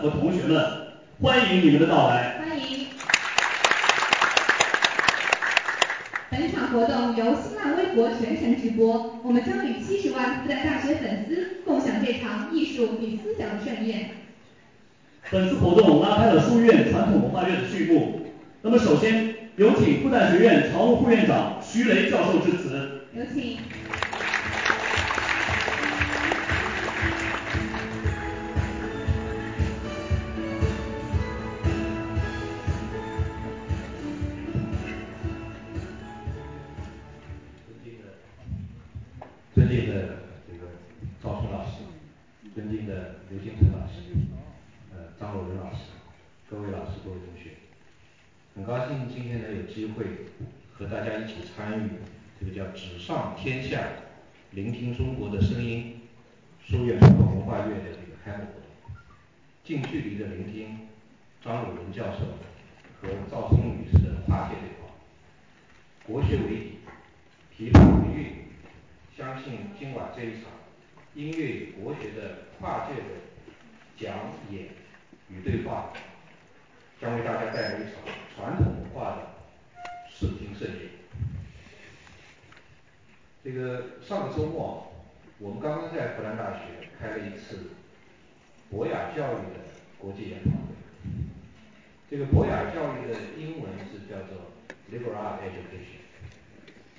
[0.00, 0.64] 和同学们
[1.20, 2.38] 欢迎你们的到来。
[2.38, 2.86] 欢迎。
[6.30, 14.10] 本场活动由新浪微博全程直播我们将与七十万复旦大学粉丝共享这场艺术与思想的盛宴。
[15.30, 18.20] 本次活动拉开了书院传统文化院的序幕。
[18.62, 23.02] 那么首先有请复旦学院常务副院长徐雷教授致辞。
[23.14, 23.73] 有请。
[46.54, 47.50] 各位老师、各位同学，
[48.54, 50.04] 很高兴今天呢有机会
[50.72, 51.90] 和大家一起参与
[52.38, 53.82] 这个叫“纸上天下，
[54.52, 56.02] 聆听中国的声音”
[56.64, 58.94] 书院文化月的这个开幕活动，
[59.64, 60.86] 近距离的聆听
[61.42, 62.20] 张汝伦教授
[63.02, 64.94] 和赵松女士的跨界对话，
[66.06, 66.78] 国学为
[67.50, 68.26] 底，琵琶为韵，
[69.16, 70.42] 相信今晚这一场
[71.16, 73.08] 音乐与国学的跨界的
[73.98, 74.14] 讲
[74.52, 74.68] 演
[75.28, 75.92] 与对话。
[77.04, 78.00] 将为大家带来一场
[78.34, 79.18] 传统文化的
[80.08, 80.88] 视听盛宴。
[83.44, 84.90] 这个上个周末，
[85.38, 87.72] 我们刚刚在复旦大学开了一次
[88.70, 89.60] 博雅教育的
[89.98, 90.72] 国际研讨会。
[92.08, 94.52] 这个博雅教育的英文是叫做
[94.90, 96.00] liberal education。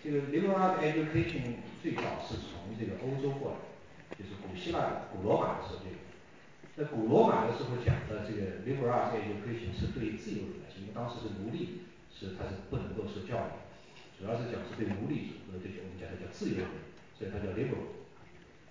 [0.04, 5.80] 这个 liberal education 最早是从这个欧洲过来，就是古希腊、古罗马的时候。
[6.78, 11.80] 在古罗马的时候讲的这个 liberal education 是对自由人，因为当时是奴隶，
[12.14, 16.68] 是他是不能够受教育，主要是讲是对奴隶主和这些我们讲的叫自由人，
[17.18, 17.96] 所以它叫 liberal。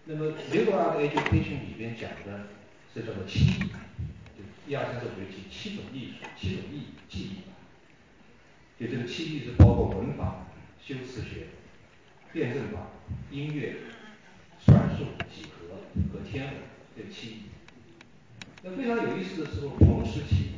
[0.05, 2.49] 那么 liberal education 里边讲的
[2.93, 3.59] 是叫做七，
[4.37, 7.37] 就一二三四五六七七种艺术，七种艺技艺。
[8.79, 10.45] 就这个七艺是包括文法、
[10.85, 11.47] 修辞学。
[12.35, 12.89] 辩证法、
[13.31, 13.77] 音乐、
[14.59, 15.77] 算术、几何
[16.13, 16.55] 和天文
[16.97, 17.43] 这七艺。
[18.67, 20.53] 那非常有意思的是，同时期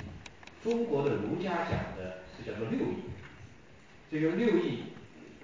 [0.63, 3.03] 中国的儒家讲的是叫做六艺。
[4.09, 4.85] 这个六艺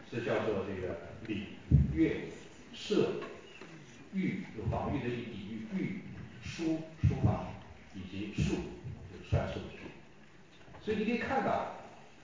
[0.08, 1.48] 是叫做这个礼、
[1.92, 2.28] 乐、
[2.72, 3.14] 射、
[4.14, 6.02] 御，有防御的御，抵御御、
[6.44, 7.48] 书书法
[7.96, 8.54] 以及术，
[9.10, 9.88] 就算术的术。
[10.84, 11.78] 所以你可以看到，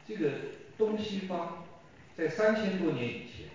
[0.07, 0.31] 这个
[0.79, 1.67] 东西方
[2.17, 3.49] 在三千多年以前。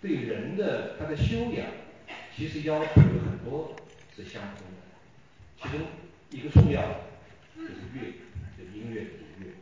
[0.00, 1.66] 对人的他的修养，
[2.36, 3.76] 其实要求有很多
[4.16, 4.81] 是相通的，
[5.62, 5.86] 其中
[6.30, 7.00] 一个重要的
[7.56, 8.12] 就是乐，
[8.58, 9.54] 就音乐的乐。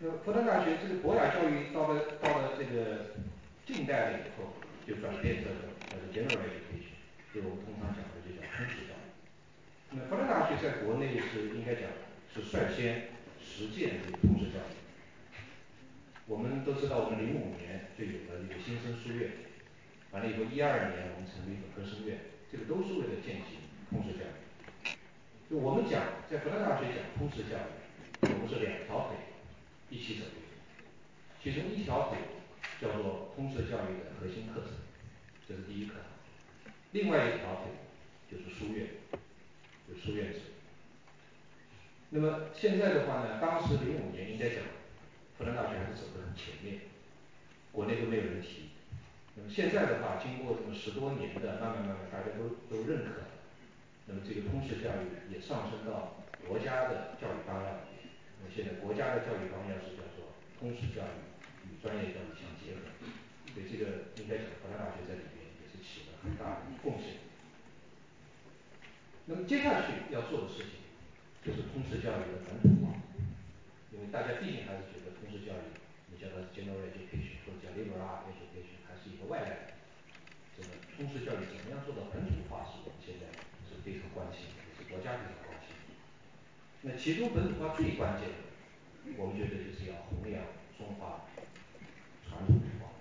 [0.00, 3.14] 那复旦大学这个博雅教育到了到了这个
[3.64, 4.54] 近代了以后，
[4.86, 6.98] 就转变成了叫做 general education，
[7.32, 9.06] 就我们通常讲的就叫通识教育。
[9.92, 11.84] 那复旦大学在国内是应该讲
[12.34, 13.08] 是率先
[13.40, 14.74] 实践这个通识教育。
[16.26, 19.30] 我们都知道，我们零五年就有了这个新生书院，
[20.12, 22.18] 完了以后一二年我们成立本科生院，
[22.50, 23.59] 这个都是为了践行
[23.90, 24.32] 通识教育。
[25.50, 26.00] 就我们讲
[26.30, 29.18] 在复旦大学讲通识教育，我们是两条腿
[29.90, 30.38] 一起走的，
[31.42, 32.18] 其中一条腿
[32.80, 34.70] 叫做通识教育的核心课程，
[35.46, 37.74] 这是第一课堂，另外一条腿
[38.30, 38.86] 就是书院，
[39.88, 40.38] 就书院制。
[42.10, 44.58] 那么现在的话呢，当时零五年应该讲。
[45.38, 46.82] 复旦大学还是走得很前面，
[47.72, 48.68] 国内都没有人提。
[49.34, 53.29] 那么现在的话，经过这么十多年的慢慢慢慢，大家都都认可，
[54.10, 58.10] 那么这个通识教育也上升到国家的教育纲要里面。
[58.42, 61.14] 那么现在国家的教育纲要是叫做通识教育
[61.70, 62.90] 与专业教育相结合，
[63.54, 67.22] 所以这个应该讲复旦大学在里面也是起了很大的贡献。
[69.30, 70.82] 那么接下去要做的事情，
[71.46, 72.98] 就是通识教育的本土化。
[73.94, 75.70] 因为大家毕竟还是觉得通识教育，
[76.10, 79.78] 你叫它 general education 或者叫 liberal education，还是一个外来的。
[80.56, 83.28] 这个通识教育怎么样做到本土化，是我们现在
[83.84, 85.74] 非常关心，也是国家非常关心。
[86.82, 88.36] 那其中本土化最关键的，
[89.16, 90.42] 我们觉得就是要弘扬
[90.78, 91.26] 中华
[92.28, 92.92] 传统文化。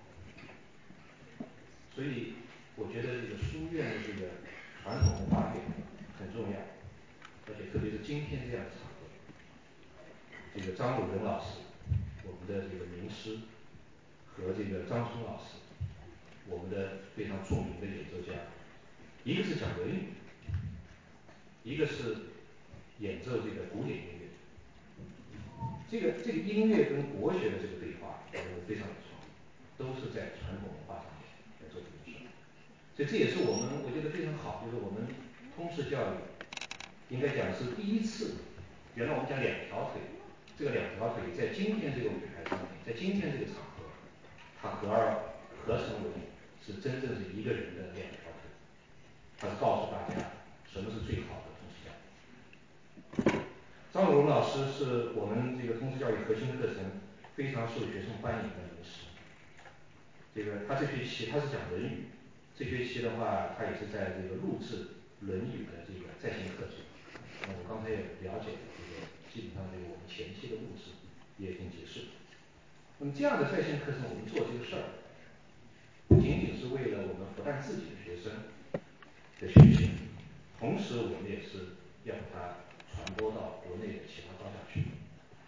[1.93, 2.33] 所以
[2.75, 4.29] 我觉得这个书院的这个
[4.81, 5.53] 传统文化
[6.17, 6.59] 很重要，
[7.47, 9.07] 而且特别是今天这样的场合。
[10.55, 11.59] 这个张鲁仁老师，
[12.23, 13.39] 我们的这个名师，
[14.35, 15.55] 和这个张聪老师，
[16.47, 18.33] 我们的非常著名的演奏家，
[19.23, 20.09] 一个是讲文语，
[21.69, 22.33] 一个是
[22.97, 24.25] 演奏这个古典音乐。
[25.87, 29.29] 这个这个音乐跟国学的这个对话，我认为非常有创意，
[29.77, 31.29] 都是在传统文化上面
[31.61, 32.25] 来做这个事。
[32.97, 35.13] 所以这也是我们我觉得非常好，就是我们
[35.55, 36.17] 通识教育
[37.13, 38.41] 应该讲是第一次，
[38.95, 40.01] 原来我们讲两条腿。
[40.57, 43.93] 这个两条腿在今天这个舞台上面，在今天这个场合，
[44.59, 46.33] 它合二合成为
[46.65, 48.49] 是真正是一个人的两条腿。
[49.37, 50.33] 它是告诉大家
[50.65, 51.48] 什么是最好的。
[53.91, 57.01] 张鲁荣老师是我们这个通识教育核心课程
[57.35, 59.09] 非常受学生欢迎的名师。
[60.35, 62.05] 这个他这学期他是讲论语，
[62.55, 66.85] 这学期的话他也是在这个录制论语的这个在线课程。
[67.41, 69.07] 那我刚才也了解了这个。
[69.31, 70.89] 基本上这个我们前期的录制
[71.37, 72.07] 也已经结束。
[72.97, 74.89] 那么这样的在线课程，我们做这个事儿，
[76.07, 78.33] 不仅仅是为了我们不但自己的学生
[79.39, 79.91] 的学习，
[80.59, 82.55] 同时我们也是要把它
[82.99, 84.83] 传播到国内的其他高校去。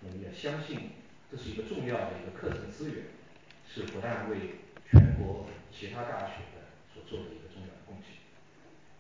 [0.03, 0.91] 我们也相信
[1.29, 3.03] 这是一个重要的一个课程资源，
[3.67, 8.17] 是不但为全国其他大学的所做的一个重要的贡献。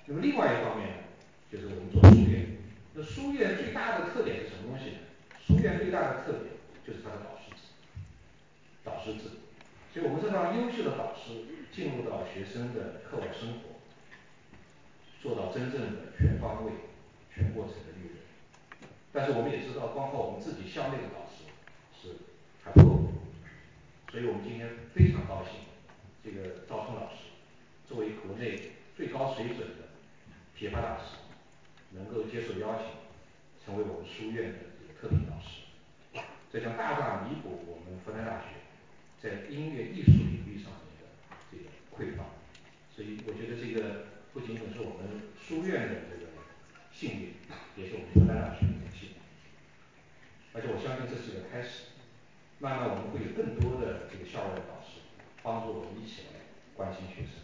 [0.05, 0.95] 那么另外一方面呢，
[1.51, 2.57] 就是我们做书院。
[2.93, 4.97] 那书院最大的特点是什么东西呢？
[5.39, 6.53] 书院最大的特点
[6.85, 7.61] 就是它的导师制。
[8.83, 9.39] 导师制，
[9.93, 13.79] 所以我们是让优秀的导师进入到学生的课外生活，
[15.21, 16.71] 做到真正的全方位、
[17.33, 18.20] 全过程的育人。
[19.13, 21.43] 但是我们也知道，光靠我们自己校内的老师
[21.91, 22.15] 是
[22.63, 23.11] 还不够，
[24.09, 25.67] 所以我们今天非常高兴，
[26.23, 27.27] 这个赵聪老师
[27.85, 29.91] 作为国内最高水准的
[30.57, 31.19] 琵琶大师，
[31.91, 32.87] 能够接受邀请，
[33.65, 38.63] 成为我们书院的这个特聘老师，这将大大弥补我们复旦大学
[39.21, 41.11] 在音乐艺术领域上面的
[41.51, 42.23] 这个匮乏。
[42.95, 46.31] 所以我觉得这个不仅仅是我们书院的这个
[46.93, 47.33] 幸运，
[47.75, 48.65] 也是我们复旦大学。
[50.53, 51.95] 而且我相信这是个开始，
[52.59, 54.99] 慢慢我们会有更多的这个校外的导师
[55.41, 56.43] 帮助我们一起来
[56.75, 57.39] 关心学生，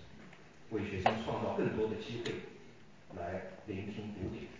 [0.71, 2.35] 为学生创造更多的机会
[3.15, 4.51] 来聆听古典，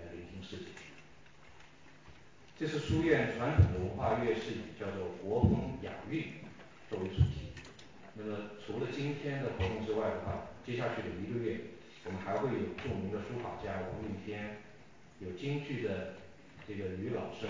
[0.00, 0.72] 来聆听世界。
[2.58, 6.32] 这是书院传统的文化乐是以叫做国风雅韵
[6.88, 7.52] 作为主题。
[8.14, 11.60] 那么除了今天的活动之外的话，接下去的一个月，
[12.04, 14.62] 我们还会有著名的书法家王运天，
[15.18, 16.14] 有京剧的
[16.66, 17.48] 这个女老生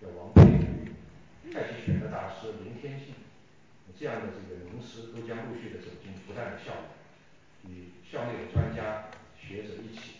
[0.00, 3.12] 叫王佩瑜，太极拳的大师林天信，
[3.98, 10.12] 这样的这个名师都将陆续的走进复旦的校园，与校内的专家学者一起，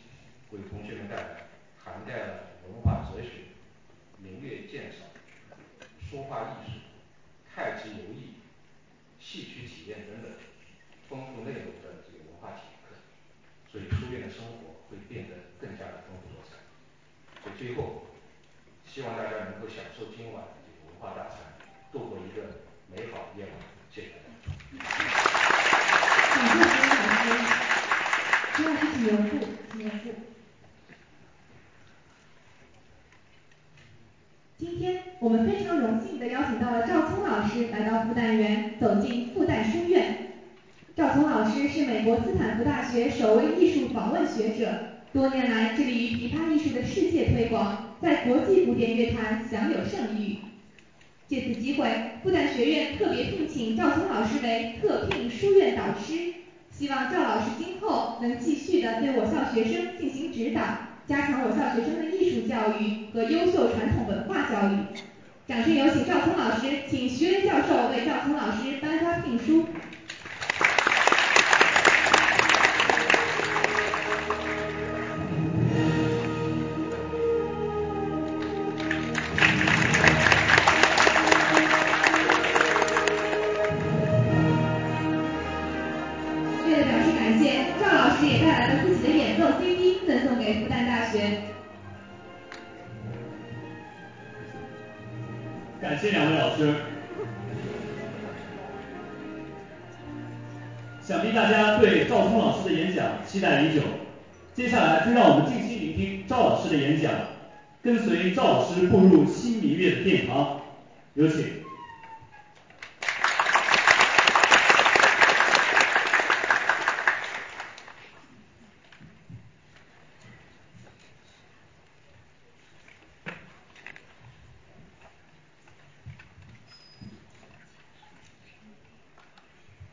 [0.51, 1.49] 为同学们带来
[1.83, 3.49] 涵盖了文化哲学、
[4.19, 5.09] 民乐鉴赏、
[6.07, 6.77] 书画艺术、
[7.55, 8.35] 太极游艺、
[9.19, 10.31] 戏曲体验等等
[11.09, 13.01] 丰富内容的这个文化体验课，
[13.73, 16.61] 所以书院的生活会变得更加的丰富多彩。
[17.43, 18.10] 所以最后，
[18.93, 21.39] 希望大家能够享受今晚这个文化大餐，
[21.93, 22.43] 度过一个
[22.91, 23.55] 美好的夜晚，
[23.95, 24.35] 谢谢大家。
[26.35, 27.31] 感谢何老师，
[28.57, 29.95] 接下来请刘副，请刘副。
[34.59, 40.33] 今天我们非常荣幸地邀请到了赵聪老师来到复旦园，走进复旦书院。
[40.97, 50.39] 赵聪老师是美国斯坦福大学首位艺术访问学者，多年来致力于琵琶艺术的世界推广，在国际古典乐坛享有盛誉。
[51.29, 56.33] 借此机会，复旦学院特别聘请赵聪老师为特聘书院导师，
[56.73, 60.63] 希望赵老师今后能继续的对我校学生进行指导，
[61.07, 64.79] 加强我校学生的艺术教育和优秀传统文化教育。
[65.47, 69.67] 掌声有请赵聪老师，请徐雷教授为赵聪老师颁发聘书。
[101.81, 103.81] 对赵聪老师的演讲期待已久，
[104.53, 107.11] 接下来就让我们静心聆听赵老师的演讲，
[107.83, 110.61] 跟随赵老师步入新民乐的殿堂，
[111.15, 111.65] 有请。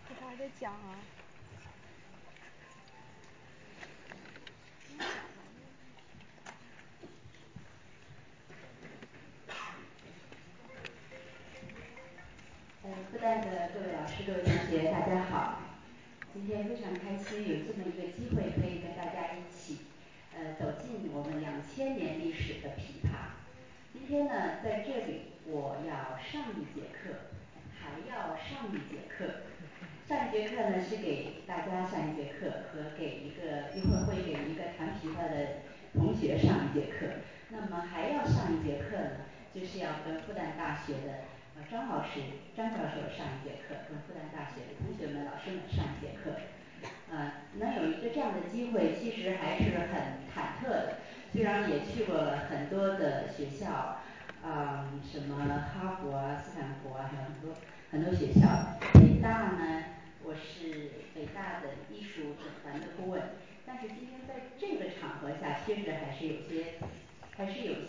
[0.10, 1.17] 这还得讲啊。
[44.54, 46.32] 学的同学们老师们上一节课。
[47.10, 50.98] 呃，能有一个这样的机会，其实还是很忐忑的。
[51.32, 54.00] 虽然也去过了很多的学校，
[54.44, 57.56] 啊、什么哈佛啊、斯坦福啊，还有很多
[57.92, 58.77] 很多学校。
[58.94, 59.84] 北大呢，
[60.24, 63.22] 我是北大的艺术整团的顾问，
[63.66, 66.67] 但是今天在这个场合下，确实还是有些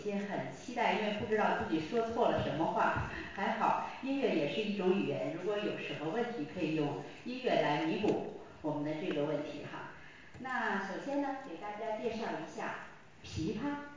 [0.09, 3.11] 也很期待，因为不知道自己说错了什么话。
[3.35, 9.91] 还好，音乐也是一种语言，如果有什么问题，可以用音乐来弥补我们的这个问题哈。
[10.39, 12.87] 那首先呢，给大家介绍一下
[13.23, 13.87] 琵琶。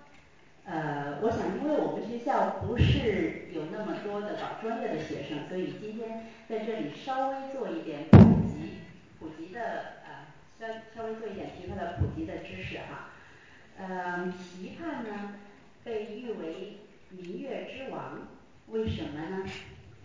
[0.65, 8.79] 呃，我想因为为我们学校不是有那么多的搞专业的学生，所以今天在这里稍微做一点普及，
[9.19, 13.11] 普及的呃稍稍微做一点琵琶的普及的知识哈。
[13.77, 15.35] 呃琵琶呢
[15.85, 16.79] 被誉为
[17.11, 18.29] 民乐之王，
[18.69, 19.45] 为什么呢？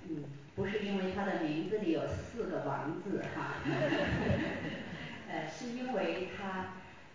[0.10, 0.24] 嗯
[0.56, 3.56] 不是因为它的名字里有四个王字哈，
[5.30, 6.74] 呃是因为它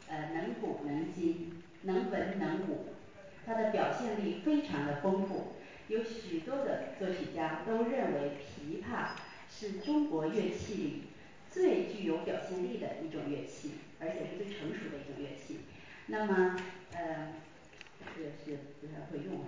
[0.09, 2.87] 呃能古能今，能文能武，
[3.45, 5.54] 它的表现力非常的丰富，
[5.88, 9.09] 有许多的作曲家都认为琵琶
[9.50, 11.02] 是中国乐器里
[11.50, 15.61] 最具有表现力的一种乐器，而且是最成熟的一种乐器。
[16.07, 16.57] 那么
[16.95, 17.33] 呃
[18.14, 19.47] 这个是不太会用啊。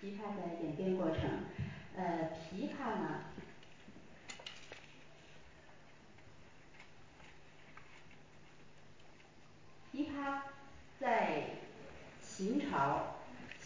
[0.00, 1.44] 琵琶的演变过程，
[1.96, 3.24] 呃琵琶呢
[9.92, 10.42] 琵琶
[11.00, 11.44] 在
[12.22, 13.16] 秦朝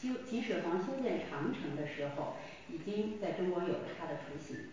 [0.03, 2.35] 修秦始皇修建长城的时候，
[2.69, 4.71] 已经在中国有了它的雏形。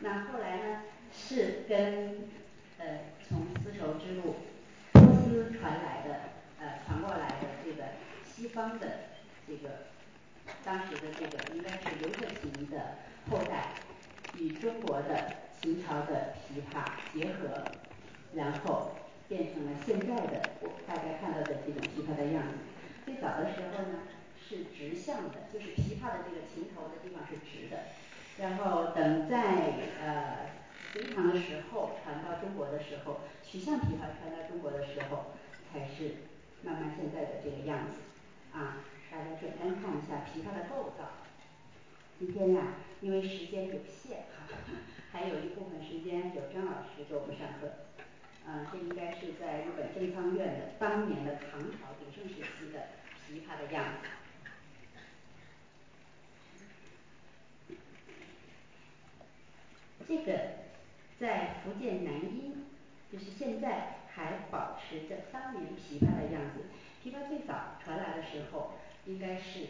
[0.00, 2.28] 那后来呢是跟
[2.78, 4.34] 呃从丝绸之路
[4.92, 6.20] 波斯传来的
[6.60, 7.84] 呃传过来的这个
[8.24, 8.86] 西方的
[9.46, 9.86] 这个
[10.64, 12.96] 当时的这个应该是刘克勤的
[13.30, 13.70] 后代，
[14.36, 16.84] 与中国的秦朝的琵琶
[17.14, 17.64] 结合，
[18.34, 18.92] 然后
[19.28, 20.50] 变成了现在的
[20.86, 22.75] 大家看到的这种琵琶的样子。
[23.06, 24.00] 最早的时候呢
[24.36, 27.84] 是直向的，就是琵琶的这个琴头的地方是直的，
[28.38, 30.50] 然后等在呃
[30.92, 35.32] 隋唐的时候传到中国的时候，曲项琵琶传到中国的时候，
[35.72, 36.16] 才是
[36.62, 38.00] 慢慢现在的这个样子。
[38.52, 38.78] 啊
[39.10, 41.08] 大家简单看一下琵琶的构造。
[42.18, 44.58] 今天呀因为时间有限哈，
[45.12, 47.95] 还有一部分时间有张老师给我们上课，
[48.46, 52.88] 呃这应该是在日本正仓院的当年的唐朝鼎盛时期的
[53.26, 54.08] 琵琶的样子。
[60.06, 60.32] 这个
[61.18, 62.66] 在福建南音
[63.10, 66.66] 就是现在还保持着当年琵琶的样子，
[67.02, 68.74] 琵琶最早传来的时候
[69.06, 69.66] 应该是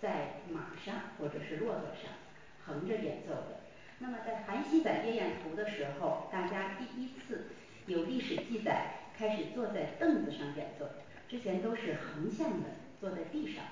[0.00, 2.12] 在马上或者是骆驼上
[2.64, 3.60] 横着演奏的，
[3.98, 7.48] 那么在韩熙载夜宴图的时候，大家第一次
[7.88, 10.86] 有历史记载开始坐在凳子上演奏，
[11.28, 12.66] 之前都是横向的
[13.00, 13.64] 坐在地上，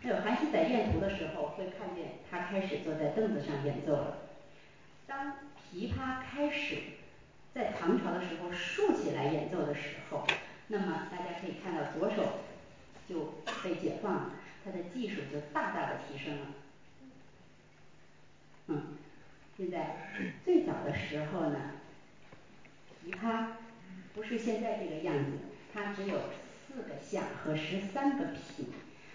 [0.00, 4.18] 还有韩熙载宴图的时候会看见他开始坐在凳子上演奏了。
[5.06, 5.34] 当
[5.72, 6.78] 琵琶开始
[7.52, 10.24] 在唐朝的时候竖起来演奏的时候，
[10.68, 12.40] 那么大家可以看到左手
[13.08, 14.30] 就被解放了，
[14.64, 16.46] 它的技术就大大的提升了。
[18.68, 18.96] 嗯
[19.56, 19.96] 现在
[20.44, 21.72] 最早的时候呢
[23.04, 23.48] 琵琶
[24.14, 25.32] 不是现在这个样子，
[25.72, 26.18] 它只有
[26.66, 28.66] 四个相和十三个品。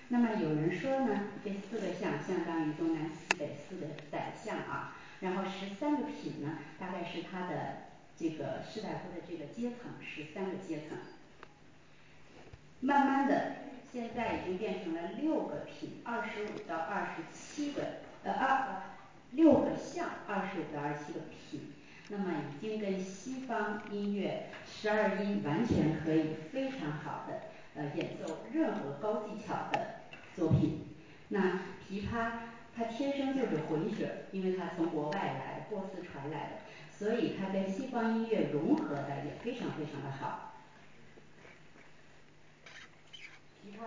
[0.10, 10.98] 那么有人说呢这四个相相当于东南西北四个宰相啊，然后十三个品呢大概是它的这个士大夫的这个阶层十三个阶层。
[12.82, 13.56] 慢慢的
[13.92, 17.82] 现在已经变成了六个品，二十五到二十七个
[18.24, 18.82] 呃二
[19.32, 21.72] 六个相二十五到二十七个品，
[22.10, 27.42] 那么已经跟西方音乐十二音完全可以非常好的
[27.76, 30.02] 呃演奏任何高技巧的
[30.36, 30.88] 作品。
[31.28, 32.32] 那琵琶
[32.76, 36.52] 它天生就是混血，因为它从国外来波斯传来的，
[36.92, 40.54] 所以它跟西方音乐融合的也非常非常的好。
[43.64, 43.84] 琵琶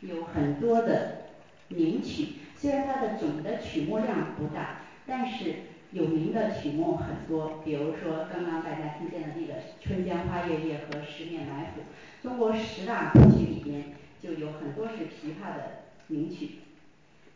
[0.00, 1.26] 有很多的
[1.68, 5.56] 名曲，虽然它的总的曲目量不大，但是
[5.92, 11.82] 有名的曲目很多，比如说刚刚大家听见的那个春江花月夜和十面埋伏，
[12.22, 16.58] 中国十大名曲里边就有很多是琵琶的名曲。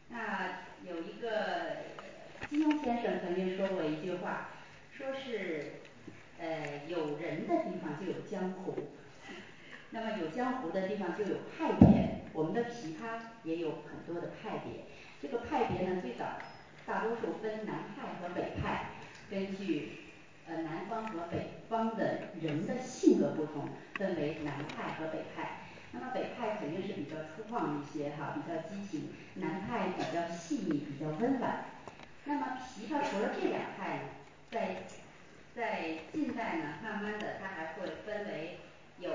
[0.08, 1.76] 那有一个
[2.48, 4.48] 金庸先生曾经说过一句话，
[4.92, 5.74] 说是
[6.38, 8.74] 呃有人的地方就有江湖，
[9.90, 14.84] 那么有江湖的地方就有派别，我们的琵琶也有很多的派别。
[15.22, 16.24] 这个派别呢最早
[16.90, 18.86] 大多数分南派和北派，
[19.30, 19.92] 根据
[20.48, 25.60] 呃南方和北方的人的性格不同，分为南派和北派。
[25.92, 31.64] 那么北派肯定是比较粗犷一些哈，比较激情，南派比较细腻，比较温婉。
[32.24, 34.02] 那么琵琶除了这两派呢，
[34.50, 34.82] 在
[35.54, 38.58] 在近代呢慢慢的它还会分为
[38.98, 39.12] 有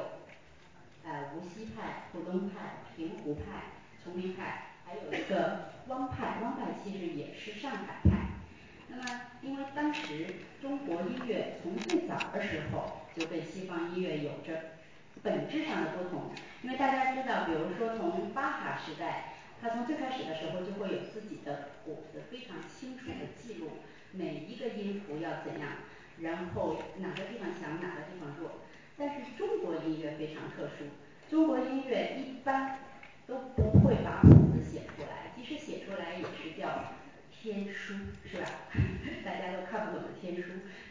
[1.03, 3.63] 呃无锡派、浦东派、平湖派、
[4.01, 4.74] 崇明派，
[5.05, 8.09] 有一个汪派，汪派其实也是上海派。
[8.87, 10.27] 那么因为当时
[10.61, 14.75] 中国音乐从最早的时候就跟西方音乐有着
[15.21, 16.31] 本质上的不同，
[16.61, 23.79] 因为大家知道，比如说从巴哈时代，他从最开始的时候就会有自己的谱子，非常清楚的记录
[24.11, 25.69] 每一个音符要怎样，
[26.21, 28.61] 然后哪个地方强，哪个地方弱。
[28.97, 30.85] 但是中国音乐非常特殊，
[31.29, 32.79] 中国音乐一般
[33.27, 36.93] 都不会把谱子写出来，即使写出来也是叫
[37.31, 37.93] 天书，
[38.29, 38.47] 是吧？
[39.25, 40.43] 大家都看不懂的天书，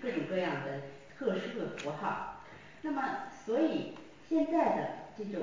[0.02, 0.82] 各种各样的
[1.16, 2.42] 特殊的符号。
[2.82, 3.94] 那么所以
[4.28, 5.42] 现在的这种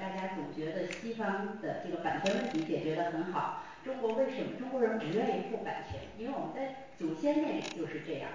[0.00, 6.00] 大家总觉得西方的这个版权问题解决得很好，中国为什么中国人不愿意付版权？
[6.18, 8.30] 因为我们在祖先那里就是这样。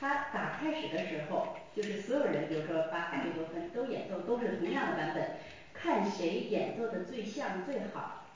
[0.00, 5.30] 他打开始的时候，就是所有人，比如说巴哈、贝多芬都演奏都是同样的版本，
[5.82, 8.26] 看谁演奏的最像最好，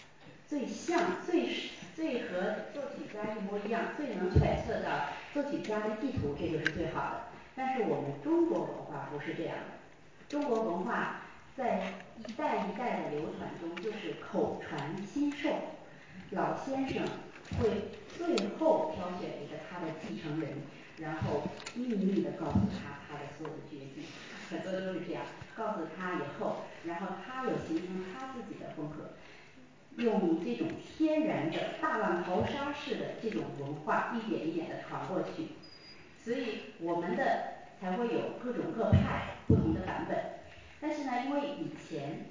[0.48, 1.48] 最像最
[1.94, 7.20] 最和作曲家一模一样，最能揣测到作曲家的意图，这就是最好的。
[7.54, 11.22] 但是我们中国文化不是这样的，中国文化
[11.56, 15.50] 在一代一代的流传中就是口传心授，
[16.30, 17.04] 老先生
[17.60, 20.50] 会最后挑选一个他的继承人。
[20.96, 21.42] 然后
[21.74, 24.04] 秘密的告诉他他的所有的决定，
[24.48, 25.24] 很多都是这样，
[25.56, 29.14] 告诉他以后，然后他又形成他自己的风格，
[30.02, 35.48] 用这种天然的大浪淘沙式的这种文化一点一点的传过去，
[36.18, 40.16] 所以我们的才会有各种各派不同的版本。
[40.80, 42.26] 但是呢，因为以前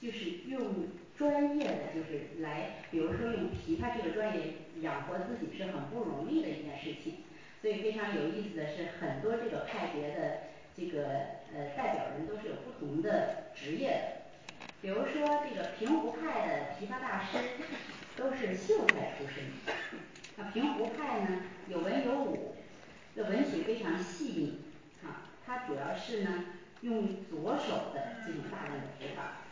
[0.00, 7.24] 就是用专业的就是来，比如说用琵琶这个专业养活自己是很不容易的一件事情。
[7.60, 10.38] 所以非常有意思的是，很多这个派别的
[10.80, 11.04] 这个
[11.54, 14.64] 呃代表人都是有不同的职业的。
[14.80, 17.36] 比如说这个平湖派的琵琶大师
[18.16, 19.44] 都是秀才出身。
[20.36, 22.56] 那平湖派呢有文有武，
[23.14, 24.60] 这文曲非常细腻
[25.04, 26.44] 啊，它主要是呢
[26.80, 29.42] 用左手的这种大量的指法。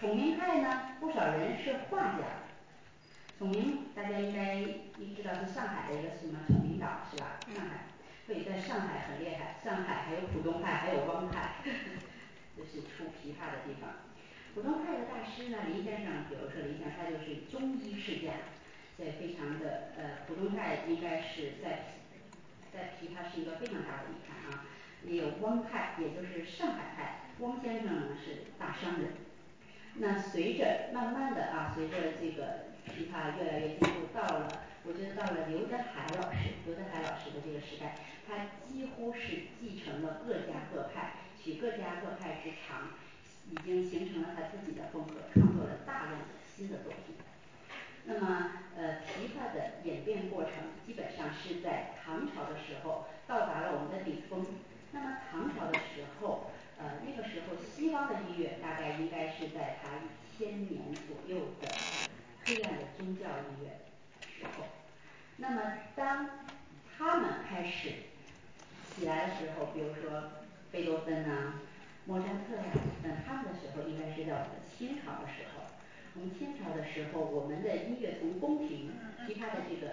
[0.00, 2.42] 崇明派呢不少人是画家。
[3.38, 7.38] 崇明大家应该一知道是上海的一个什么崇明岛是吧？
[7.54, 7.86] 上海，
[8.26, 11.56] 所以在上海很厉害，上海还有浦东派，还有汪派，
[12.56, 13.90] 这是出琵琶的地方。
[14.54, 18.32] 浦东派的大师呢，林先生，比如说林先生他就是中医世家，
[18.96, 21.86] 所以非常的呃浦东派应该是在
[22.72, 24.66] 在琵琶是一个非常大的遗产啊。
[25.04, 29.10] 也有汪派，也就是上海派，汪先生呢是大商人。
[29.94, 34.48] 那随着慢慢的啊，随着这个琵琶越来越进步，到了
[34.84, 37.94] 我觉得到了刘德海老师，刘德海老师的这个时代，
[38.26, 42.90] 他几乎是继承了各家各派，取各家各派之长，
[43.50, 47.14] 已经形成了他自己的风格，创作了大量的新的作品。
[48.04, 50.52] 那么呃琵琶的演变过程
[50.84, 54.44] 基本上是在唐朝的时候到达了我们的顶峰。
[54.90, 61.68] 那么唐朝的时候，呃那个时候西方的音乐大概应该是在它一千年左右的
[62.44, 63.78] 黑暗的宗教音乐
[64.42, 64.64] 时候。
[65.36, 65.60] 那么
[65.96, 66.28] 当
[66.98, 67.90] 他们开始
[68.94, 70.30] 起来的时候，比如说
[70.70, 71.54] 贝多芬呐、
[72.06, 72.64] 莫扎特呀
[73.02, 75.62] 等他们的时候，应该是在我们清朝的时候。
[76.14, 78.92] 我们清朝的时候，我们的音乐从宫廷，
[79.26, 79.92] 琵琶的这个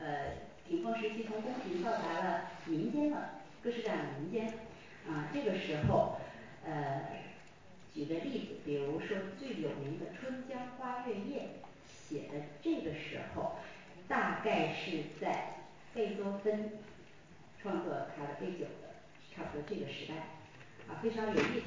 [0.00, 0.32] 呃
[0.66, 4.48] 顶峰时期从宫廷到达了民间了，各式各样的民间。
[5.08, 6.16] 啊这个时候
[6.64, 7.02] 呃
[7.94, 11.48] 举个例子，比如说最有名的春江花月夜
[11.86, 13.56] 写的这个时候，
[14.08, 15.56] 大概是在
[15.94, 16.72] 贝多芬
[17.60, 18.94] 创作他的杯酒的
[19.34, 20.14] 差不多这个时代，
[20.88, 21.66] 啊非常有意思。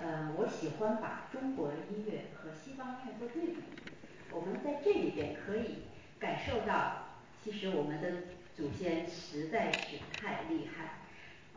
[0.00, 3.56] 呃我喜欢把中国音乐和西方音乐做对比，
[4.30, 5.82] 我们在这里边可以
[6.20, 7.08] 感受到，
[7.42, 8.12] 其实我们的
[8.56, 10.98] 祖先实在是太厉害。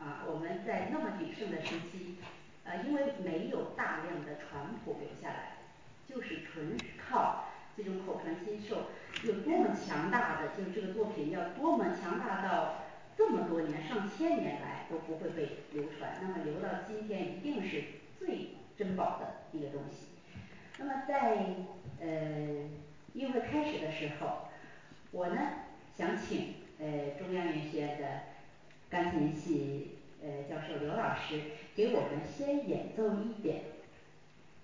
[0.04, 2.16] 啊我们在那么鼎盛的时期，
[2.64, 5.58] 呃因为没有大量的传谱留下来，
[6.08, 8.88] 就是纯靠这种口传心授，
[9.24, 12.82] 有多么强大的就是这个作品要多么强大到
[13.16, 17.84] 这么多年上千年来都不会被流传，那么留到今天一定是
[18.18, 20.06] 最珍宝的一个东西。
[20.78, 21.36] 那么在
[22.00, 22.08] 呃
[23.12, 24.48] 音乐会开始的时候，
[25.10, 25.36] 我呢
[25.96, 28.20] 想请呃中央音乐学院的
[28.88, 31.40] 钢琴系呃教授刘老师
[31.76, 33.62] 给我们先演奏一点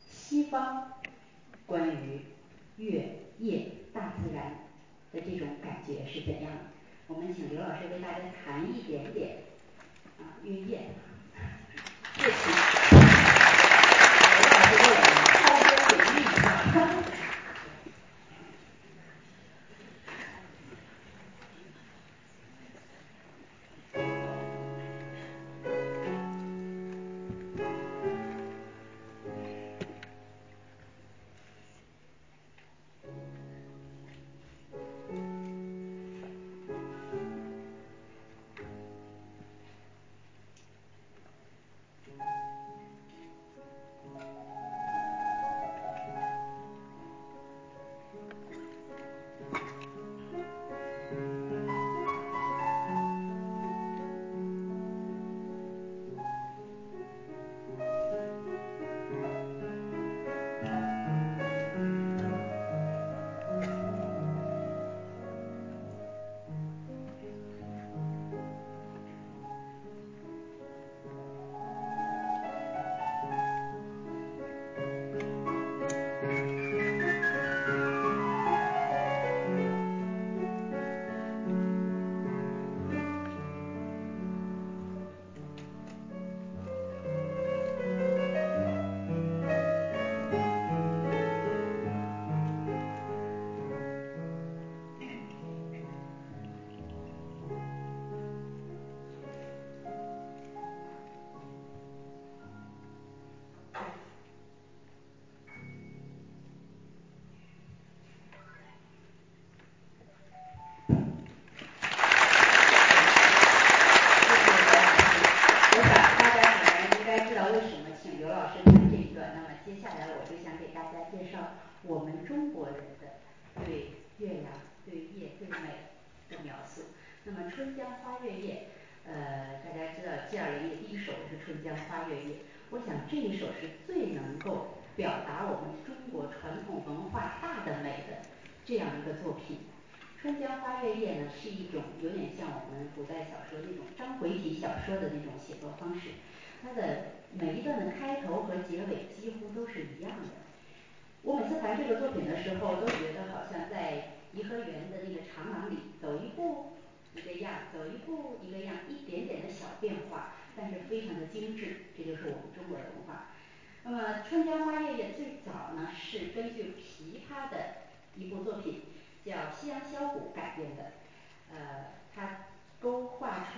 [0.01, 0.93] 西方
[1.67, 2.21] 关于
[2.77, 4.53] 月夜大自然
[5.13, 6.59] 的这种感觉是怎样的？
[7.09, 9.39] 我们请刘老师为大家谈一点点
[10.21, 10.91] 啊月夜，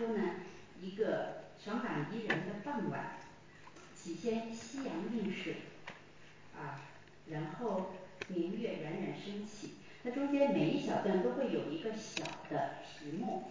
[0.00, 0.22] 出呢
[0.80, 3.18] 一个爽朗宜人的傍晚，
[3.94, 5.56] 起先夕阳映水，
[6.56, 6.80] 啊
[7.28, 7.90] 然后
[8.28, 13.44] 明月冉冉升起，它中间每一小段都会有一个小的题目。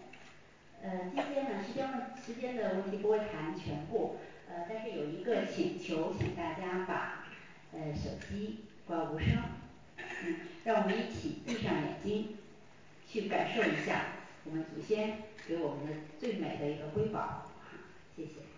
[0.81, 4.17] 呃今天呢时间问时间的问题不会谈全部，
[4.49, 7.25] 呃但是有一个请求，请大家把
[7.73, 9.37] 呃手机关无声，
[10.23, 12.37] 嗯让我们一起闭上眼睛，
[13.07, 14.01] 去感受一下
[14.49, 17.51] 我们祖先给我们的最美的一个瑰宝，
[18.15, 18.48] 谢谢。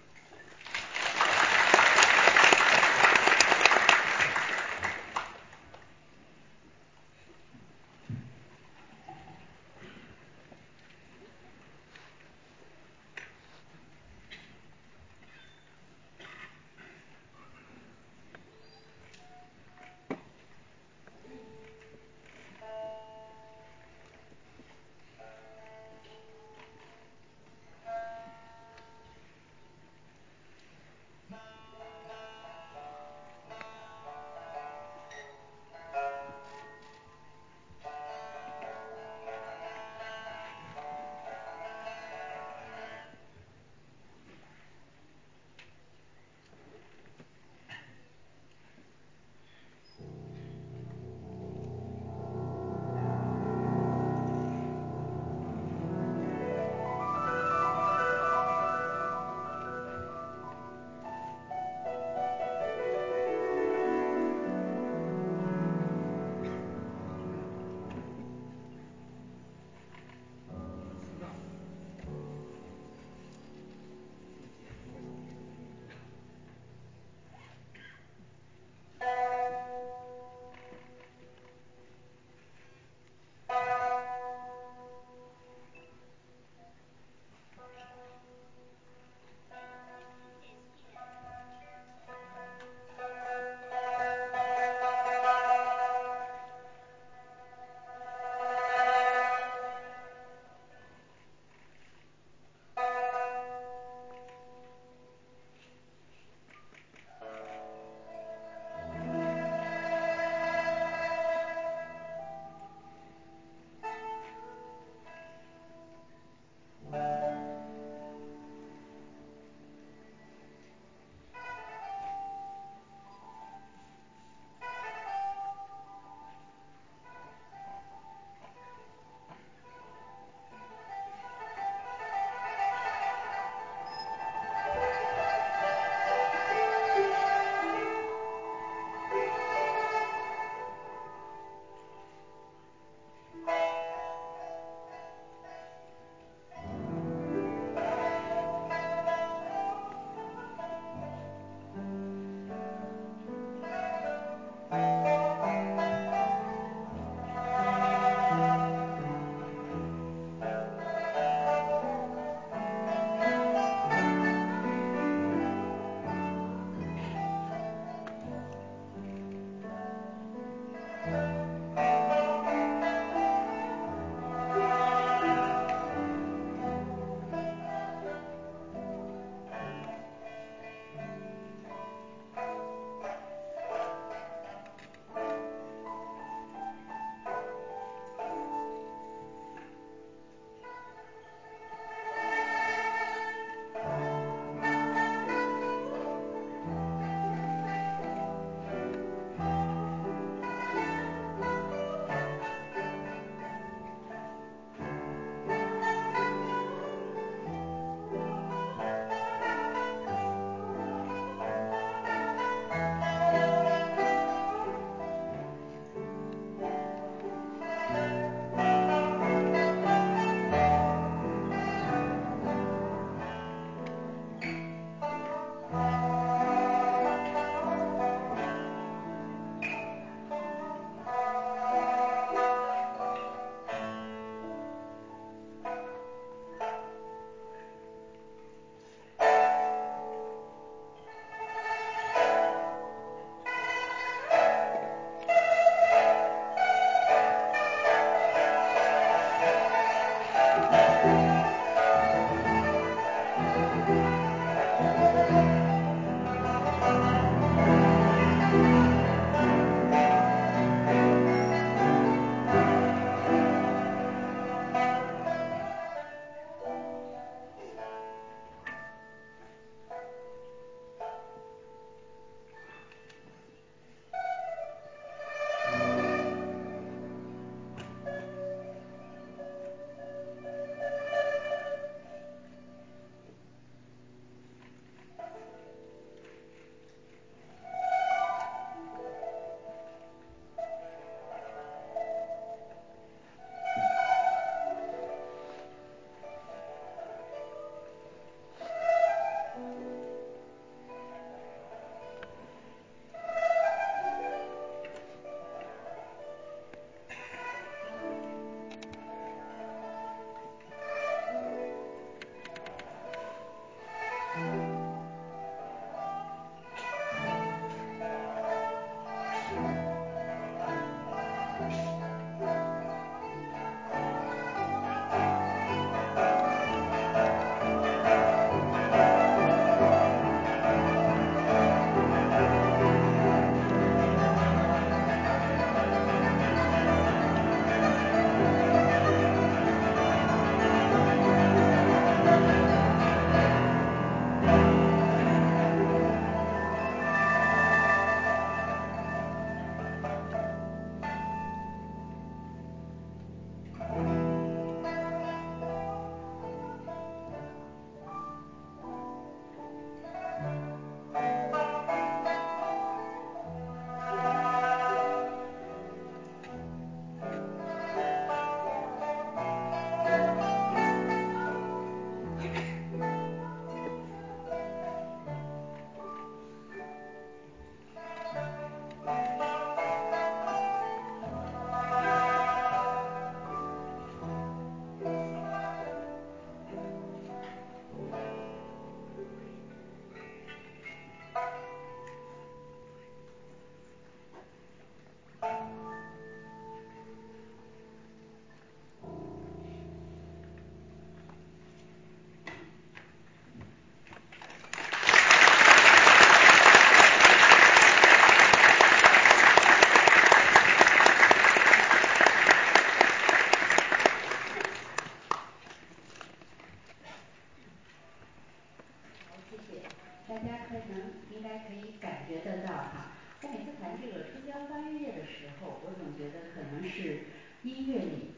[425.84, 427.22] 我总觉得可能是
[427.64, 428.32] 音乐里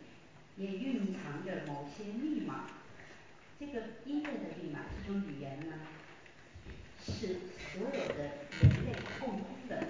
[0.57, 2.67] 也蕴藏着某些密码。
[3.59, 5.73] 这个音乐的密码，这种语言呢，
[6.99, 7.39] 是
[7.71, 8.23] 所有的
[8.61, 9.87] 人类共通的。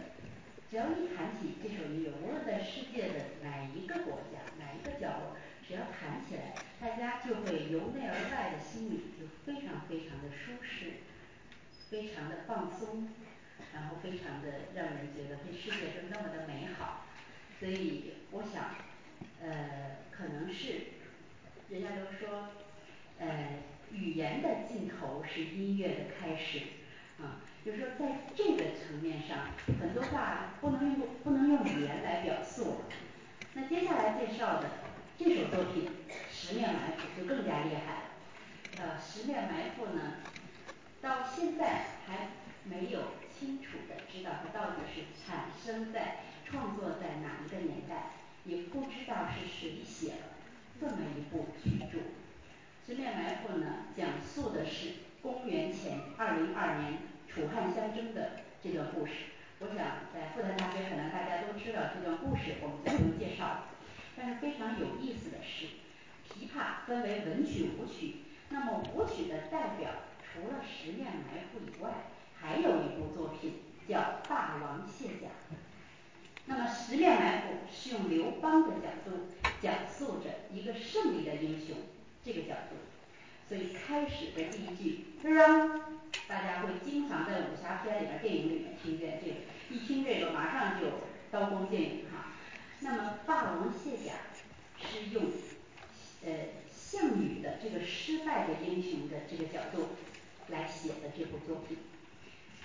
[0.70, 5.38] 只要一谈起这首音乐，无论在世界的哪一个国家，哪一个角落，
[5.68, 10.94] 只要弹起来，大家就会由内而外的心里就非常非常的舒适，
[11.90, 13.08] 非常的放松，
[13.74, 17.06] 然后非常的让人觉得这世界是那么的美好。
[17.64, 18.76] 所以我想，
[19.42, 20.82] 呃，可能是
[21.70, 22.50] 人家都说，
[23.20, 23.54] 呃，
[23.90, 26.60] 语言的尽头是音乐的开始，
[27.22, 29.48] 啊，就是说在这个层面上，
[29.80, 32.82] 很多话不能用不能用语言来表述。
[33.54, 34.70] 那接下来介绍的
[35.18, 35.90] 这首作品
[36.30, 38.04] 《十面埋伏》就更加厉害了。
[38.78, 40.16] 呃，十面埋伏呢，
[41.02, 42.28] 到现在还
[42.66, 46.18] 没有清楚的知道它到底是产生在
[46.54, 48.12] 创作在哪一个年代，
[48.46, 50.38] 也不知道是谁写了
[50.80, 51.98] 这么一部巨著。
[52.86, 59.14] 十面埋伏呢，讲述的是公元前二零二年楚汉相争的这段故事。
[59.62, 59.78] 我想
[60.14, 63.70] 在复旦大学可能大家都知道这段故事，我们就不用介绍了。
[64.16, 65.66] 但是非常有意思的是，
[66.30, 68.18] 琵琶分为文曲武曲，
[68.50, 69.90] 那么武曲的代表
[70.22, 71.90] 除了十面埋伏以外，
[72.40, 73.98] 还有一部作品叫
[74.30, 75.30] 《霸王卸甲》。
[76.46, 79.30] 那么十面埋伏是用刘邦的角度
[79.62, 81.78] 讲述着一个胜利的英雄
[82.24, 82.76] 这个角度，
[83.48, 85.82] 所以开始的第一句啷，
[86.28, 89.36] 大家会经常在武侠片里边电影里面听见这个，
[89.70, 90.88] 一听这个马上就
[91.32, 92.34] 刀光剑影哈。
[92.82, 94.14] 那么霸王卸甲
[94.78, 95.24] 是用
[96.26, 96.32] 呃
[96.70, 99.90] 项羽的这个失败的英雄的这个角度
[100.50, 101.78] 来写的这部作品，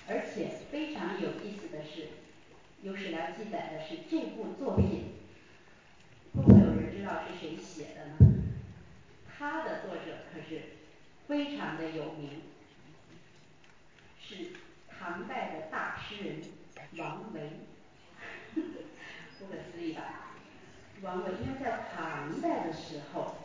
[0.08, 2.08] 而且非常有意思的是，
[2.82, 5.14] 有史料记载的是这部作品，
[6.34, 8.16] 会不会有人知道是谁写的呢？
[9.26, 10.62] 它的作者可是
[11.26, 12.42] 非常的有名，
[14.20, 14.52] 是
[14.88, 16.40] 唐代的大诗人
[16.96, 17.50] 王维，
[18.54, 20.34] 不可思议吧？
[21.02, 23.36] 王维因为在唐代的时候，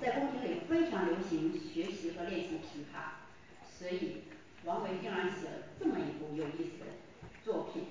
[0.00, 3.14] 在宫廷里非常流行学习和练习琵琶，
[3.68, 4.22] 所以
[4.64, 6.86] 王维竟然写了这么一部有意思的
[7.46, 7.86] 作品。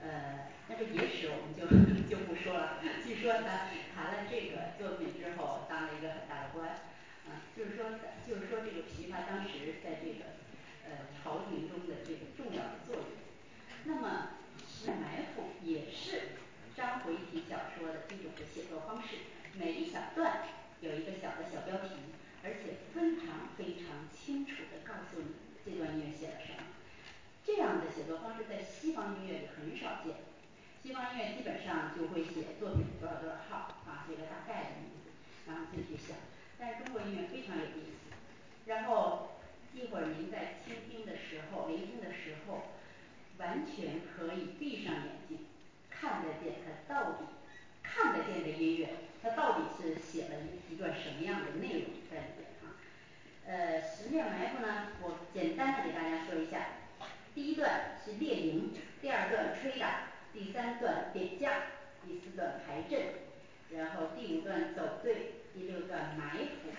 [0.00, 1.66] 呃，但是野史我们就
[2.06, 6.70] 就不说了，据说他谈了这个作品之后，当了一个很大的官，
[7.26, 10.38] 啊，就是说就是说这个琵琶当时在这个
[10.86, 13.04] 呃朝廷中的这个重要的作用。
[13.84, 14.38] 那么
[14.70, 16.38] 十面埋伏也是
[16.76, 19.16] 章回体小说的一种的写作方式，
[19.58, 20.46] 每一小段
[20.80, 21.94] 有一个小的小标题，
[22.44, 26.62] 而且非常非常清楚的告诉你这段音乐写了什么。
[27.44, 30.14] 这样的写作方式在西方音乐里很少见，
[30.82, 35.10] 西方音乐基本上就会写作品多少多少号啊，写个大概的意思，
[35.46, 36.16] 然后自己去想。
[36.58, 38.14] 但是中国音乐非常有意思，
[38.66, 39.40] 然后
[39.74, 42.62] 一会儿您在倾听的时候，聆听的时候，
[43.38, 45.46] 完全可以闭上眼睛，
[45.90, 47.24] 看得见它到底
[47.82, 48.88] 看得见的音乐，
[49.20, 52.78] 它到底是写了一一段什么样的内容在里边啊？
[53.46, 56.66] 呃，十面埋伏呢，我简单的给大家说一下。
[57.34, 61.52] 第一段是列营，第二段吹打，第三段点将，
[62.06, 63.00] 第四段排阵，
[63.70, 66.70] 然后第五段走队，第六段埋伏，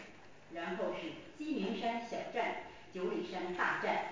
[0.53, 4.05] 然后是鸡鸣山小战，九里山大战。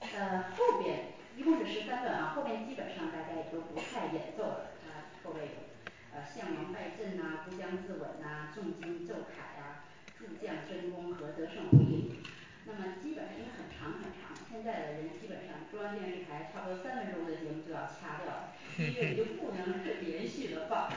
[0.00, 5.52] 呃，后边一共是十三段啊，后边基本上大家也都不太演奏了，啊，后边有
[6.14, 9.84] 呃项王败阵呐，乌江自刎呐，重金奏凯啊，
[10.18, 12.22] 诸将争功和得胜回营。
[12.66, 20.88] 那么基本上因为很长很长，现在的人基本上中央电视台差不多三分钟的节目就要掐掉了， 音乐就不能连续的放，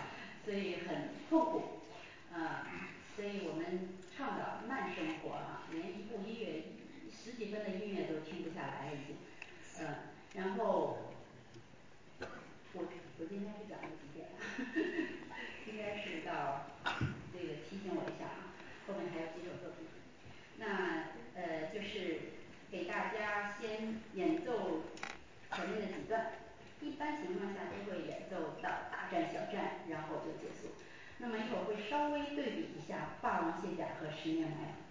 [0.45, 1.81] 所以很痛苦。
[2.31, 2.65] 呃，
[3.15, 6.63] 所以我们倡导慢生活啊，连一部音乐
[7.11, 9.17] 十几分的音乐都听不下来了已经。
[9.79, 9.95] 呃，
[10.35, 11.11] 然后
[12.73, 12.83] 我
[13.19, 14.37] 我今天是讲到几点啊？
[15.65, 16.67] 应该是到
[17.33, 18.53] 这个提醒我一下啊，
[18.87, 19.87] 后面还有几首作品。
[20.59, 22.19] 那呃就是
[22.77, 24.83] 给大家先演奏
[25.51, 26.27] 前面的几段，
[26.79, 30.75] 一般情况下都会演奏到大战小战，然后就结束。
[31.17, 34.86] 那么一会儿会稍微对比一下霸王卸甲和十年埋伏。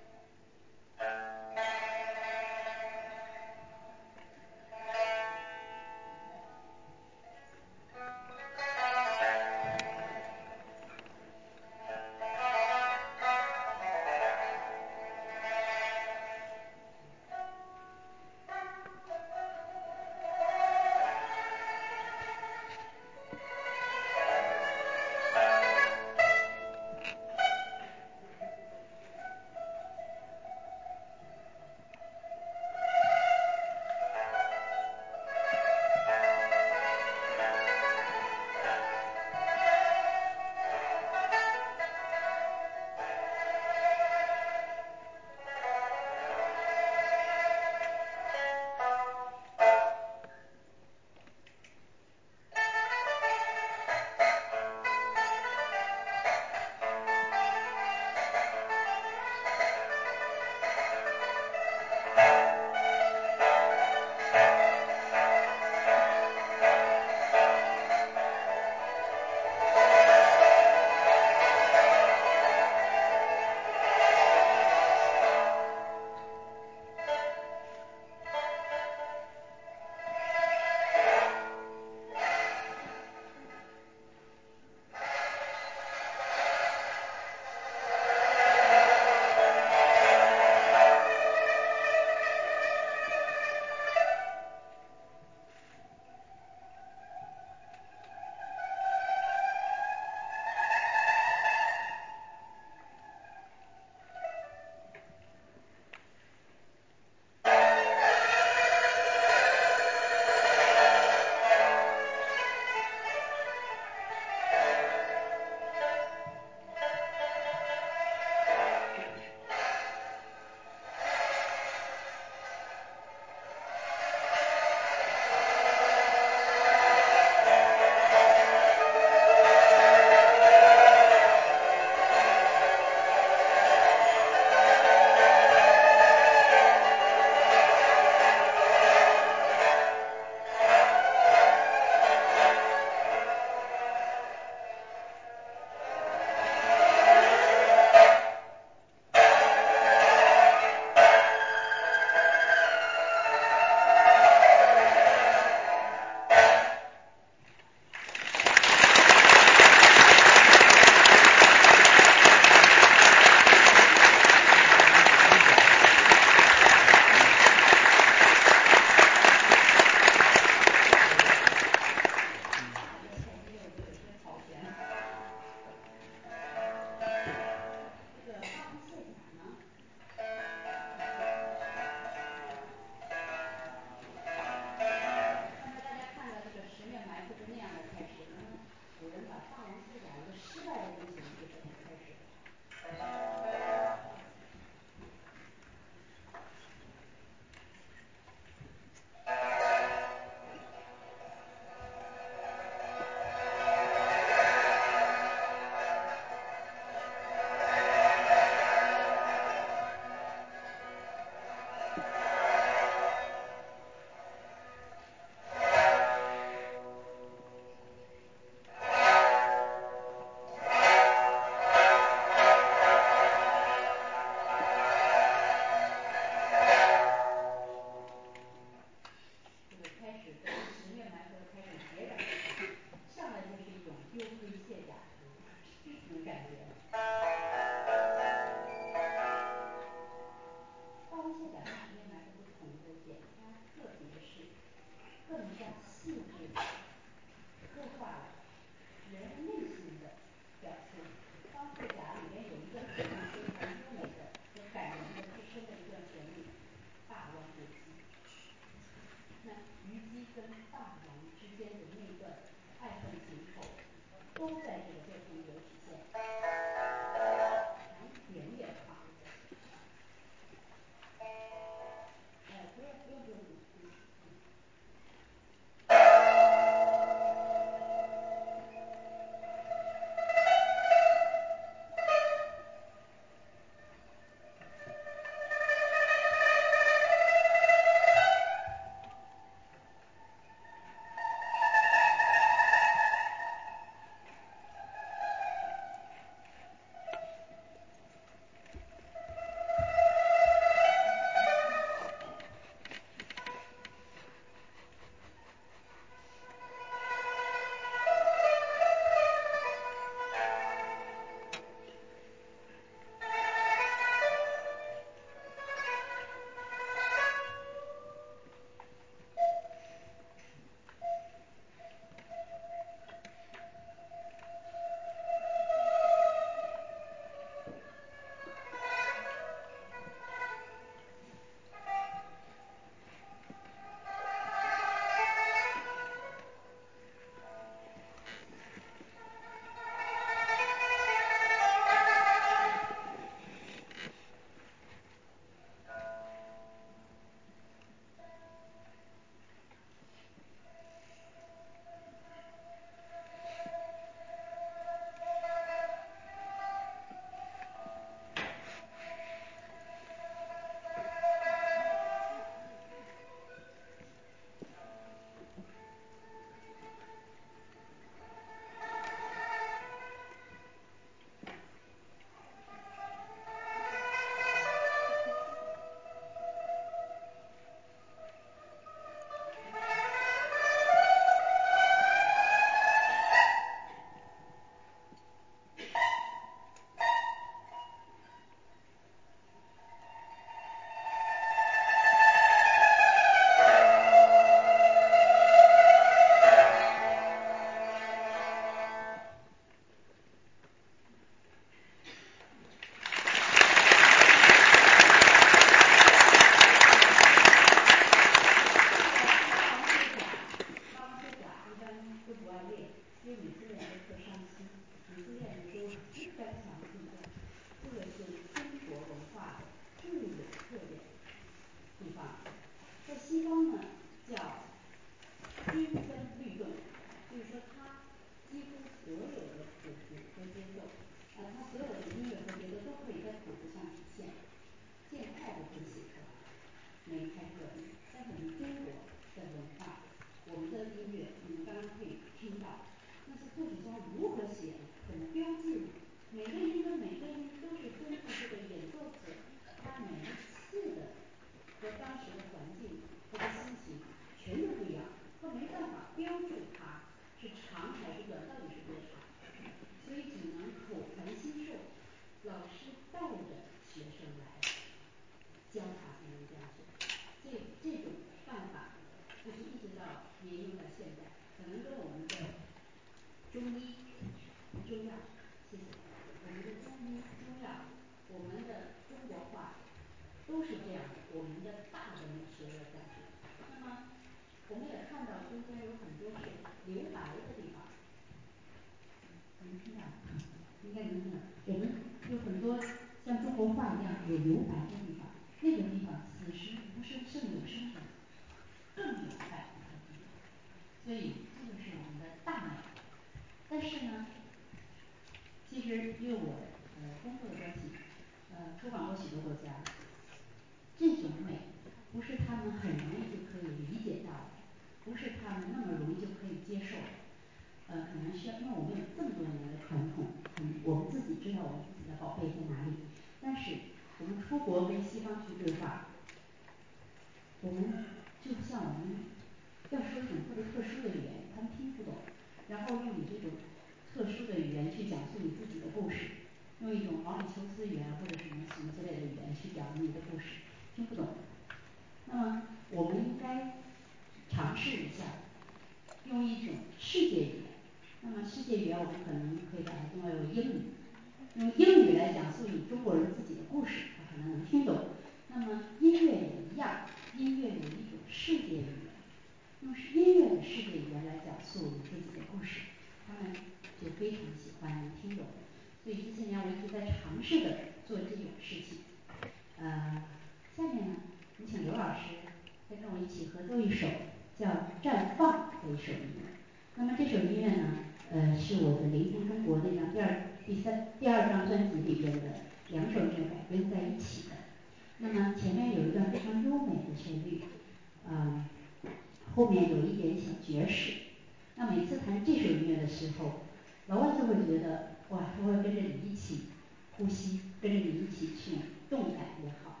[598.10, 598.76] 一起去
[599.08, 600.00] 动感也好。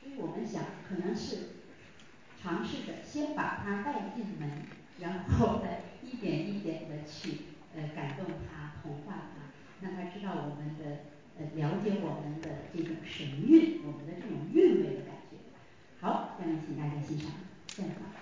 [0.00, 1.36] 所以我们想可能是
[2.40, 4.50] 尝试着先把他带进门
[4.98, 7.38] 然后再一点一点的去
[7.74, 11.04] 呃感动他同化他让他知道我们的
[11.38, 15.36] 呃了解我们的这种神韵我们的这种韵味的感觉。
[16.00, 17.30] 好下面请大家欣赏。
[17.68, 18.19] 现场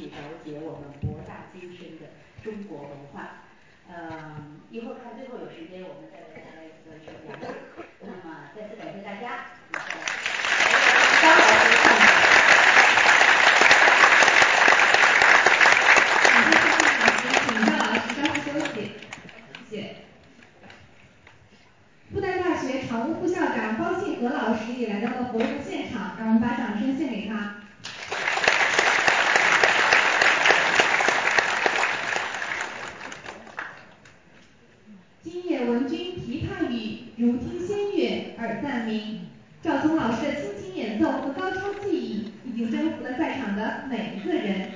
[0.00, 2.06] 去了解我们博大精深的
[2.42, 3.44] 中国文化。
[3.86, 7.36] 嗯，一会儿看最后有时间，我们再为大家一个直播》。
[8.00, 9.92] 那么再次感谢大家，谢谢。
[11.20, 11.44] 张老
[17.12, 18.76] 师，请张老师稍事休息，
[19.68, 19.76] 谢谢。
[22.10, 27.56] 复旦大学常务副校长包信和老师也来到了活动现场，让我们把掌声献给他。
[35.22, 39.28] 今夜闻君琵琶语，如听仙乐耳暂明。
[39.62, 44.70] 赵聪老师的倾情演奏和高超技艺，已经征服了在场的每一个人。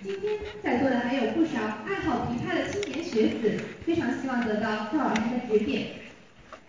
[0.00, 5.88] 今天在座的还有不少爱好琵琶的青年学子，非常希望得到赵老师的指点。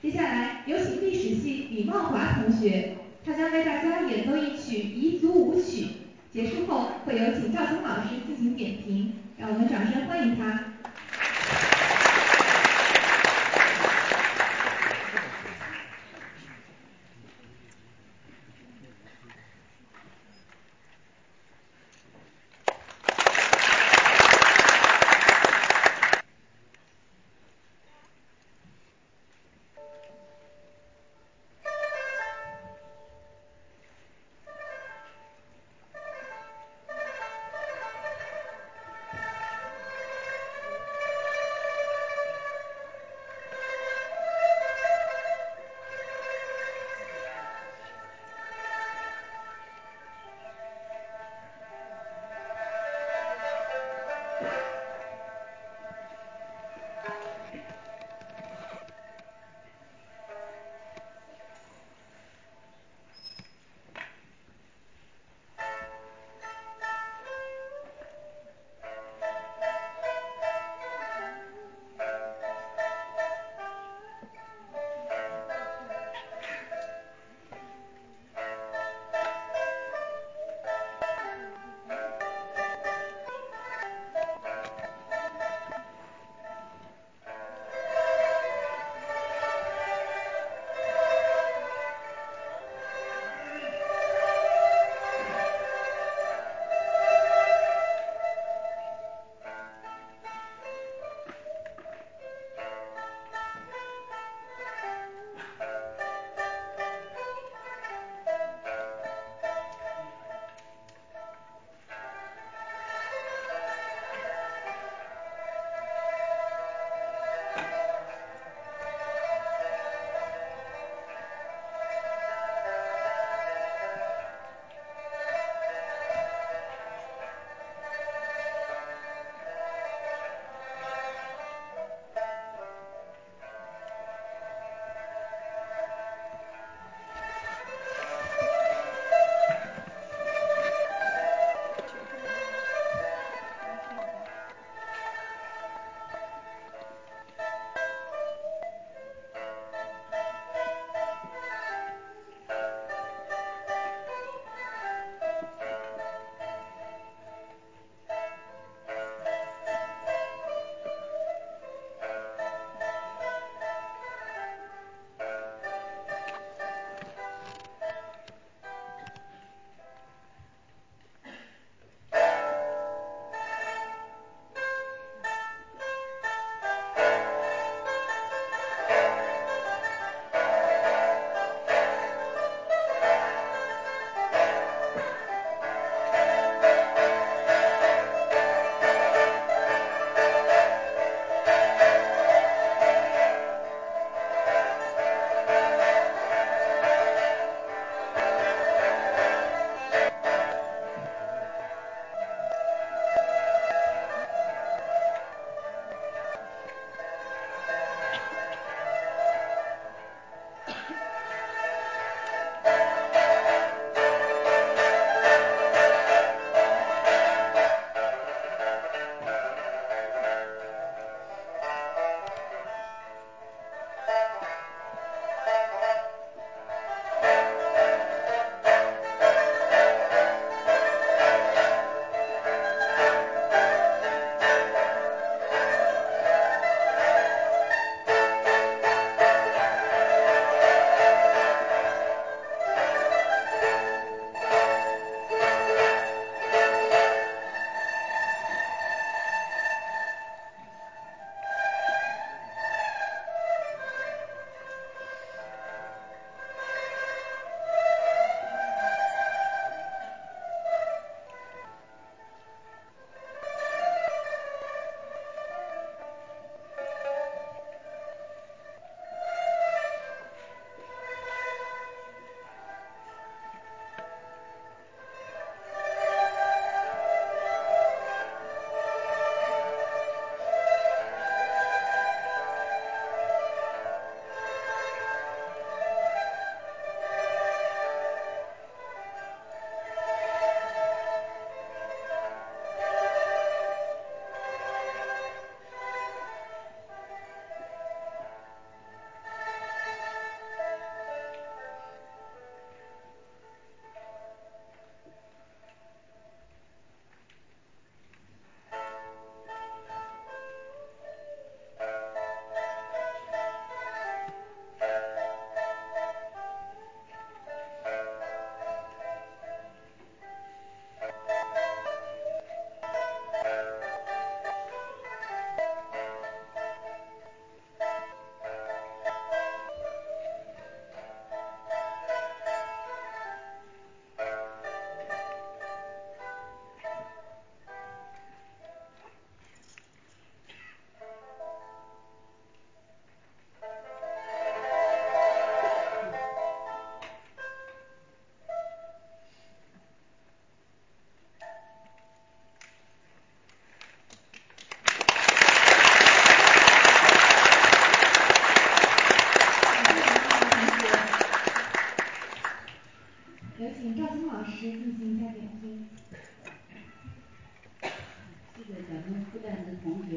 [0.01, 5.85] 接下来有请历史系李茂华同学，他将为大家演奏一曲彝族舞曲。
[6.31, 10.70] 结束后会有请赵聪老师进行点评，让我们掌声欢迎他。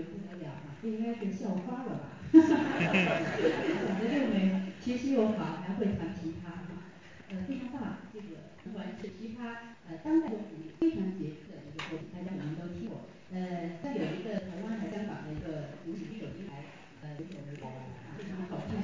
[0.05, 2.19] 不得了哈，这应该是校花了吧？
[2.33, 2.43] 长
[4.01, 6.91] 得又美，学习又好，还会弹吉他哈，
[7.31, 7.99] 呃非常棒。
[8.13, 13.07] 这个不管是吉他呃当代作品非常杰出的一个作品，大家可能都听过。
[13.33, 16.65] 呃像有一个台湾的香港的一个舞曲手机台，
[17.03, 17.25] 呃有
[17.57, 17.67] 首
[18.17, 18.79] 非常的好听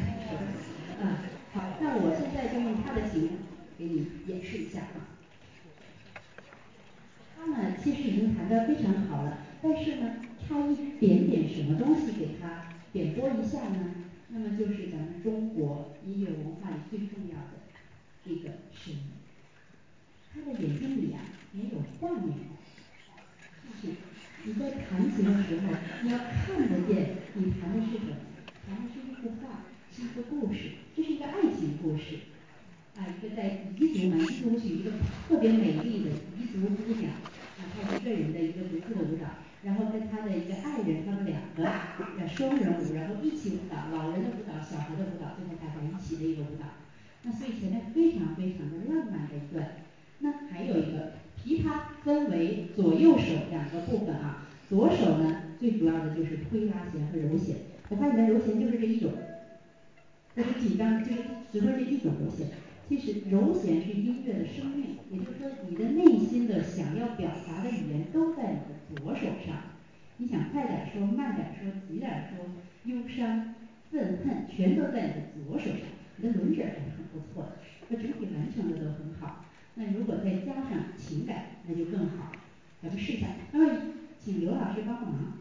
[1.00, 1.22] 啊
[1.52, 3.38] 好，那我现在就用他的琴
[3.78, 5.18] 给你演示一下啊。
[7.36, 10.16] 他呢其实已经弹得非常好了，但是呢
[10.50, 13.94] 差一点点什么东西给他点拨一下呢，
[14.30, 17.62] 那么就是咱们中国音乐文化里最重要的
[18.26, 18.98] 这个声音。
[20.34, 21.22] 他的眼睛里啊
[21.52, 22.36] 没有画面，
[23.62, 23.94] 就是
[24.42, 25.72] 你在弹琴的时候，
[26.02, 28.16] 你要看得见你弹的是什么，
[28.66, 29.62] 弹的是一幅画，
[29.94, 32.18] 是一个故事，这是一个爱情故事。
[32.96, 34.90] 啊一个在彝族嘛彝族舞曲一个
[35.28, 39.26] 特别美丽的彝族姑娘，啊她一个人的一个独特的舞蹈，
[39.62, 41.64] 然后跟他的一个爱人，他们两个
[42.18, 46.66] 呃双人舞，然后一起舞蹈，老人的舞蹈，小孩的舞蹈，最后大家一起的一个舞蹈。
[47.22, 49.76] 那所以前面非常非常的浪漫的一段。
[50.20, 51.12] 那还有一个
[51.42, 57.56] 琵琶分为左右手两个部分啊，左手呢最主要的就是推拉弦和揉弦，
[57.88, 59.12] 我发现揉弦就是这一种。
[60.34, 61.22] 特别紧张就是
[61.52, 62.46] 只会这一种揉弦，
[62.88, 69.56] 其实揉弦是音乐的生命，也就是说你的内心的想要表达的语言都在你的左手上。
[70.18, 72.44] 你想快点说慢点说急点说，
[72.84, 73.54] 忧伤
[73.90, 75.80] 愤恨全都在你的左手上，
[76.16, 77.52] 你的轮指还是很不错的，
[77.88, 79.44] 那整体完成的都很好。
[79.74, 82.32] 那如果再加上情感那就更好，
[82.82, 83.80] 咱们试一下，那么
[84.18, 85.38] 请刘老师帮个忙。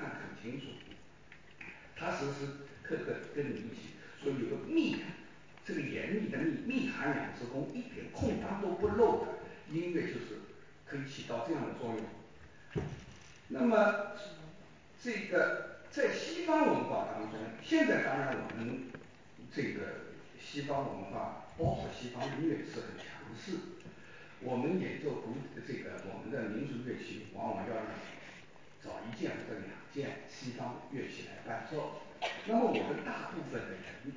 [0.00, 0.68] 看得很清楚，
[1.94, 2.46] 他时时
[2.82, 4.96] 刻刻跟你一起，所以有个密，
[5.62, 9.32] 这个严密的密，密含两只弓，一点空当都不漏的，
[9.70, 10.40] 音乐就是
[10.86, 12.82] 可以起到这样的作用。
[13.48, 14.12] 那么
[15.02, 18.84] 这个在西方文化当中，现在当然我们
[19.54, 19.80] 这个
[20.40, 23.58] 西方文化，包括西方音乐是很强势，
[24.40, 25.36] 我们演奏古，
[25.68, 27.76] 这个我们的民族乐器往往要。
[28.82, 32.02] 找一件或者两件西方乐器来伴奏。
[32.46, 34.12] 那么我们大部分的人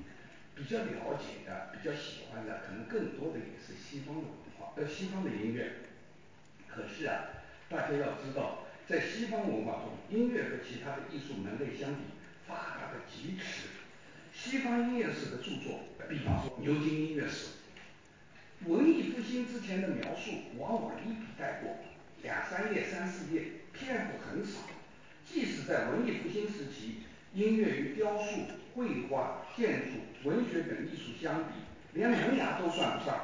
[0.56, 4.30] 比较了解的、比较喜欢的，可能更多的也是西方的文
[4.60, 5.73] 化，呃，西方的音乐。
[6.68, 7.26] 可是啊，
[7.69, 12.02] 大家要知道，在西方文化中，音乐和其他的艺术门类相比，
[12.48, 13.68] 发达的极迟。
[14.34, 17.49] 西方音乐史的著作，比方说牛津音乐史，
[18.65, 21.77] 文艺复兴之前的描述往往一笔带过，
[22.23, 23.44] 两三页、三四页，
[23.74, 24.60] 篇幅很少。
[25.26, 27.00] 即使在文艺复兴时期，
[27.34, 28.45] 音乐与雕塑、
[28.76, 31.50] 绘画、建筑、文学等艺术相比，
[31.94, 33.20] 连门牙都算不上。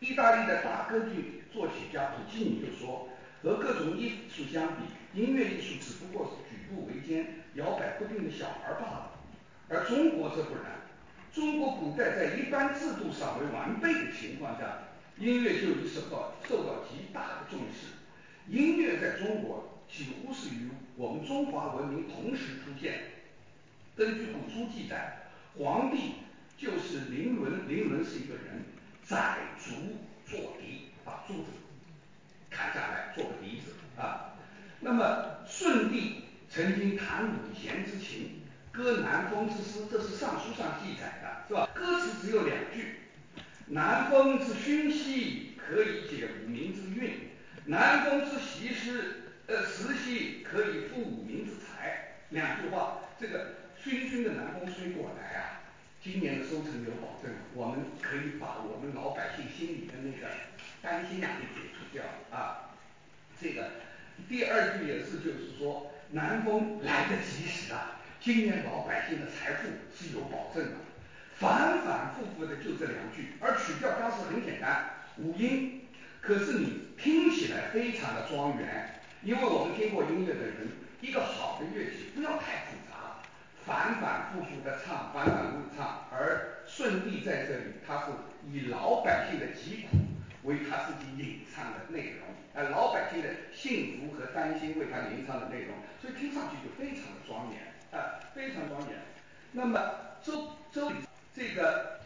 [0.00, 3.08] 意大利的大歌剧作曲家普契尼就说，
[3.42, 9.12] 和各种艺术相比，音乐艺术只不过是举步维艰、摇摆不定的小孩罢了。
[9.68, 10.64] 而中国则不然，
[11.32, 14.78] 中国古代在一般制度尚未完备的情况下，
[15.18, 17.86] 音乐就已受到受到极大的重视。
[18.48, 23.00] 音乐在中国几乎是与我们中华文明同时出现。
[23.96, 26.14] 根据古书记载，皇帝
[26.56, 28.64] 就是灵伦，灵伦是一个人，
[29.04, 29.72] 宰竹
[30.24, 31.50] 做笛，把竹子
[32.50, 34.34] 砍下来做个笛子啊。
[34.80, 41.68] 那么舜帝曾经弹五弦之琴，歌南风之诗，这是尚书上记载的，是吧？
[41.74, 43.00] 歌词只有两句：
[43.66, 47.10] 南风之熏兮，可以解五民之韵；
[47.64, 52.16] 南风之习诗，呃，时兮可以富五民之财。
[52.28, 55.64] 两句话，这个熏熏的南风吹过来啊，
[56.04, 60.34] 今年的收成有保证，我们可以把我们老百姓心里的那个
[60.82, 62.74] 担心啊给解除掉啊。
[63.40, 63.70] 这个
[64.28, 68.02] 第二句也是，就是说南风来得及时啊。
[68.20, 70.72] 今年老百姓的财富是有保证的，
[71.38, 75.86] 反反复复的就这两句，而曲调当时很简单，五音，
[76.20, 80.68] 可是你听起来非常的庄严，因为我们听过音乐的人，
[81.00, 83.18] 一个好的乐曲不要太复杂，
[83.66, 88.12] 反反复复的唱，反反复复唱，而舜帝在这里，他是
[88.50, 89.96] 以老百姓的疾苦
[90.44, 97.68] 为他自己吟唱的内容，而老百姓的幸福和担心为他吟唱的内容，所以听上去就非常的庄严。
[97.90, 98.98] 啊，非常庄严。
[99.52, 99.80] 那么
[100.22, 100.92] 周周
[101.34, 102.00] 这个，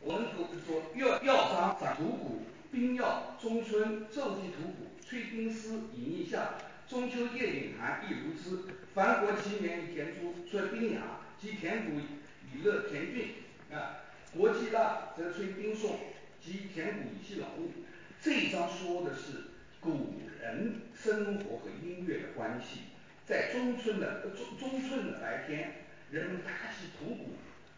[0.00, 2.42] 我们说说乐乐章掌鼓鼓，
[2.72, 6.56] 冰药中春奏祭图谷，吹冰丝以逆夏，
[6.86, 8.62] 中秋夜饮寒亦如之。
[8.92, 13.28] 凡国其年以田猪，吹冰雅，即田谷以乐田俊。
[13.72, 14.04] 啊，
[14.36, 15.98] 国祭大则吹冰颂，
[16.44, 17.70] 即田谷以息劳务。
[18.20, 19.44] 这一章说的是
[19.80, 22.80] 古人生活和音乐的关系。
[23.26, 27.30] 在中春的中中春的白天，人们打起土鼓，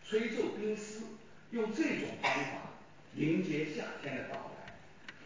[0.04, 1.04] 吹奏冰丝，
[1.52, 2.72] 用这种方法
[3.14, 4.74] 迎接夏天的到来。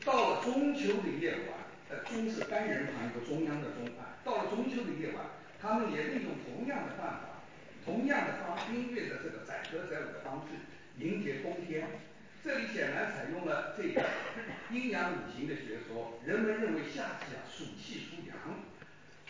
[0.05, 1.64] 到了中秋的夜晚，
[1.95, 4.19] 呃，中是单人旁一个中央的中啊。
[4.25, 5.27] 到了中秋的夜晚，
[5.62, 7.45] 他们也利用同样的办法，
[7.85, 10.59] 同样的方音乐的这个载歌载舞的方式
[10.99, 11.87] 迎接冬天。
[12.43, 14.05] 这里显然采用了这个
[14.71, 18.37] 阴阳五行的学说，人们认为夏季啊暑气出阳。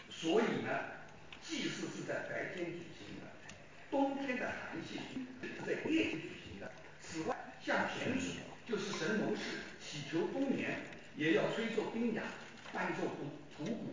[0.09, 0.71] 所以呢，
[1.43, 3.29] 祭祀是在白天举行的，
[3.91, 4.99] 冬天的寒气
[5.43, 6.73] 是在夜间举行的。
[7.01, 9.43] 此外，向田鼠，就是神农氏
[9.81, 10.79] 祈求冬眠，
[11.17, 12.23] 也要吹奏冰雅，
[12.75, 13.87] 伴奏土土鼓，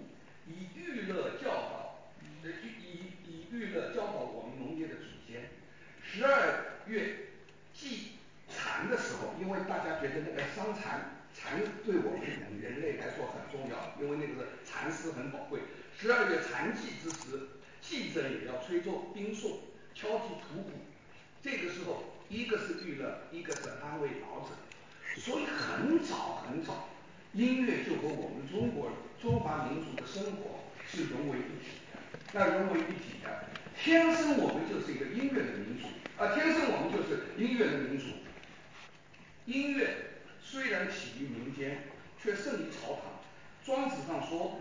[0.48, 2.10] 以娱乐教导，
[2.44, 2.48] 以，
[2.82, 5.52] 以以娱乐教导我们农业的祖先。
[6.04, 7.28] 十二月
[7.74, 8.14] 祭
[8.50, 15.60] 蚕的时候，因为大家觉得那个伤蚕，蚕对我们人类来说很重要，因为那个蚕丝很宝贵。
[15.98, 17.50] 十二月蚕祭之时，
[17.82, 19.60] 祭者也要吹奏冰颂，
[19.94, 20.72] 敲击土鼓。
[21.44, 24.50] 这个时候，一个是娱乐，一个是安慰老者。
[25.18, 26.88] 所以很早很早，
[27.34, 28.92] 音乐就和我们中国
[29.22, 32.20] 中华民族的生活是融为一体的。
[32.34, 33.46] 那融为一体的，
[33.82, 35.88] 天生我们就是一个音乐的民族
[36.18, 36.36] 啊！
[36.36, 38.08] 天生我们就是音乐的民族。
[39.46, 39.96] 音乐
[40.42, 41.84] 虽然起于民间，
[42.22, 43.22] 却胜于朝堂。
[43.66, 44.60] 庄子上说。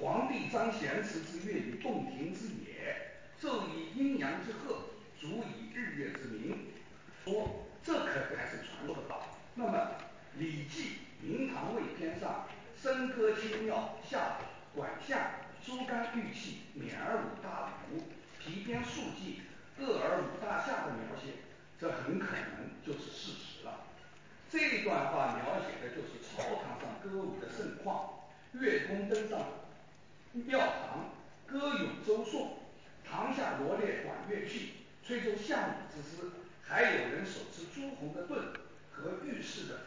[0.00, 4.86] 皇帝张贤辞之乐于洞庭之野，奏以阴阳之和，
[5.20, 6.58] 足以日月之明。
[7.22, 9.38] 说这可还是传说的道。
[9.54, 9.78] 那么
[10.40, 10.82] 《礼记·
[11.22, 12.46] 明堂位偏》上
[12.82, 14.38] “笙歌清妙，下
[14.74, 15.20] 管象，
[15.64, 18.02] 诸干玉器，冕而五大鼓，
[18.40, 19.42] 皮鞭数骑，
[19.78, 21.34] 恶而五大夏”的描写，
[21.80, 23.84] 这很可能就是事实了。
[24.50, 29.38] 这段话描写的就是朝堂上歌舞的盛况，乐工登上。
[30.32, 31.10] 庙堂
[31.46, 32.58] 歌咏周颂，
[33.08, 34.72] 堂下罗列管乐器，
[35.06, 36.32] 吹奏项羽之诗，
[36.64, 38.42] 还有人手持朱红的盾
[38.90, 39.80] 和玉饰的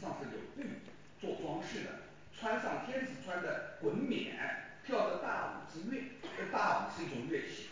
[0.00, 0.80] 上是有玉
[1.20, 1.90] 做装饰的，
[2.38, 4.36] 穿上天子穿的衮冕，
[4.84, 6.02] 跳着大舞之乐，
[6.36, 7.70] 这大舞是一种乐器，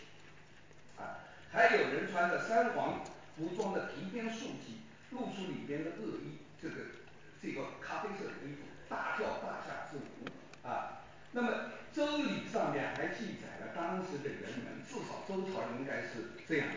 [0.97, 3.03] 啊，还有人穿着三黄
[3.37, 4.81] 服装的皮鞭竖起，
[5.11, 6.75] 露出里边的恶衣，这个
[7.41, 16.67] 这个咖啡色的衣服，大跳大下之舞，啊，那么周礼上面还记载了当时的人们，至少周朝应该是这样。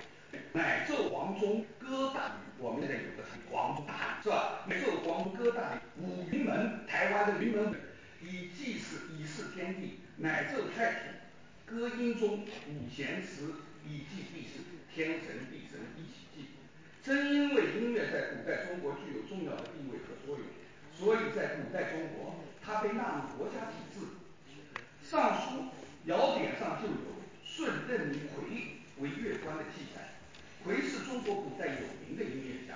[0.53, 4.65] 乃奏黄钟歌大吕，我们现在有个黄钟大吕是吧？
[4.67, 7.73] 乃奏黄钟歌大吕，五云门，台湾的云门
[8.23, 10.99] 以祭祀以示天地，乃奏太祖
[11.67, 13.55] 歌音中五弦词，
[13.87, 14.61] 以祭地势，
[14.95, 16.49] 天神地神一起祭。
[17.03, 20.47] 正因为音乐在古代中国具有重要的地位和作用，
[20.93, 24.07] 所以在古代中国，它被纳入国家体制。
[25.03, 25.65] 尚书
[26.05, 30.18] 尧典上就有舜任命逵为乐官的记载。
[30.65, 32.75] 逵是中国古代有名的音乐家。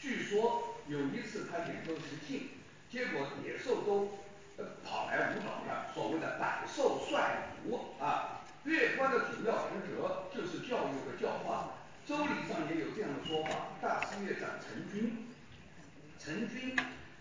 [0.00, 2.48] 据说有一次他演奏时兴，
[2.90, 4.18] 结果野兽都
[4.84, 7.16] 跑来舞蹈了，所谓的百兽率
[7.66, 8.42] 舞啊。
[8.64, 11.74] 乐官的主要职责就是教育和教化。
[12.06, 15.26] 周礼上也有这样的说法：大师乐长成军。
[16.18, 16.76] 成军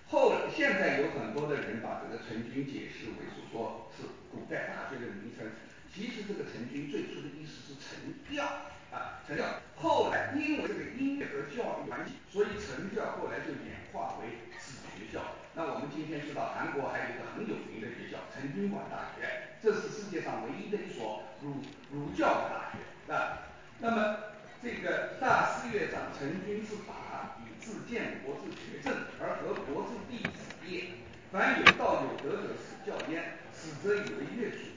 [0.07, 5.47] 后，现在有很多的人把这个成军解释为是说是古代大学的名称。
[5.95, 8.43] 其实这个成军最初的意思是成调
[8.91, 9.45] 啊，成调。
[9.77, 15.23] 后来因为这个音乐和教育关系，所以成调后来就演化为子学校。
[15.53, 23.47] 那我们今天知道，韩国还有一个很有名的学校——成均馆大学，这是世界上唯一的一所儒儒教的大学啊。
[23.79, 24.17] 那么
[24.61, 30.91] 这个大师乐长成军之法，以自建国之学政，而合国之弟子也。
[31.31, 34.74] 凡有道有德者，始教焉，始则以为乐主。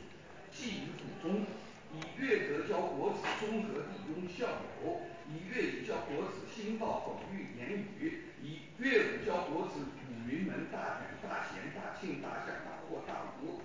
[0.58, 1.46] 继于府中，
[1.94, 13.62] 以乐德教国子，中和地庸孝友；以乐语教国子，兴道广育言语；以乐舞教国子，舞云门、大卷、大贤、大庆、大象、大霍、大舞。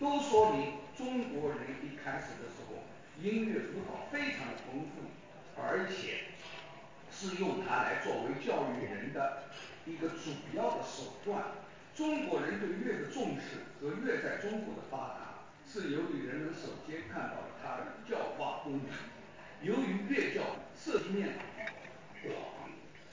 [0.00, 2.80] 都说明中国人一开始的时候，
[3.20, 6.32] 音乐舞蹈非常的丰富，而且
[7.10, 9.50] 是用它来作为教育人的
[9.84, 11.44] 一个主要的手段。
[11.94, 15.31] 中国人对乐的重视和乐在中国的发达。
[15.72, 18.90] 是由于人们首先看到了它的教化功能。
[19.62, 20.42] 由于乐教
[20.76, 21.30] 涉及面
[22.22, 22.34] 广，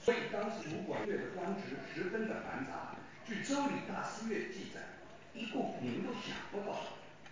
[0.04, 2.96] 所以当时主管乐的官职十分的繁杂。
[3.26, 4.80] 据《周礼·大师乐》记载，
[5.32, 6.76] 一共您都想不到，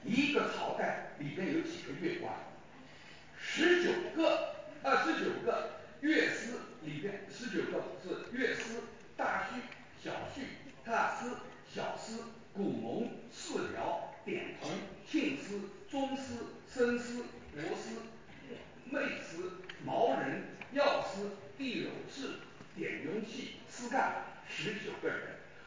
[0.03, 2.33] 一个朝代里边有几个乐官，
[3.39, 6.53] 十九个，二，十九个乐师
[6.83, 8.81] 里边，十九个是乐师、
[9.15, 9.61] 大序、
[10.03, 10.43] 小序、
[10.87, 11.27] 大师、
[11.71, 12.15] 小师、
[12.59, 14.69] 古蒙、四辽、点童。
[15.09, 16.23] 磬师、中师、
[16.67, 17.23] 僧师、
[17.55, 17.95] 国师、
[18.85, 19.49] 妹师、
[19.87, 21.21] 毛人、药师、
[21.57, 22.41] 地篓制、
[22.77, 24.13] 点雍器、司干，
[24.49, 25.19] 十九个人。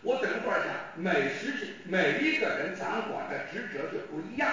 [0.02, 4.52] 我等会儿讲，每十九每一个人掌管的职责就不一样，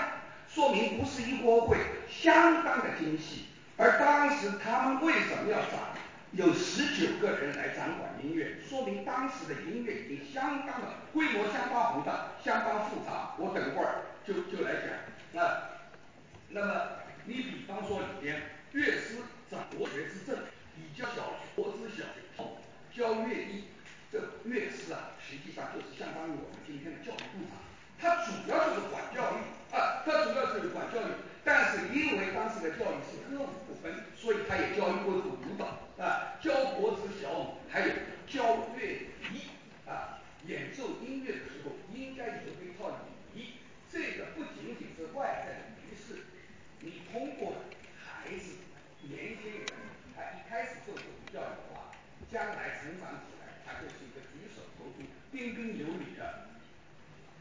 [0.49, 1.77] 说明不是一锅烩，
[2.09, 3.47] 相当的精细。
[3.77, 5.93] 而当时他们为什么要掌
[6.33, 8.57] 有十九个人来掌管音乐？
[8.69, 13.35] 说明当时的音乐已经相当的规模相当宏大，相当复杂。
[13.39, 14.03] 我等会儿。
[14.29, 15.89] 就就来讲啊，
[16.51, 16.83] 那么
[17.25, 18.43] 你比方说里边
[18.73, 20.37] 乐师掌国学之政，
[20.77, 22.05] 以教小国之小，
[22.93, 23.65] 教乐艺，
[24.13, 27.57] 这乐师啊，实际上就是相当于我们今天的教育部长，
[27.97, 29.41] 他主要就是管教育
[29.75, 31.09] 啊，他主要就是管教育，
[31.43, 37.93] 但是因为当时的教育是歌舞不分，所以他也教育过这个舞蹈啊，教国子小舞，还有
[38.27, 39.51] 教乐仪
[39.89, 42.91] 啊，演奏音乐的时候应该有一套
[43.35, 43.55] 礼仪。
[43.91, 46.23] 这个不仅仅是外在的仪式，
[46.81, 47.57] 你通过
[48.05, 48.59] 孩子、
[49.03, 49.67] 年轻人，
[50.15, 51.91] 他一开始受这种教育的话，
[52.31, 55.03] 将来成长起来，他就是一个举手投足
[55.33, 56.49] 彬彬有礼的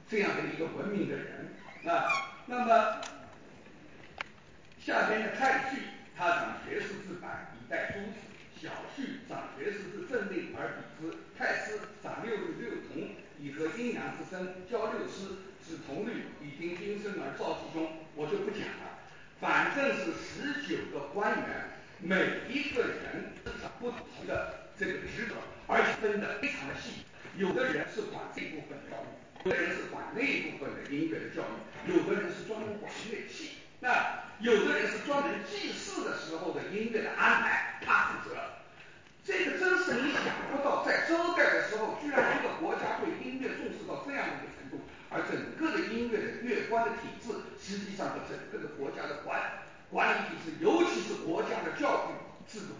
[0.10, 1.54] 这样的一个文明的人
[1.86, 2.34] 啊。
[2.48, 3.02] 那么
[4.80, 5.82] 下边的太序，
[6.18, 8.16] 他掌学士之板，以待诸子；
[8.62, 13.10] 小序掌学士之政令而比之；太师掌六律六童，
[13.40, 15.48] 以和阴阳之声；教六师。
[15.68, 19.04] 使同律以听今生而造其中，我就不讲了。
[19.42, 22.16] 反正是十九个官员，每
[22.48, 23.34] 一个人
[23.78, 25.36] 不同的这个职责，
[25.68, 27.04] 而且分得非常的细。
[27.36, 38.36] 有的人是管这部分的教育，有的人是管那一部分的音乐的教育，有的人是专门管乐器，那有的人是专门祭祀的时候的音乐的安排，他负责。
[39.24, 44.86] 这个真是你想不到，在周代的时候，居然一个国家对音乐重视到这样的一个程度。
[45.10, 49.42] 而整个的音乐的乐官的体制，实际上和整个的国家的管
[49.90, 52.76] 管理体制，尤其是国家的教育制度，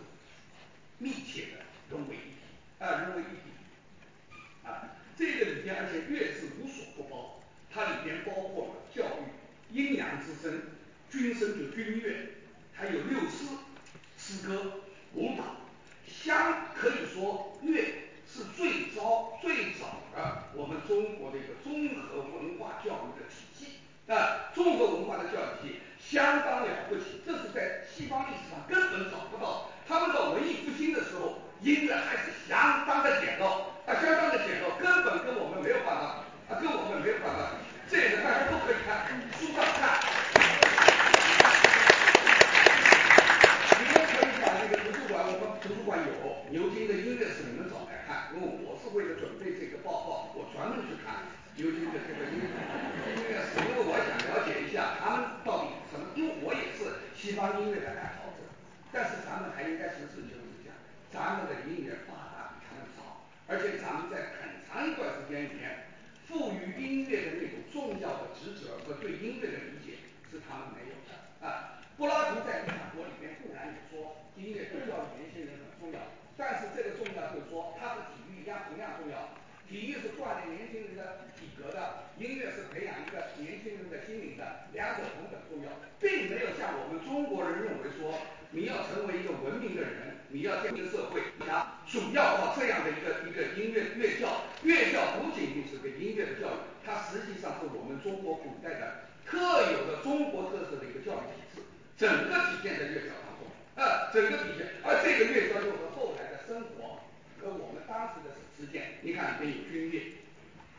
[0.98, 2.36] 密切的融为一体
[2.80, 3.52] 啊，融为一体
[4.64, 4.96] 啊。
[5.18, 7.42] 这个里边，而且乐是无所不包，
[7.74, 10.62] 它里边包括了教育、阴阳之声
[11.10, 12.30] 军声就军乐，
[12.74, 13.46] 还有六诗、
[14.18, 14.82] 诗歌、
[15.14, 15.44] 舞蹈，
[16.06, 17.82] 相可以说乐
[18.32, 23.80] 是最早最早的我们中国的一个综合文化教育的体系。
[24.08, 29.70] 啊，综合文化的教育体系相当了不起，这是在西方历史上根本找不到。
[29.88, 37.52] 他们到文艺复兴的时候，音乐还是相当的简陋，啊，相当的简陋，根本跟我们没有办法，啊，跟我们没有办法。
[37.90, 39.08] 这个大家都可以看
[39.40, 40.00] 书上看。
[43.80, 45.24] 你们可以把那个图书馆，
[45.88, 46.12] 不管有
[46.52, 48.36] 牛津的音乐史，你们找来看。
[48.36, 52.52] 因为我是为了准备这个报告，我专门去看牛津的这个音乐
[53.16, 56.12] 音乐史，因为我想了解一下他们到底什么。
[56.12, 58.52] 因为我也是西方音乐的爱好者，
[58.92, 60.76] 但是咱们还应该实事求是讲，
[61.08, 65.88] 咱们的音乐发达比他们早，而且咱们在很长一段时间里面，
[66.28, 71.16] 赋予音乐的那种重要的职责和对音乐的理解是他们没有的
[71.48, 71.77] 啊。
[71.98, 79.34] 柏拉图在《理想国》里面固然也说音乐对教育年轻人很重要，但是这个重要就是说它和体育一样同样重要。
[79.66, 88.14] 体育是锻炼年轻人的体格的，音乐是培养一个年轻人的心灵的，两者同等重要，并没有像我们中国人认为说，
[88.54, 91.20] 你要成为一个文明的人，你要建立社会，
[91.90, 101.67] 主要靠这样的一个一个音乐乐教，乐教不仅仅是个音乐的教育，它实际上是我们中国古代的特有的中国特色的一个教育体制，
[101.98, 107.02] 整个体现在乐教当中，啊，整个体现，而这个乐教又和后来的生活。
[107.40, 110.14] 和我们当时的实践，你看里面有军乐，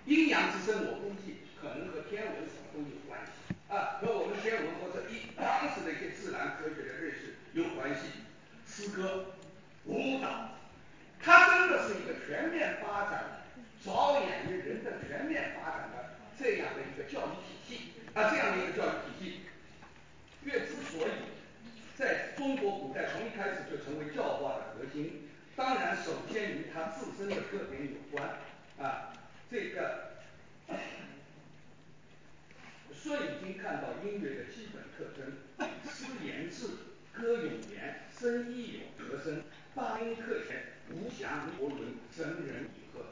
[0.07, 8.27] 阴阳之声，我估计可能和天文什么都有关系啊，和我们天文或者一当时的一些自然科学的认识有关系。
[8.67, 9.35] 诗歌、
[9.87, 10.51] 舞蹈，
[11.23, 13.43] 它真的是一个全面发展、
[13.83, 19.41] 着眼于人的全面发展的这样的一个教育体系啊，这样的一个教育体系。
[20.49, 21.11] 乐之所以
[21.95, 25.29] 在中国古代从一开始就成为教化的核心。
[25.55, 28.39] 当然，首先与它自身的特点有关
[28.79, 29.13] 啊。
[29.51, 30.13] 这个
[32.93, 35.39] 舜已经看到音乐的基本特征：
[35.91, 36.69] 诗言志，
[37.13, 39.43] 歌咏言，声亦有和声，
[39.75, 43.05] 八音克弦，无祥无伦，神人以和。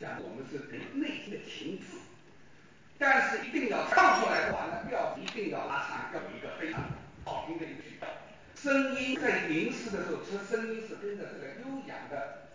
[0.00, 1.98] 讲我们是人内心的情志，
[2.98, 6.82] 但是一定要唱出来的话，那调一定要拉长，要有一个非常
[7.24, 8.08] 好听的一个曲调。
[8.54, 12.48] 声音在吟诗的时候，这声音是跟着这个悠扬的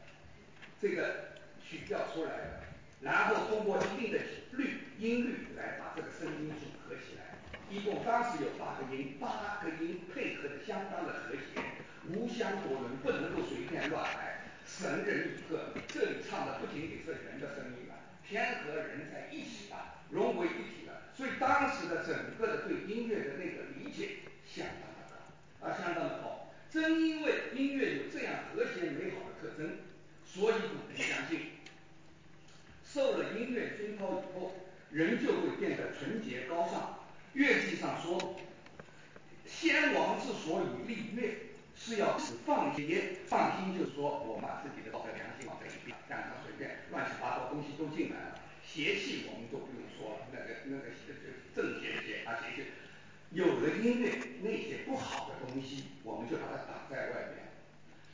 [0.82, 2.62] 这个曲调出来的，
[3.02, 4.18] 然后通过一定的
[4.54, 7.38] 律音律来把这个声音组合起来。
[7.70, 11.62] 一共当时有八个音，八个音配合的相当的和谐，
[12.10, 14.42] 无相夺伦，不能够随便乱来。
[14.66, 17.91] 神人以和，这里唱的不仅仅是人的声音，
[18.32, 21.12] 天和人在一起了，融为一体了。
[21.14, 25.68] 所以当时的整个的对音乐的那个理解相当的高。
[25.68, 26.54] 啊，相当的好。
[26.72, 29.80] 正因为音乐有这样和谐美好的特征，
[30.26, 31.52] 所以古人相信，
[32.86, 34.54] 受了音乐熏陶以后，
[34.92, 37.00] 人就会变得纯洁高尚。
[37.34, 38.40] 乐记上说，
[39.46, 41.51] 先王之所以立乐，
[41.84, 42.86] 是要使放心。
[43.26, 48.40] 放心就是说，我们把自己的道德良心放在一边，让他随便乱七八糟东西都进来了。
[48.62, 50.94] 邪气我们都不用说了，那个那个
[51.56, 52.70] 正邪的邪啊邪气。
[53.32, 54.14] 有了音乐，
[54.44, 57.50] 那些不好的东西，我们就把它挡在外面。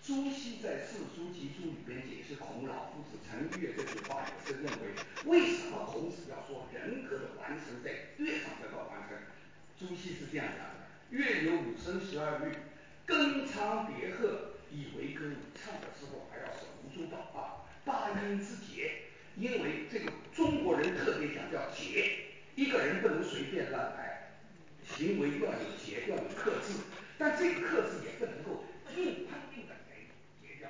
[0.02, 4.95] 朱熹在《四书集注》里边解释孔老夫子成乐这句话，也是认为，
[5.26, 9.18] 为什么孔子要说人格的完成在乐上得到完成？
[9.77, 12.56] 朱熹是这样讲的：乐有五声十二律，
[13.08, 15.40] 庚昌别鹤，以为歌舞。
[15.56, 18.92] 唱的时候还要手舞足蹈啊，八音之节。
[19.38, 22.26] 因为这个中国人特别强调节，
[22.56, 24.34] 一个人不能随便乱来。
[24.84, 26.80] 行为要有节，要有克制，
[27.18, 28.66] 但这个克制也不能够
[28.96, 30.10] 硬碰硬的给
[30.42, 30.70] 节掉。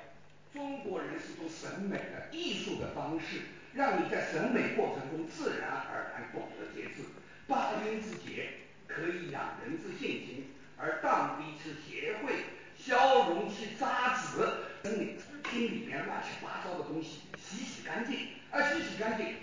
[0.54, 3.42] 中国人是从审美的艺术的方式，
[3.74, 7.04] 让你在审美过程中自然而然懂得节制。
[7.48, 8.50] 八音之节
[8.88, 10.46] 可以养人之性情，
[10.78, 12.32] 而荡涤之邪秽，
[12.78, 14.48] 消融其杂质，
[14.84, 15.16] 等你
[15.50, 19.36] 心里面乱七八糟的东西洗洗干净，啊，洗洗干净。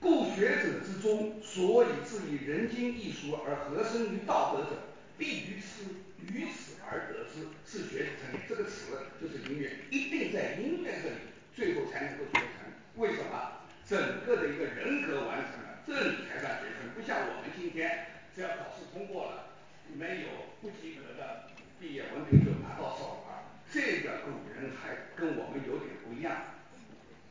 [0.00, 4.76] 故学者之中，所以至于人经艺术而合生于道德者，
[5.16, 5.84] 必于此
[6.20, 8.38] 于此而得之，是学成。
[8.48, 11.16] 这个词就是音乐，一定在音乐这里，
[11.54, 12.50] 最后才能够学成。
[12.96, 13.52] 为什么？
[13.86, 16.90] 整个的一个人格完成了，这里才算学成。
[16.94, 19.53] 不像我们今天，只要考试通过了，
[19.92, 20.28] 没有
[20.60, 23.42] 不及格的毕业文凭就拿到手了。
[23.70, 26.36] 这个古人还跟我们有点不一样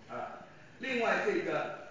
[0.09, 0.45] 啊。
[0.79, 1.81] 另外这个。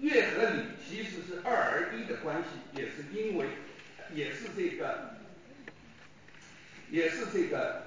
[0.00, 3.44] 乐和礼其实是二而一的关系，也是因为，
[4.14, 5.10] 也是这个
[6.90, 7.82] 也是这个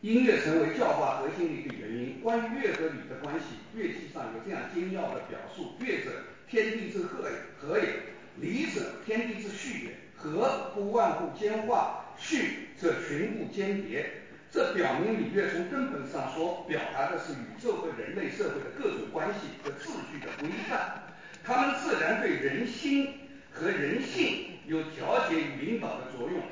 [0.00, 2.18] 音乐成为教化核心的一个原因。
[2.22, 7.92] 关于乐和礼的关系，乐器上有这样精要的表述：乐者，天地之和也；和也，
[8.36, 9.90] 礼者，天地之序也。
[10.22, 14.10] 和不万物兼化，序则群物兼别。
[14.52, 21.04] 这表明礼乐从根本上说，表达的是宇宙和人类社会的各种关系和秩序的规范。
[21.42, 23.14] 它们自然对人心
[23.50, 26.42] 和人性有调节与引导的作用。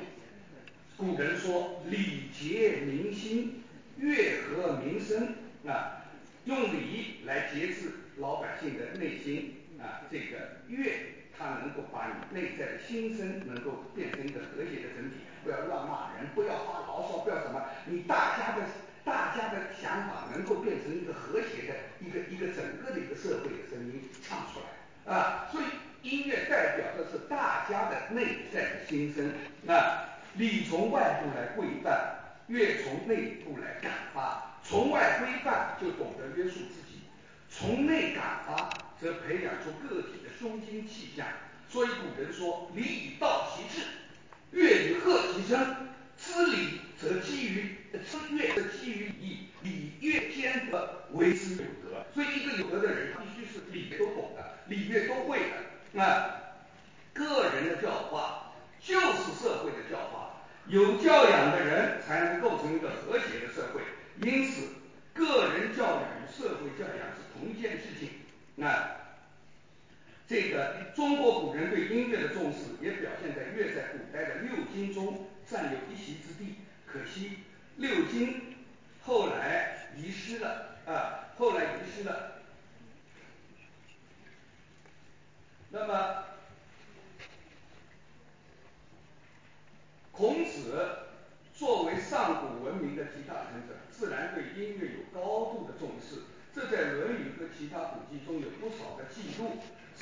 [0.97, 3.63] 古人说：“礼节民心，
[3.97, 5.35] 乐和民生。”
[5.67, 6.05] 啊，
[6.45, 10.89] 用礼来节制老百姓的内心啊，这个乐
[11.39, 15.23] 它能够把你内在的心声能够变成一个和谐的整体。
[15.41, 18.63] 不要乱骂人，不要发牢骚，不要什么，你大家的
[19.05, 25.47] 大家的想法能够变成一个和谐的一个一个整个的一个社会的声音唱出来啊。
[25.49, 25.65] 所以
[26.01, 29.31] 音乐代表的是大家的内在的心声
[29.73, 30.19] 啊。
[30.35, 32.15] 礼从外部来规范，
[32.47, 34.45] 乐从内部来感发。
[34.61, 37.01] 从外规范就懂得约束自己，
[37.49, 38.69] 从内感发
[39.01, 41.27] 则培养出个体的胸襟气象。
[41.69, 43.85] 所以古人说：“礼以道其志，
[44.51, 45.87] 乐以和其声。
[46.17, 55.55] 知礼则基于知乐则基于礼，礼乐兼得为之有德。”所以一个有德的人，他必须是礼都懂的，礼乐都会的。
[55.93, 56.41] 那
[57.13, 63.81] 个人的教化就是社会的教化，有教养的人才能构成一个和谐的社会。
[64.21, 64.67] 因此，
[65.13, 68.09] 个人教养与社会教养是同一件事情。
[68.55, 68.67] 那
[70.29, 76.57] 这个中国古人对音乐的重视，也表现在乐在古代的六经中占有一席之地。
[76.85, 77.39] 可惜
[77.77, 78.55] 六经
[79.01, 82.41] 后来遗失了啊，后来遗失了。
[85.71, 86.25] 那么，
[90.11, 91.05] 孔子。
[91.55, 96.21] 作为上古文明的集大成者，自然对音乐有高度的重视。
[96.55, 99.49] 这在《论语》和其他古籍中有不少的记录。《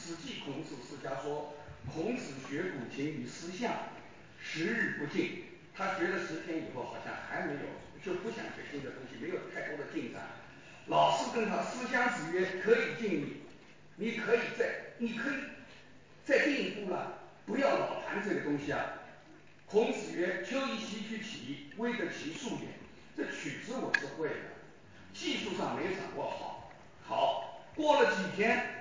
[0.07, 1.53] 史记·孔子世家》说
[1.93, 3.73] ：“孔子学古琴于思象，
[4.41, 5.43] 十日不尽。”
[5.75, 7.59] 他学了十天以后，好像还没有，
[8.01, 10.21] 就不想学新的东西，没有太多的进展。
[10.85, 13.41] 老师跟他思乡子曰：“可以进礼，
[13.97, 15.35] 你可以再，你可以
[16.23, 18.79] 再进一步了，不要老谈这个东西啊。”
[19.67, 22.69] 孔子曰：“秋以习曲起，微得其数也。
[23.17, 24.35] 这曲子我是会的，
[25.13, 26.71] 技术上没掌握好。
[27.05, 28.76] 好，过了几天，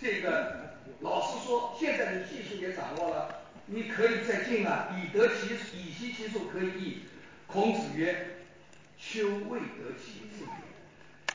[0.00, 4.96] 这个老师说，现在的技术也掌握了，你可以再进了。
[4.96, 7.02] 以得其以习其数可以易。
[7.46, 8.38] 孔子曰：
[8.98, 10.44] 秋未得其志。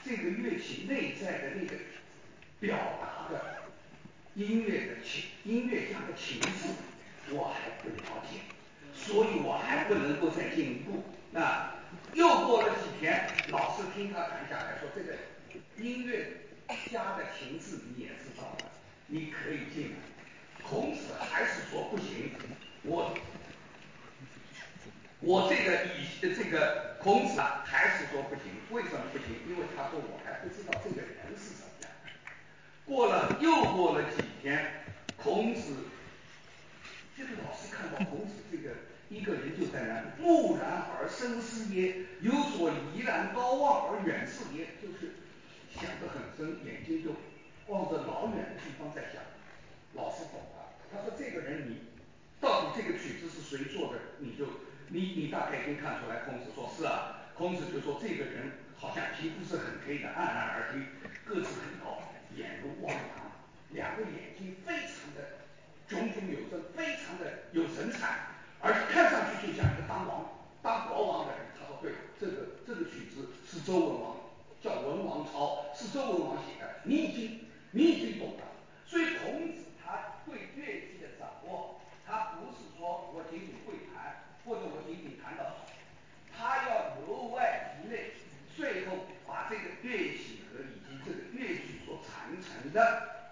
[0.04, 1.76] 这个乐器内在的那个
[2.60, 3.64] 表达的
[4.34, 6.70] 音乐的情，音乐家的情绪，
[7.32, 8.40] 我还不了解。”
[8.96, 11.04] 所以我还不能够再进一步。
[11.32, 11.74] 那
[12.14, 15.14] 又过了几天，老师听他谈下来说，这个
[15.78, 16.32] 音乐
[16.92, 18.72] 家的情志你也知道了，
[19.08, 19.98] 你可以进来。
[20.64, 22.32] 孔子还是说不行。
[22.84, 23.14] 我
[25.20, 28.44] 我这个以这个孔子啊，还是说不行。
[28.72, 29.28] 为什么不行？
[29.48, 31.92] 因为他说我还不知道这个人是什么样。
[32.86, 34.84] 过了又过了几天，
[35.18, 35.76] 孔子
[37.18, 38.76] 这个老师看到孔子这个。
[39.08, 45.14] 一个人就在那木然而深思耶，有所怡然高望而远视耶，就是
[45.80, 47.12] 想得很深，眼睛就
[47.68, 49.22] 望着老远的地方在想。
[49.94, 51.78] 老师懂了，他说这个人你
[52.42, 54.00] 到底这个曲子是谁做的？
[54.20, 54.46] 你就
[54.90, 56.24] 你你大概已经看出来。
[56.26, 60.80] 孔子说是啊，孔子就说这个人好像皮肤是很黑的，暗然而黑，
[61.26, 62.04] 个子很高，
[62.36, 63.02] 眼如汪洋，
[63.72, 65.48] 两个眼睛非常的
[65.88, 68.36] 炯炯有神，非常的有神采。
[68.62, 71.46] 而且看上去就像一个当王、当国王的人。
[71.58, 74.18] 他说：“对，这个这个曲子是周文王，
[74.66, 76.82] 叫《文王操》，是周文王写的。
[76.86, 78.44] 你已经你已经懂了。
[78.88, 85.68] 所以孔子他对乐器的掌握，他不是说我仅仅会弹，或者我仅仅弹得好，
[86.36, 88.14] 他要由外及内，
[88.58, 93.30] 最后把这个乐器和以及这个乐曲所传承的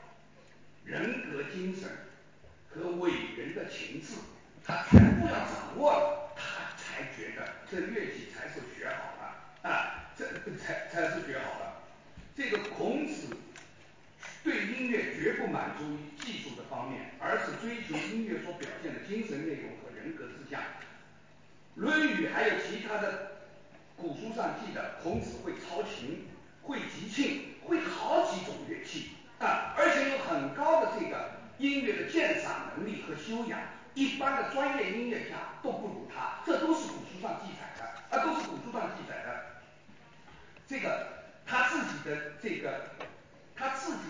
[0.85, 1.89] 人格精神
[2.69, 4.13] 和伟人的情志。”
[4.65, 9.22] 他全部要掌握了，他才觉得这乐器才是学好了
[9.63, 10.25] 啊，这
[10.57, 11.81] 才才是学好了。
[12.35, 13.35] 这个孔子
[14.43, 20.59] 对音乐绝不满足于技术的方面，而是追求音乐所表现的精神内容和人格志向。
[21.75, 23.31] 《论语》还有其他的
[23.95, 26.27] 古书上记的，孔子会操琴，
[26.61, 33.59] 会击磬，会好几种乐器啊，而且有很高的这个音乐的鉴赏能力和修养。
[33.95, 39.52] 一般的专业音乐家都不如他，这都是古书上记载的啊都是古书上记载的。
[40.67, 41.07] 这个
[41.45, 42.91] 他自己的这个
[43.55, 44.01] 他自己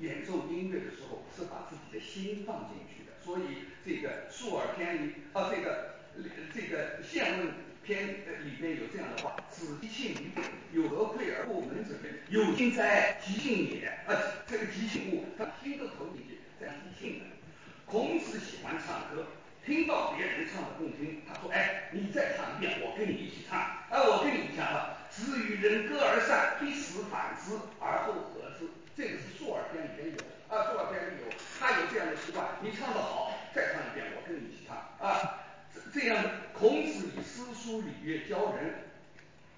[0.00, 5.96] 演奏音乐的时候是把自己的心放进去的，所以这个述耳篇里啊这个
[6.54, 7.48] 这个现问
[7.82, 8.08] 篇
[8.44, 11.94] 里面有这样的话：子疾病，有何愧而入门者？
[12.28, 13.18] 有心哉？
[13.24, 13.86] 即进也。
[14.06, 14.12] 啊，
[14.46, 16.68] 这个即进物，他心在头里面在
[16.98, 17.24] 兴的。
[17.86, 19.26] 孔子喜欢唱歌，
[19.64, 23.58] 听到别人唱的动听，他说：哎，你再唱一遍，我跟你一起唱。
[23.88, 24.98] 哎，我跟你一下啊。
[25.18, 28.70] 子与人歌而善，必使反之而后和之。
[28.96, 30.18] 这个是述而篇里边有，
[30.54, 32.46] 啊，述而篇里有，他有这样的习惯。
[32.62, 34.76] 你唱得好，再唱一遍，我跟你一起唱。
[34.98, 35.44] 啊，
[35.92, 38.74] 这样，孔子以诗书礼乐教人，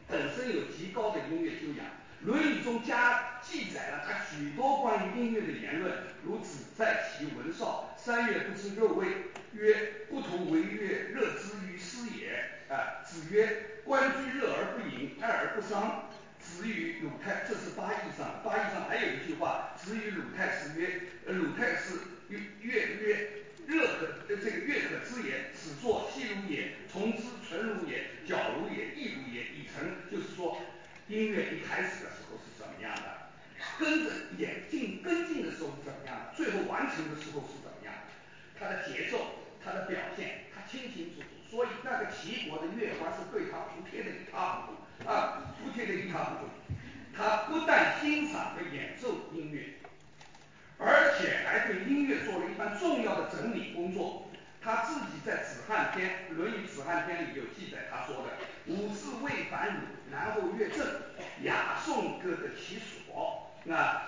[0.09, 1.87] 本身有极高的音乐修养。
[2.27, 5.91] 《论语》中加记载了他许多关于音乐的言论，
[6.23, 9.07] 如子在其文少，三月不知肉味，
[9.53, 9.75] 曰：
[10.11, 12.60] 不同为乐，乐之于斯也。
[12.71, 16.09] 啊，子曰：关雎，热而不饮，哀而不伤。
[16.39, 21.99] 子与鲁太，这是八义上，八义上还有一句话，子与鲁太师曰：鲁太师
[22.29, 23.29] 曰曰，
[23.67, 30.09] 热可这个乐可知也，此作细如也，从之纯如也，矫如也，异如也，以成。
[30.09, 30.63] 就是说，
[31.09, 33.33] 音乐一开始的时候是怎么样的，
[33.81, 38.15] 跟着演进跟进的时候是怎么样的，最后完成的时候是怎么样的，
[38.59, 41.40] 它的节奏，它的表现，他清清楚楚。
[41.51, 46.51] 所以那个齐国的乐官是对他服帖的一塌糊涂啊，服帖的一塌糊涂。
[47.17, 49.75] 他不但欣赏和演奏音乐，
[50.79, 54.31] 而且还对音乐做了一番重要的整理工作。
[54.63, 58.33] 他自己在《子罕篇》《论语子罕篇》里有记载，他说的
[58.69, 59.81] ：“吾自未反汝，
[60.13, 60.87] 然后乐正，
[61.43, 64.03] 雅颂歌得其所。”那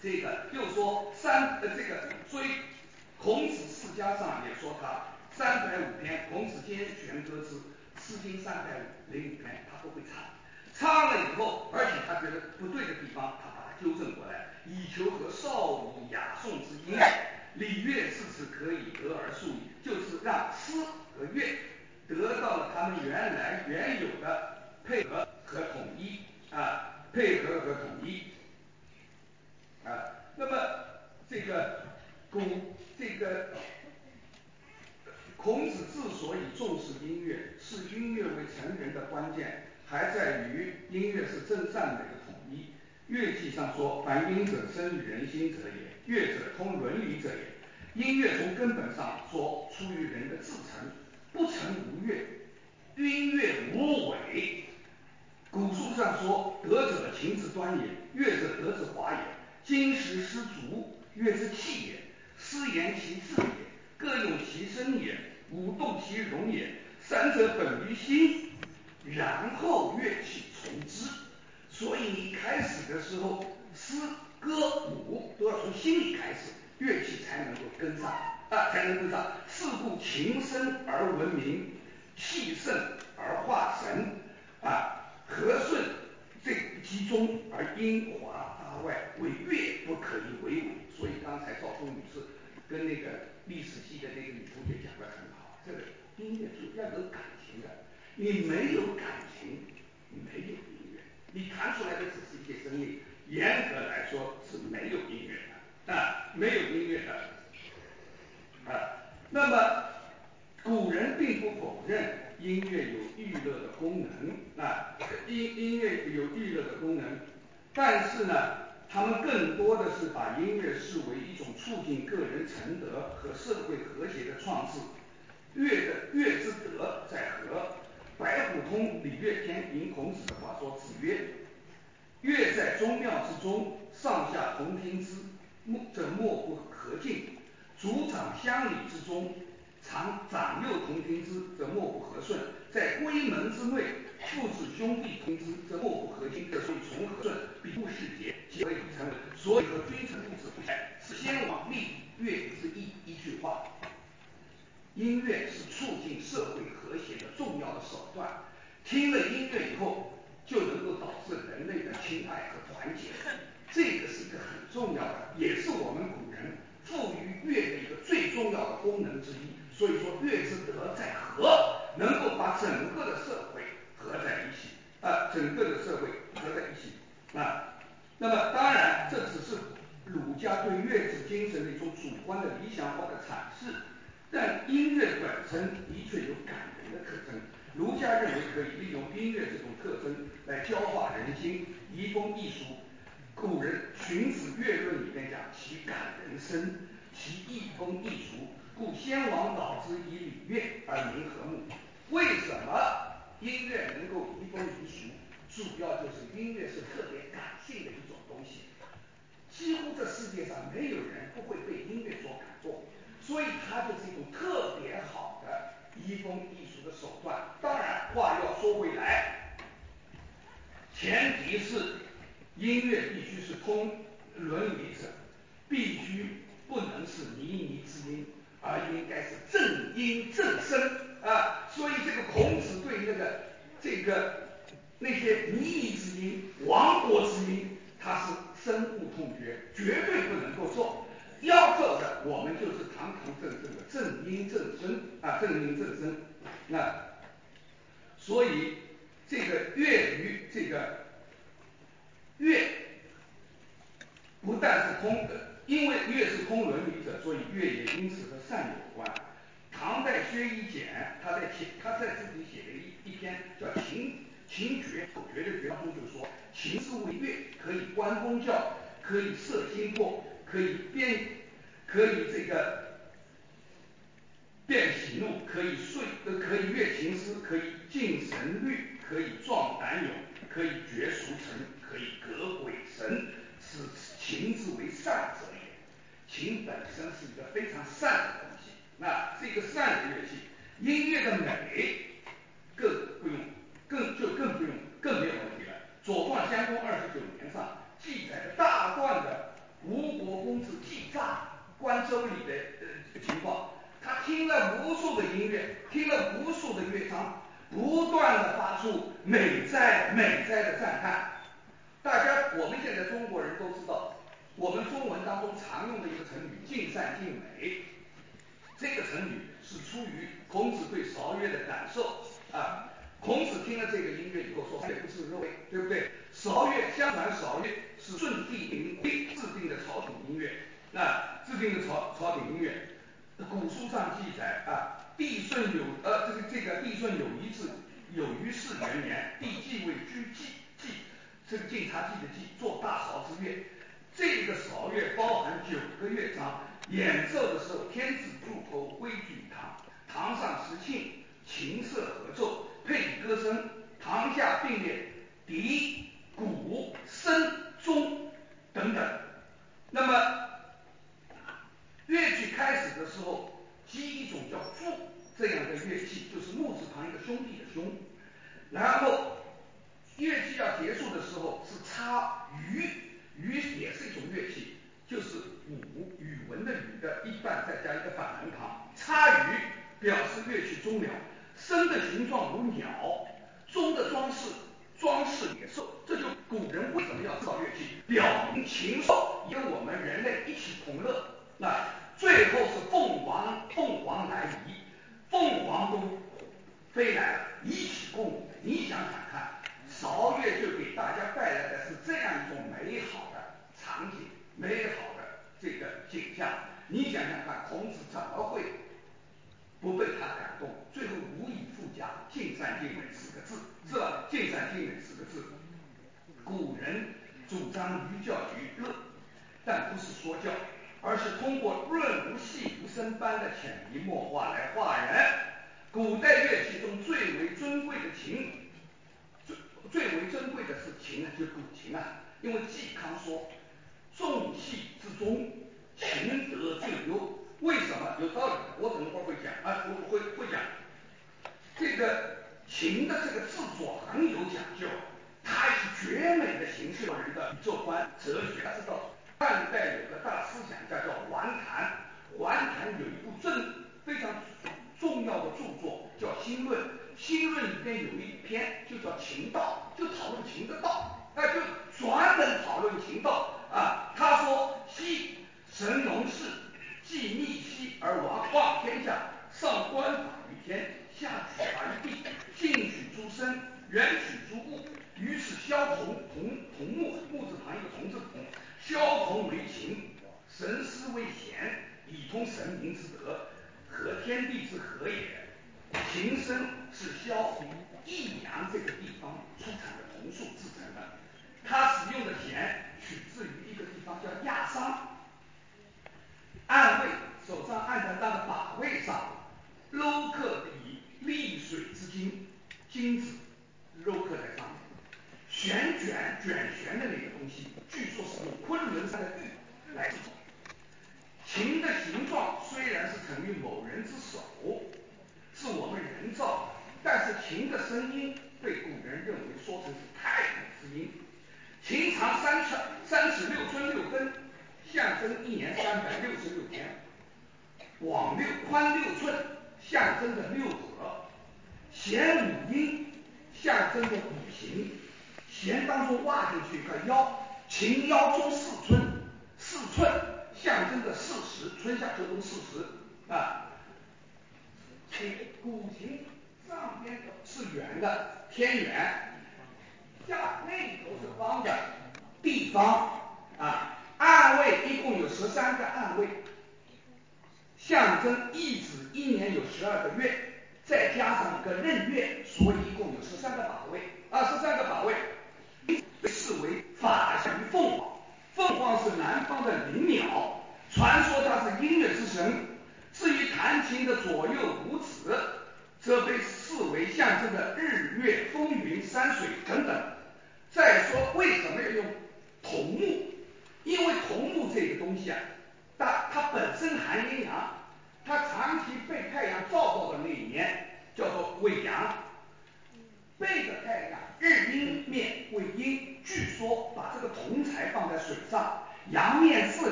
[0.00, 2.42] 这个又说三呃这个追
[3.18, 7.56] 孔子世家上也说他三百五篇，孔子兼全歌之，
[8.00, 10.24] 《诗经》三百五零五篇他都会唱。
[10.72, 16.98] 唱了以后，而且他觉得不对的地方，他把它纠正过来，以求和少以雅颂之音。
[17.56, 20.72] 礼乐至此可以得而数矣，就是让诗
[21.18, 21.58] 和乐
[22.08, 28.24] 得到了他们原来原有的配合和统一啊，配合和统一
[29.84, 30.16] 啊。
[30.36, 30.56] 那么
[31.28, 31.82] 这个
[32.30, 32.40] 古
[32.98, 33.48] 这个
[35.46, 42.72] 孔子之所以重视音乐，视音乐为成人的关键，还在于音乐是真善美的统一。
[43.06, 46.12] 乐记上说：“凡音者，生于人心者也。
[46.12, 47.54] 乐者，通伦理者也。”
[47.94, 50.90] 音乐从根本上说，出于人的自成，
[51.32, 52.26] 不成无乐，
[52.96, 54.64] 音乐无伪。
[55.52, 59.18] 古书上说：“德者，情之端也；乐者，德之华也。
[59.62, 61.92] 金石失足，乐之器也；
[62.36, 65.16] 诗言其志也，歌咏其声也，
[65.50, 66.74] 舞动其容也。
[67.00, 68.50] 三者，本于心，
[69.04, 71.08] 然后乐器从之。”
[71.70, 73.44] 所以你开始的时候，
[73.74, 73.96] 诗
[74.40, 78.10] 歌舞都要从心里开始，乐器才能够跟上
[78.48, 79.32] 啊，才能跟上。
[79.46, 81.72] 是故情深而闻名，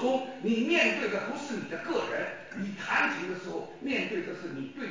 [0.00, 2.26] 中，你面对的不是你的个人，
[2.58, 4.88] 你弹琴的时候面对的是你对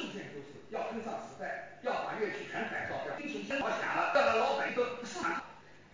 [0.00, 3.12] 意见就是要跟上时代，要把乐器全改造掉。
[3.20, 5.44] 金属先好响了，到了老百姓都市场，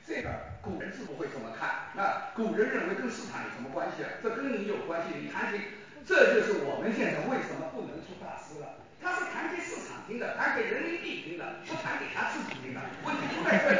[0.06, 0.30] 这个
[0.62, 1.90] 古人是不会这么看。
[1.94, 4.08] 那古人认为跟市场有什么关系啊？
[4.22, 5.18] 这跟你有关系。
[5.18, 5.60] 你弹琴，
[6.06, 8.78] 这就是我们现在为什么不能出大师了。
[9.02, 12.80] 他是弹给市场听的，弹给人民币听的，不弹给他自己听的。
[13.02, 13.78] 问题出在这里。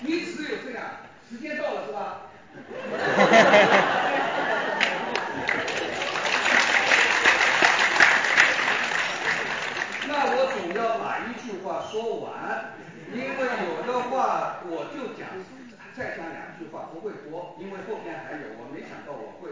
[0.00, 0.84] 你只有这样，
[1.30, 2.20] 时间到了是吧？
[10.06, 12.74] 那我总要把一句话说完，
[13.12, 13.28] 因为有
[13.86, 15.30] 的话我就讲，
[15.96, 19.50] 再讲两句话不会多，因为后面还有，我没想到我会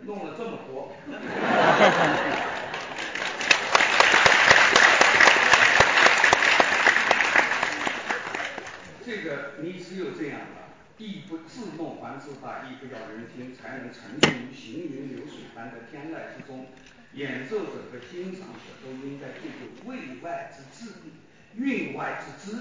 [0.00, 0.90] 弄了这么多。
[9.06, 10.46] 这个你只有这样了。
[10.98, 16.66] 亦不自弄还自罢，亦不要人听，才能沉浸于行云流水般的天籁之中。
[17.14, 20.90] 演奏者和欣赏者都应该具有位外之智，
[21.56, 22.56] 韵外之知，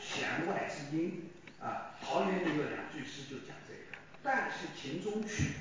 [0.00, 1.30] 弦外之音。
[1.60, 5.52] 啊，陶渊明有两句诗就讲这个：但是琴中曲，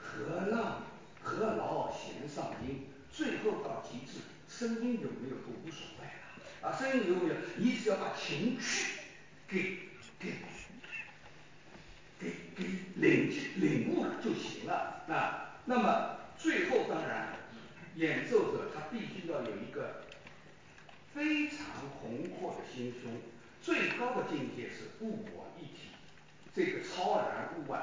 [0.00, 0.82] 何浪
[1.22, 2.88] 何劳弦上音？
[3.12, 6.70] 最后到极致，声音有没有都无所谓了。
[6.70, 9.00] 啊，声音有没有，你只要把情绪
[9.46, 9.78] 给
[10.18, 10.28] 给。
[12.20, 12.64] 给给
[12.96, 15.56] 领领悟了就行了啊。
[15.64, 17.28] 那么最后当然，
[17.94, 20.02] 演奏者他必须要有一个
[21.14, 21.58] 非常
[22.00, 23.10] 宏阔的心胸，
[23.60, 25.90] 最高的境界是物我一体，
[26.54, 27.78] 这个超然物外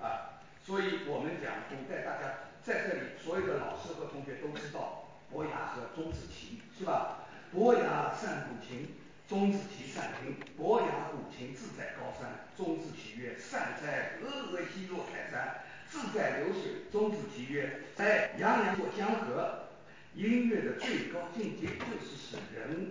[0.00, 0.42] 啊。
[0.64, 7.18] 所以我们讲古代，大家在这里所有的老师和同学都知道伯牙和钟子期是吧？
[7.52, 8.96] 伯牙善鼓琴。
[9.28, 12.46] 钟子期善听，伯牙鼓琴志在高山。
[12.54, 19.68] 钟子期曰：“善哉，峨峨兮若泰山，志在流水。”钟子期曰：“在洋洋过江河。”
[20.14, 22.90] 音乐的最高境界就是使人，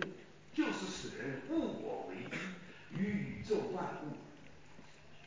[0.52, 4.16] 就是使人物我为一，与宇宙万物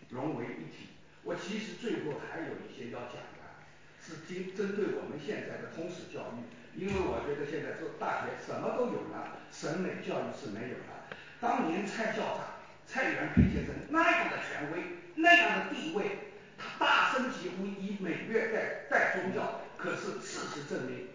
[0.10, 0.90] 融为一体。
[1.24, 3.64] 我其实最后还有一些要讲的，
[4.02, 11.08] 是针针对我们现在的通识教育，因为我觉得现在做大学什么都有了，审美教育是没有的。
[11.40, 14.84] 当年蔡校长蔡元培先生那样的权威，
[15.16, 19.62] 那样的地位，他大声疾呼以美乐代代宗教。
[19.78, 21.08] 可是事实证明，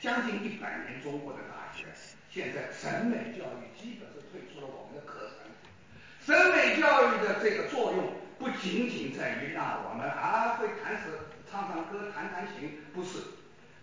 [0.00, 1.86] 将近一百年中国的大学，
[2.30, 5.50] 现在审美教育基本是退出了我们的课程。
[6.24, 13.18] 审美教育的这个作用，不仅仅在于让我们啊会弹舌、唱唱歌、弹弹琴，不是。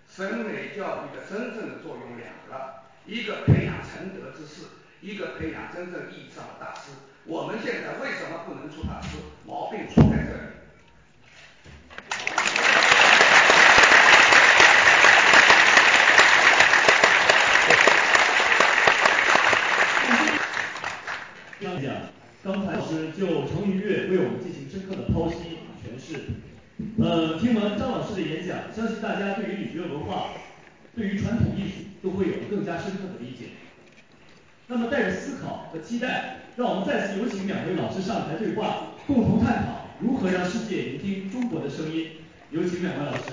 [0.07, 2.75] 审美教育的真正的作用两个，
[3.05, 4.67] 一个培养成德之士。
[5.01, 6.89] 一个培养真正意义上的大师，
[7.25, 9.17] 我们现在为什么不能出大师？
[9.45, 10.64] 毛病出在这里。
[21.65, 21.95] 讲讲，
[22.43, 26.19] 刚才老师就成语乐为我们进行深刻的剖析，诠释。
[27.01, 30.27] 呃，听完张老师的演讲，相信大家对于礼乐文化，
[30.95, 33.45] 对于传统艺术都会有更加深刻的理解。
[34.67, 42.09] 那么带着思考和期待，让我们再次有请两位老师上台对话，共同探讨如何让世界聆听中国的声音。
[42.51, 43.23] 有请两位老师。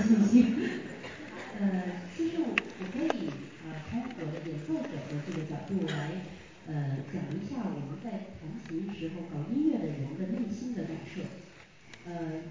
[0.00, 0.56] 信心。
[1.58, 3.30] 呃，其实我我可以
[3.64, 6.22] 呃从我的演奏者的这个角度来
[6.66, 11.22] 呃讲一下我们在弹琴时候搞音乐的人的内心的感受。
[12.04, 12.42] 呃，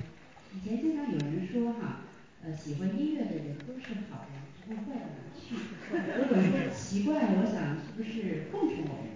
[0.54, 2.02] 以前经常有人说哈，
[2.44, 5.56] 呃喜欢音乐的人都是好人，不会坏到哪去。
[5.92, 9.16] 我总是奇怪，我想是不是奉承我们？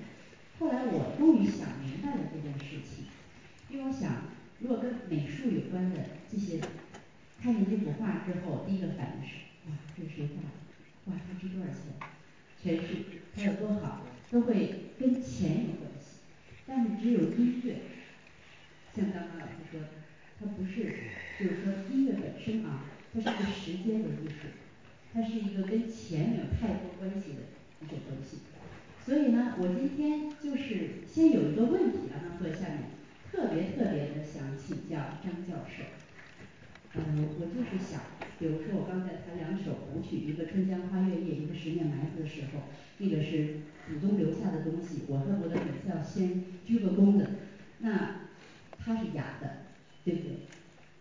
[0.60, 3.06] 后来我终于想明白了这件事情，
[3.70, 4.28] 因为我想
[4.60, 5.96] 如果跟美术有关的
[6.30, 6.60] 这些，
[7.42, 9.36] 看见这幅画之后，第一个反应是
[9.68, 11.12] 哇，这是谁画的？
[11.12, 11.94] 哇，它值多少钱？
[12.62, 13.06] 全是
[13.36, 16.20] 它有多好，都会跟钱有关系。
[16.68, 17.76] 但是只有音乐，
[18.96, 19.88] 像刚刚老师说的，
[20.40, 20.94] 它不是，
[21.40, 24.48] 就是说音乐本身啊，它是个时间的艺术。
[25.12, 27.40] 它是一个跟钱没有太多关系的
[27.82, 28.38] 一种东西，
[29.04, 32.92] 所以呢，我今天就是先有一个问题啊，那坐下面
[33.32, 35.82] 特别特别的想请教张教授，
[36.96, 37.04] 呃，
[37.40, 38.02] 我就是想，
[38.40, 42.64] 比如说我刚才弹两首舞曲，一个春江花月夜，一个十年埋伏的时候，
[42.98, 47.30] 那个是祖宗留下的东西，我和我的粉丝要先鞠个躬的，
[47.80, 48.22] 那
[48.78, 49.66] 它是哑的，
[50.04, 50.32] 对不对？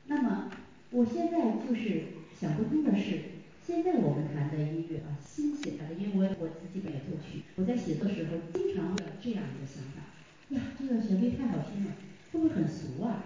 [0.07, 0.51] 那么
[0.91, 2.03] 我现在就是
[2.39, 3.21] 想不通的是。
[3.69, 7.43] 现在我们弹的音乐啊，新写的因为，我我自己也作曲。
[7.57, 10.01] 我在写作时候经常会有这样一个想法，
[10.57, 11.93] 呀，这个旋律太好听了，
[12.33, 13.25] 会不会很俗啊？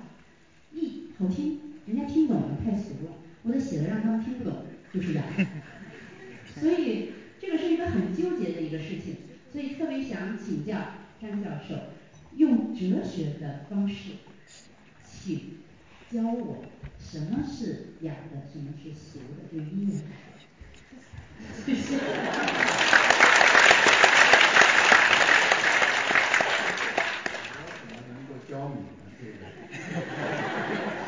[0.75, 5.23] 咦好听，人家听懂了太俗了，我得写的让他们听不懂，就是雅。
[6.61, 9.17] 所以这个是一个很纠结的一个事情，
[9.53, 10.77] 所以特别想请教
[11.21, 11.75] 张教授，
[12.37, 14.13] 用哲学的方式，
[15.05, 15.59] 请
[16.11, 16.65] 教我
[17.01, 19.95] 什么是雅的，什么是俗的，对音乐。
[21.65, 21.97] 谢谢。
[27.59, 28.87] 我怎么能够教你呢？
[29.19, 29.33] 这个，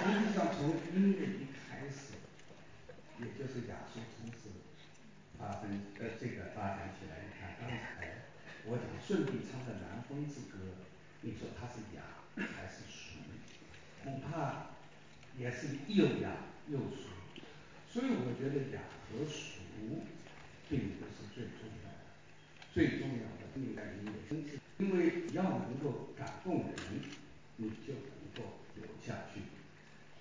[0.01, 0.59] 实际上从
[0.95, 2.15] 音乐一开始，
[3.21, 4.51] 也就是雅俗同时
[5.39, 5.61] 发生
[6.01, 7.13] 呃这个发展起来。
[7.23, 8.23] 你看刚才
[9.05, 10.57] 我讲舜帝唱的《南风之歌》，
[11.21, 12.01] 你说它是雅
[12.37, 13.19] 还是俗？
[14.03, 14.71] 恐怕
[15.39, 16.31] 也是又雅
[16.69, 17.13] 又俗。
[17.91, 19.61] 所以我觉得雅和俗。
[20.67, 22.09] 并不是最重要的，
[22.73, 26.75] 最重要的应该音乐真是，因为要能够感动人，
[27.57, 29.43] 你就能够留下去，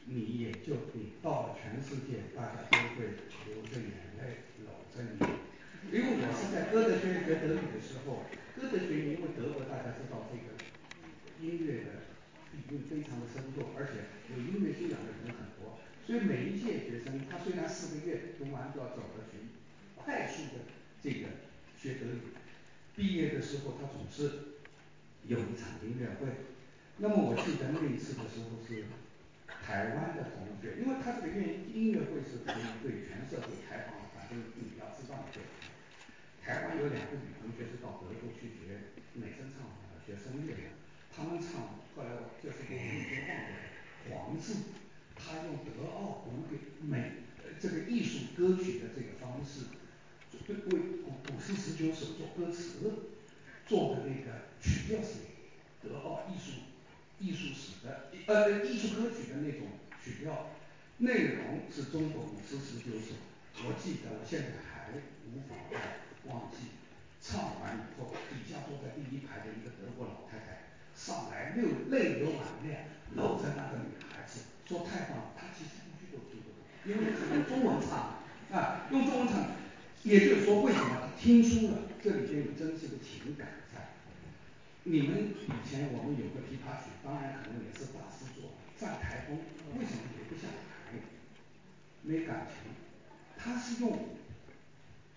[0.03, 3.05] 你也就你到了全世界，大家都会
[3.47, 5.17] 流着眼泪搂着你。
[5.97, 8.25] 因为我是在歌德学院学德语的时候，
[8.63, 10.55] 这个学院因为德国大家知道这个
[11.41, 12.07] 音乐的
[12.51, 19.37] 底蕴非常的深厚，而且有音乐修养的人很多，所以每一届学生他虽然四个月读完就要走了学。
[19.95, 20.65] 快速的
[21.01, 21.27] 这个
[21.79, 22.35] 学德语，
[22.93, 24.59] 毕业的时候他总是
[25.25, 26.27] 有一场音乐会。
[26.97, 28.83] 那么我记得那一次的时候是
[29.47, 35.41] 台湾的同学，因为他这个音音乐会是可以对全社会开放，反正你要知道对。
[36.43, 40.61] 台湾有两个女同学是到德国去学美声唱法，学声乐的。
[41.15, 43.55] 他们唱，后来我就是给我已经忘了
[44.09, 44.55] 黄自，
[45.15, 47.23] 他用德奥古典美
[47.59, 49.67] 这个艺术歌曲的这个方式。
[50.45, 52.91] 对，为古古诗十九首做歌词，
[53.67, 55.19] 做的那个曲调是
[55.81, 56.59] 德奥艺术
[57.19, 59.67] 艺术史的呃艺术歌曲的那种
[60.03, 60.49] 曲调，
[60.97, 63.13] 内容是中国古诗十九首，
[63.65, 64.91] 我记得我现在还
[65.31, 65.81] 无法忘
[66.25, 66.75] 忘记。
[67.23, 78.19] 唱完以后，底下坐在第一排的一个德国老太太上来流泪流满面，搂着那个女孩子说太棒了，她其实一句都听不懂，因为是用中文唱
[78.51, 79.55] 啊，用中文唱，
[80.03, 83.95] 也就是说为什么她听出了这里边有真实的情感在。
[84.83, 89.37] 你们以前我们有个琵琶曲，当然可能也是大师做的《站台风》，
[89.79, 90.99] 为什么留不下来？
[92.01, 92.75] 没感情，
[93.37, 94.09] 他是用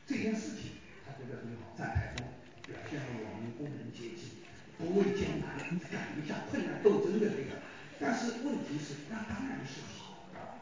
[0.07, 0.86] 这件事情。
[1.17, 2.29] 他觉得很好，站台风
[2.67, 4.45] 表现了我们工人阶级
[4.77, 5.57] 不畏艰难、
[5.91, 7.57] 敢于向困难斗争的这个。
[7.99, 10.61] 但是问题是，那当然是好的。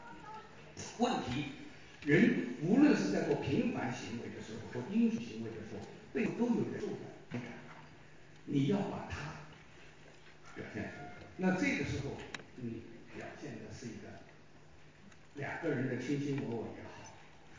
[0.99, 1.51] 问题，
[2.05, 6.87] 人无论是在做平凡行为的时候，做英雄行为的时候，背后都有个重
[7.29, 7.41] 感。
[8.45, 9.43] 你要把它
[10.55, 11.11] 表现出来。
[11.35, 12.15] 那这个时候，
[12.55, 12.83] 你
[13.13, 14.23] 表现的是一个
[15.33, 17.11] 两个人的卿卿我我也好，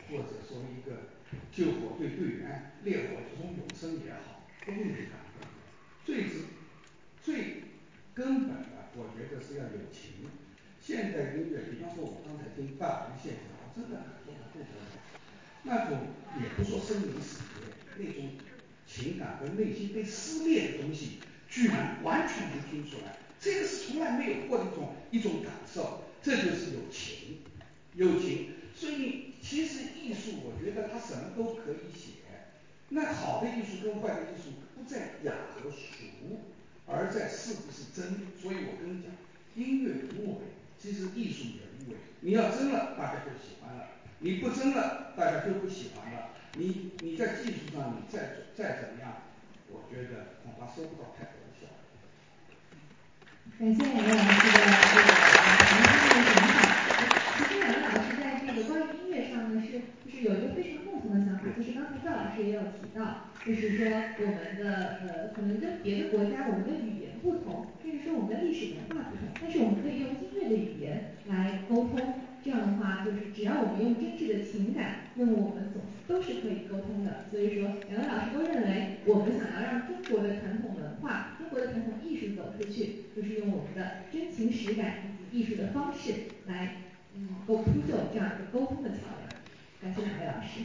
[0.08, 1.15] 或者说一个。
[1.52, 5.48] 救火队队员，烈火中永生也好，都有感动。
[6.04, 6.44] 最之
[7.22, 7.62] 最
[8.14, 10.28] 根本的，我觉得是要有情。
[10.80, 14.86] 现代音乐，比方说，我刚才听范文献讲，我真的感受到不得了。
[15.64, 15.98] 那种
[16.40, 17.42] 也不说生离死
[17.96, 18.30] 别，那种
[18.86, 23.16] 情感和内心被撕裂的东西，居然完全能听出来。
[23.40, 27.38] 这个是从来没有过的一种一种感受，这就是有情，
[27.94, 28.50] 有情。
[28.74, 32.14] 所以，其实艺术，我觉得它什么都可以写。
[32.88, 36.40] 那好的艺术跟坏的艺术不在雅和俗，
[36.86, 38.26] 而在是不是真。
[38.40, 39.10] 所以我跟你讲，
[39.54, 40.46] 音乐无为，
[40.80, 41.96] 其实艺术也无为。
[42.20, 43.86] 你要真了，大家就喜欢了；
[44.18, 46.30] 你不真了，大家就不喜欢了。
[46.54, 49.22] 你你在技术上你再再怎么样，
[49.70, 51.78] 我觉得恐怕收不到太多的效果。
[53.58, 55.10] 感谢两位老师的这个
[55.66, 56.54] 详细的讲解。
[57.36, 59.56] 其实两位老师在这个关于音乐上呢，
[60.16, 63.84] 是有一个非常共同的想法，就是刚才赵老师也有提到，就是说
[64.18, 72.14] 我们的呃可能跟别的国家我们的语言不同，甚至说我们的历史文化不同，但是我们可以用音乐的语言来沟通。
[72.42, 77.26] 这样的话，就是只要我们用真挚的情感，那么我们总都是可以沟通的。
[77.28, 86.12] 所以说，两位老师都认为，我们想要让中国的传统文化、中国的传统艺术走出去，就是用我们的真情实感以及艺术的方式
[86.46, 86.76] 来，
[87.16, 89.25] 嗯，够铺就这样一个沟通的桥梁。
[89.82, 90.60] 感谢两位老师。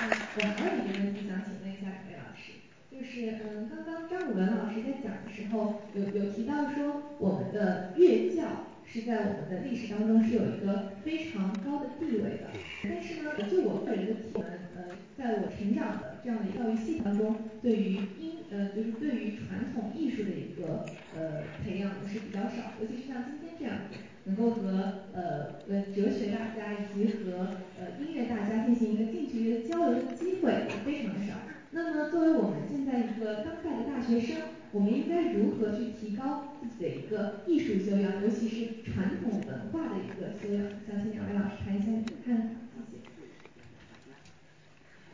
[0.00, 2.52] 嗯，我还有一个问题想请问一下两位老师。
[2.90, 12.50] 就是嗯，刚刚张鲁文老师在讲的时候，有有提到说我们的乐教是在我们的历史当中是有一个非常高的地位的。
[12.82, 14.44] 但是呢，就我个人的体验，
[14.76, 14.84] 呃，
[15.16, 20.84] 在我成长的这样的教育系统当中，对于音呃就是对于传统艺术的一个
[21.16, 27.48] 呃培养是比较少，尤其是像今天这样子，能够和呃呃哲学大家以及和
[27.78, 31.34] 呃音乐大家进行一个近距离的交流的机会非常少。
[31.70, 40.62] 那么作为我们现在一个当代的大学生，我们应该如何去提高自己的一个艺术修养，尤其是传统文化的一个修养？
[40.86, 42.54] 想请两位老师谈一下你的看法，
[42.88, 43.02] 谢谢。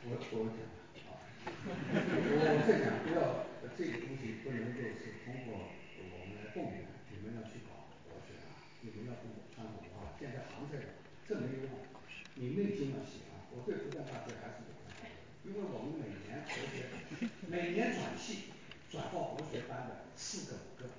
[0.04, 0.60] 我我讲
[1.08, 1.16] 啊，
[1.56, 4.84] 我在讲不要这个东西不能够
[5.24, 10.84] 通过我们来动员，你们要去搞国学啊，你们要动传统文化，现在行这个，
[11.30, 11.70] 这没用，
[12.34, 13.38] 你内心要喜欢。
[13.54, 15.06] 我对复旦大学还是有看法。
[15.46, 16.90] 因为我们每年国学，
[17.46, 18.50] 每年转系
[18.90, 20.90] 转到国学班的四个五个，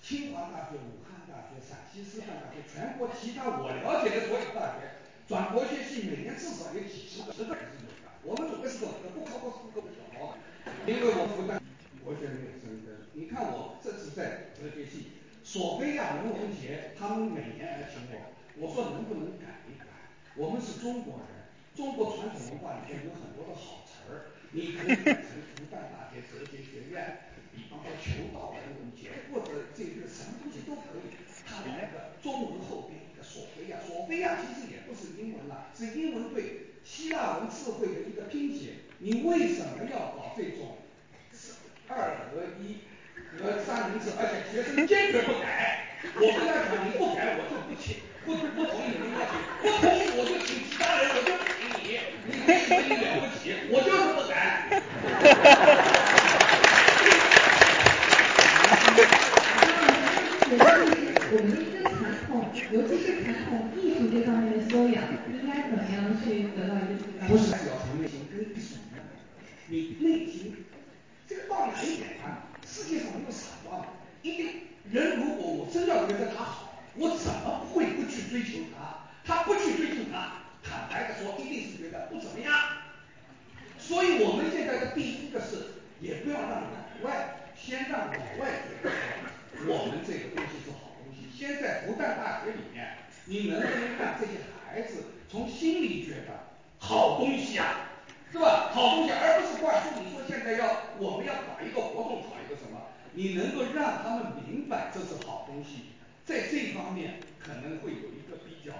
[0.00, 8.08] 清华大学、武汉大学、陕西师范大学，全国其他我了解的所有大学转国学系每年至少有几十个，十个是有的。
[8.24, 10.40] 我们准备是五个，不超过四个不小了。
[10.88, 11.60] 因为我复旦
[12.00, 15.12] 国学没有深耕，你看我这次在哲学系，
[15.44, 19.60] 索菲亚文文杰，他们每年来请我，我说能不能改？
[20.36, 21.46] 我们是中国人，
[21.76, 23.86] 中国传统文化里面有很多的好。
[23.86, 31.14] 词儿你可以改成复旦大学哲学学院，比方说求道文文节，或者这个什么东西都可以。
[31.46, 38.82] 他来个中文后边一个索菲亚，索菲亚其实也不是英文了，是英文对希腊文智慧的一个拼写。
[38.98, 40.78] 你为什么要搞这种
[41.86, 42.82] 二合一
[43.38, 44.10] 和三明治？
[44.18, 46.00] 而且学生坚决不改。
[46.16, 49.32] 我跟他讲，你不改我就不请，不不同意没关系，
[49.62, 51.28] 不同意我就请其他人，我就
[51.82, 54.34] 你，你你你了不起，我就是不敢。
[54.70, 55.90] 哈哈哈哈哈哈。
[62.72, 67.28] 尤其是传统艺术这方面的修养，应该怎么样去得到一个提升。
[67.28, 68.80] 不是讲传统艺术，是艺术。
[69.68, 70.64] 你内提，
[71.28, 72.48] 这个到哪一点啊？
[72.66, 73.86] 世界上没有傻瓜，
[74.22, 74.48] 一定
[74.90, 76.63] 人如果我真要觉得他好。
[76.96, 79.04] 我怎么会不去追求他？
[79.24, 82.54] 他不去追求他，坦白的说，一定是觉得不怎么样。
[83.78, 86.68] 所以我们现在的第一个是，也不要让老
[87.02, 88.90] 外，先让老外觉得
[89.66, 91.28] 我们这个东西是好东西。
[91.36, 94.32] 现在复旦大学里面，你能不能让这些
[94.64, 97.90] 孩子从心里觉得好东西啊？
[98.30, 98.70] 是吧？
[98.72, 102.80] 好东西，而不是灌输你说现在要我们要搞一个活动，搞一个什么？
[103.12, 105.93] 你能够让他们明白这是好东西。
[106.24, 108.72] 在这方面可能会有一个比较。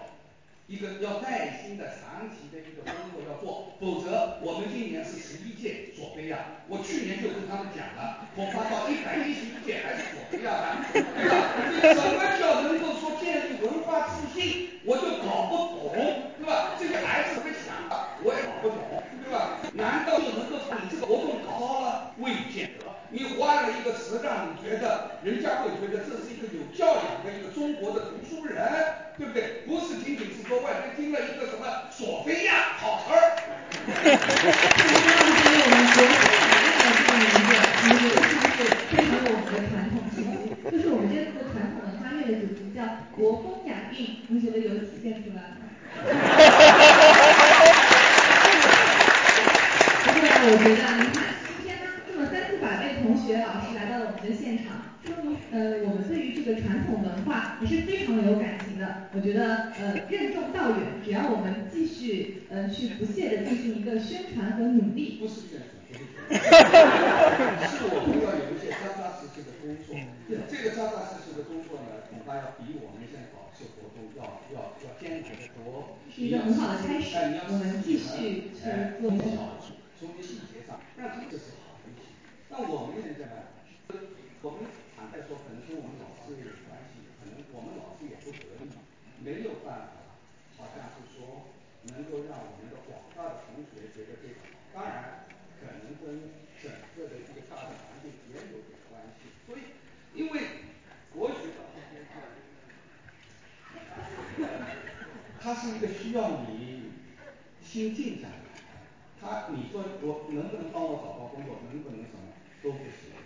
[0.66, 11.36] 一个要耐心的长期的一个工作要做，否则我们今年是十一届索菲亚，我去年就跟他们讲了，我发到一百一十一届还是索菲亚的， 对吧？
[11.92, 16.80] 什么叫能够说建立文化自信，我就搞不懂，对吧？
[16.80, 19.60] 这个孩子会想的，我也搞不懂，对吧？
[19.74, 22.14] 难道就能够把你这个活动搞了？
[22.16, 22.88] 未见得。
[23.14, 28.58] 你换了一个词，让你觉得人家会觉得这是一个有教养的一个中国的读书人，
[29.16, 29.62] 对不对？
[29.64, 33.38] 不是仅仅是说外边听了一个什么索菲亚好词儿。
[40.70, 42.82] 就是我们这次传统文化月的主题叫
[43.14, 45.62] 国风雅韵，你觉得有体现出来吗？
[50.02, 50.18] 不过
[50.50, 51.14] 我觉得，你看
[51.46, 54.66] 今天这么三四百位同学老师来到了我们的现场，
[55.04, 59.08] 说明呃我们对于这个传统文化还是非常的有感情的。
[59.14, 65.18] 我觉得呃任重道远，只要我们继续呃去不懈的进行一个宣传和努力。
[65.20, 65.68] 不是宣传，
[67.70, 69.94] 是我们要有一些扎扎实实的工作。
[70.50, 74.10] 这个扎扎实实的工作呢，恐怕要比我们现在搞这活动
[74.54, 75.98] 要要要艰难得多。
[76.14, 77.18] 是一个很好的开始，
[77.50, 78.62] 我们继续去
[79.02, 79.10] 做。
[79.94, 82.12] 从细节上，那这个是好东西。
[82.50, 83.48] 那我们现在呢？
[84.42, 88.68] 我们坦白说，可能跟我们老师也有关系，可能我们老师也不得力，
[89.22, 90.18] 没有办法，
[90.58, 91.48] 好像是说
[91.94, 94.52] 能够让我们的广大的同学觉得这个好。
[94.74, 95.24] 当然，
[95.56, 96.68] 可能跟整
[96.98, 99.32] 个的一个大的环境也有点关系。
[99.48, 99.72] 所以，
[100.12, 100.68] 因为
[101.14, 101.54] 国学
[105.40, 106.90] 它是一个需要你
[107.62, 108.34] 心静下来。
[109.20, 113.16] 他你说我能不能帮我找到工作，能不能什么都不行，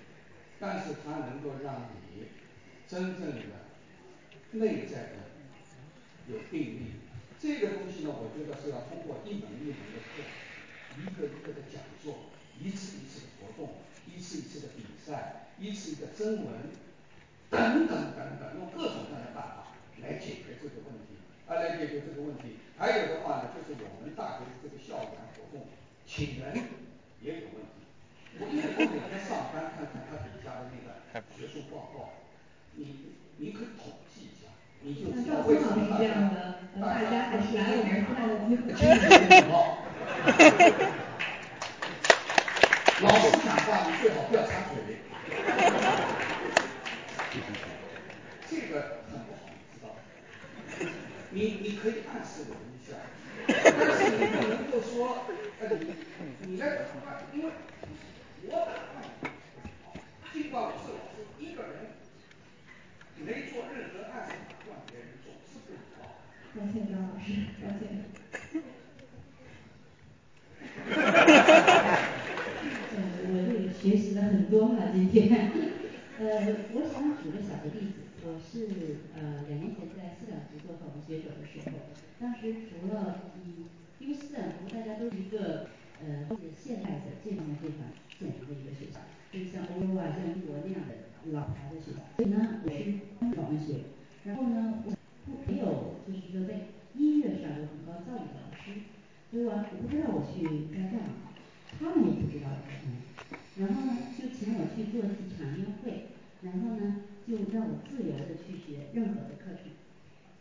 [0.60, 2.28] 但是他能够让你
[2.86, 3.42] 真正的
[4.52, 5.10] 内在的
[6.28, 6.92] 有定力。
[7.40, 10.22] 这个东西呢，我觉得是要通过一门一门的课，
[10.98, 13.74] 一个一个的讲座，一次一次的活动，
[14.06, 16.54] 一次一次的比赛，一次一个征文，
[17.50, 19.67] 等等等等，用各种各样的办法
[20.02, 21.18] 来解决这个问题，
[21.48, 22.58] 啊来解决这个问题。
[22.78, 25.66] 还有的话呢，就是我们大学的这个校园活动。
[26.06, 26.54] 请人
[27.20, 27.84] 也有问题，
[28.40, 30.86] 我因为我每天上班看看他底下的那个
[31.36, 32.16] 学术报告，
[32.76, 34.48] 你你可以统计一下，
[34.80, 36.08] 你就知道为什么大家
[36.80, 38.88] 大家还是来我们这的机会。
[43.00, 44.96] 老师讲话你最好不要插嘴，
[48.50, 48.97] 这个？
[51.30, 52.96] 你你可以暗示我一下，
[53.46, 53.52] 但
[53.98, 55.24] 是你不能够说。
[55.60, 55.82] 呃，你
[56.46, 57.50] 你在打断，因为
[58.46, 59.26] 我打断你，
[60.32, 61.72] 尽管我是老师，一个人
[63.16, 66.00] 没做任何暗示打断别人，总是不礼貌。
[66.54, 67.26] 抱歉，张老师，
[67.60, 67.82] 抱歉。
[72.94, 72.96] 呃，
[73.26, 75.50] 我这个学习了很多哈，今天。
[76.20, 76.24] 呃，
[76.72, 81.76] 我想举个小的例子，我是呃两年前在斯坦福做访问学者的时候，
[82.20, 83.66] 当时除了以。
[83.98, 85.66] 因为斯坦福大家都是一个
[86.00, 89.00] 呃现代的这方面非常现成的一个学校，
[89.32, 90.94] 就是像欧洲啊、像英国那样的
[91.32, 92.06] 老牌的学校。
[92.16, 93.90] 所以呢，我是访问学，
[94.22, 94.94] 然后呢，我
[95.26, 98.86] 不没有就是说在音乐上有很高造诣的老师，
[99.32, 101.34] 所以我我不知道我去该干嘛，
[101.76, 102.46] 他们也不知道
[102.86, 103.02] 嗯。
[103.58, 109.70] 然后呢，就请我去做几场音乐会，然后呢，就让我自由的去学任何的课程。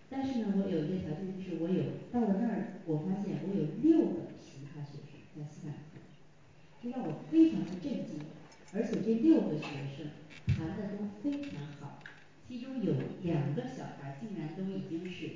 [0.10, 1.84] 但是呢，我有一个条件，就是我有
[2.14, 6.00] 到了那儿，我发现我有六个其他学生在斯坦福，
[6.82, 8.24] 这让我非常的震惊。
[8.74, 10.08] 而且这六个学生
[10.48, 12.00] 弹的都非常好，
[12.48, 15.30] 其中有两个小孩竟然都已经是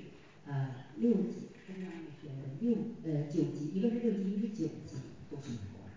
[0.47, 4.97] 呃六级中央音乐学院的六呃九级，一个是六级，一个是九级。
[5.31, 5.95] 都是美国人。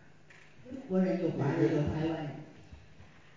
[0.64, 2.30] 中国人有华人有台湾人，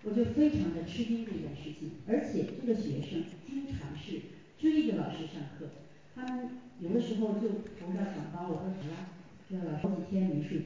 [0.04, 4.22] 我就非常的吃惊这件事情，而且这个学生经常是。
[4.60, 5.68] 追着老师上课，
[6.16, 6.50] 他们
[6.80, 7.48] 有的时候就
[7.80, 9.10] 头上想帮我说好了，
[9.48, 10.62] 这老师好几天没睡，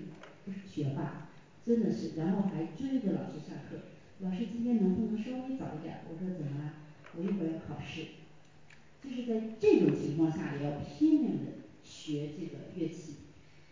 [0.46, 1.28] 不是学霸，
[1.66, 3.84] 真的是，然后还追着老师上课。
[4.20, 6.06] 老师今天能不能稍微早一点？
[6.08, 6.74] 我说怎么了？
[7.18, 8.02] 我一会儿要考试。
[9.04, 11.52] 就是在这种情况下也要拼命的
[11.84, 13.16] 学这个乐器，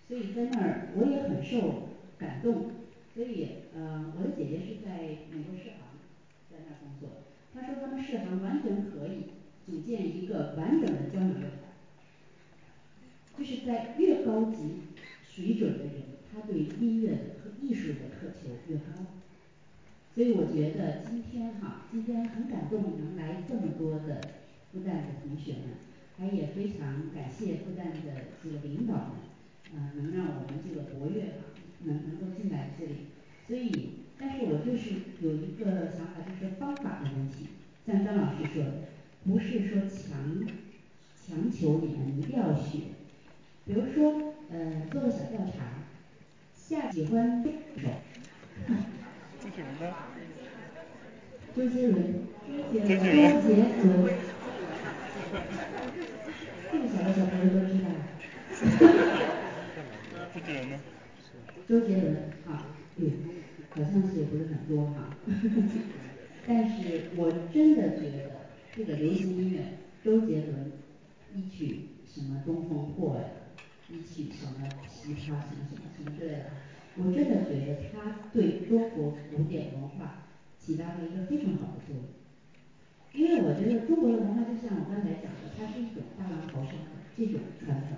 [0.06, 1.88] 所以在那儿我也很受
[2.18, 2.72] 感动。
[3.20, 6.00] 所以呃，我的姐姐是在美国世行
[6.50, 9.36] 在那儿工作，她说他们世行完全可以。
[9.66, 11.60] 组建一个完整的交响乐团，
[13.38, 14.84] 就是在越高级
[15.22, 15.94] 水准的人，
[16.32, 19.06] 他对音乐和艺术的渴求越高。
[20.16, 24.22] 所以我觉得今天哈，今天很感动能来这么多的
[24.72, 25.64] 复旦的同学们，
[26.18, 29.12] 还也非常感谢复旦的这个领导们，
[29.74, 31.49] 嗯，能让我们这个博越哈
[31.84, 33.08] 能能够进来这里。
[33.48, 37.48] 所以，但是我就是有一个想法，就是方法的问题。
[37.86, 38.72] 像张老师说的，
[39.26, 40.46] 不是说强
[41.16, 42.80] 强求你们一定要学。
[43.66, 45.54] 比如说，呃，做个小调查，
[46.56, 47.44] 下喜欢。
[49.42, 49.74] 周杰伦，
[51.56, 51.98] 周杰伦，
[52.72, 53.00] 周杰伦，
[56.72, 57.70] 这么小的小朋友都知。
[60.34, 60.74] 周杰伦呢？
[61.70, 62.16] 周杰伦
[62.48, 62.66] 啊，
[62.98, 63.12] 对，
[63.70, 65.16] 好像是也不是很多哈。
[66.48, 68.32] 但是我真的觉得
[68.76, 70.72] 这个流行音乐，周杰伦
[71.36, 71.82] 一曲
[72.12, 73.24] 什么东风破呀，
[73.88, 76.46] 一曲什么琵琶什么什么什么之类的，
[76.98, 80.26] 我真的觉得他对中国古典文化
[80.58, 82.04] 起到了一个非常好的作用。
[83.14, 87.90] 因为我觉得中国的文化就像我刚才讲的，它是一种大浪淘沙的这种传统。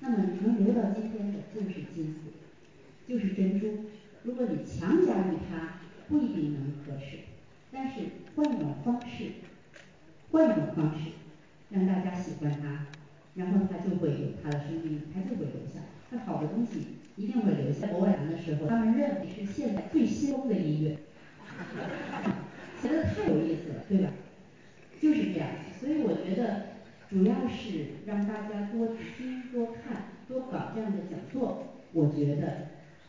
[0.00, 2.16] 那么能留到今天的就是金
[3.12, 3.66] 就是珍珠。
[4.22, 7.18] 如果你强加于它，不一定能合适。
[7.70, 8.00] 但是
[8.34, 9.32] 换一种方式，
[10.30, 11.10] 换一种方式，
[11.68, 12.86] 让大家喜欢它，
[13.34, 15.80] 然后它就会有它的生命，它就会留下。
[16.10, 17.88] 它好的东西一定会留下。
[17.88, 20.96] 国外的时候，他们认为是现在最新的音乐。
[22.82, 24.10] 觉得太有意思了，对吧？
[25.02, 26.62] 就是这样，所以我觉得
[27.10, 31.68] 主要是让大家多听、多看、多搞这样的讲座。
[31.92, 32.68] 我觉得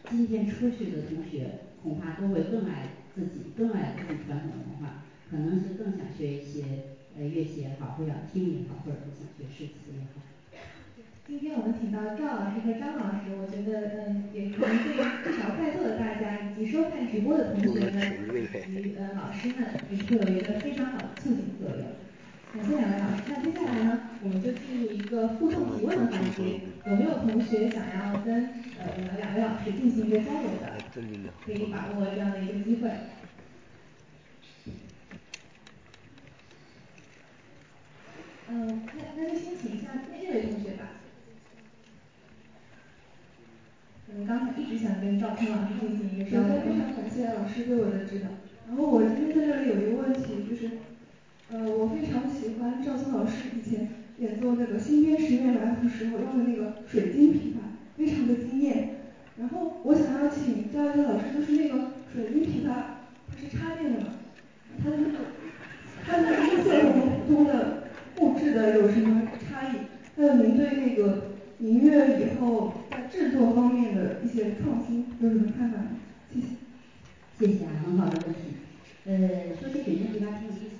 [0.09, 6.63] 今天出去的同学恐怕都会更爱自己，更爱自己传统文化，可能是更想学一些
[7.17, 10.21] 呃乐器也好，或想听也好，或者是想学诗词也好。
[11.25, 17.95] 今天我们请到赵老师和张老师，我觉得嗯，也可能对不少在座的大家以及收看直播的同学们
[18.29, 21.87] 以及呃老师们，也是有一个非常好的促进作用。
[22.53, 23.23] 感谢两位老师。
[23.29, 26.61] 那接下来呢，我们就进入一个互动提问的环节。
[26.85, 28.45] 有没有同学想要跟
[28.77, 30.71] 呃我们两位老师进行一个交流的？
[31.43, 32.91] 可以把握这样的一个机会。
[38.49, 40.89] 嗯，那那就先请一下那这位同学吧。
[44.09, 46.61] 我们刚才一直想跟赵坤老师进行一个交流。
[46.61, 48.27] 非常感谢老师对我的指导。
[48.67, 50.69] 然后我今天在这里有一个问题，就是
[51.53, 57.57] 呃我非常喜欢赵松老师以前演奏那个新编十面埋伏时候用的那个水晶琵琶，
[57.95, 58.95] 非常的惊艳。
[59.37, 62.73] 然后我想要请教一下老师，就是那个水晶琵琶
[63.29, 64.07] 它是插电的吗？
[64.83, 65.19] 它的那个
[66.03, 67.83] 它的音色和我们普通的
[68.17, 69.77] 木质的有什么差异？
[70.15, 75.77] 还有您对那个明月以后在制作方面的一些创新有什么看法？
[76.33, 76.47] 谢谢。
[77.37, 78.39] 谢谢啊，很好的问题。
[79.05, 80.72] 呃，说起水晶琵琶挺有意思，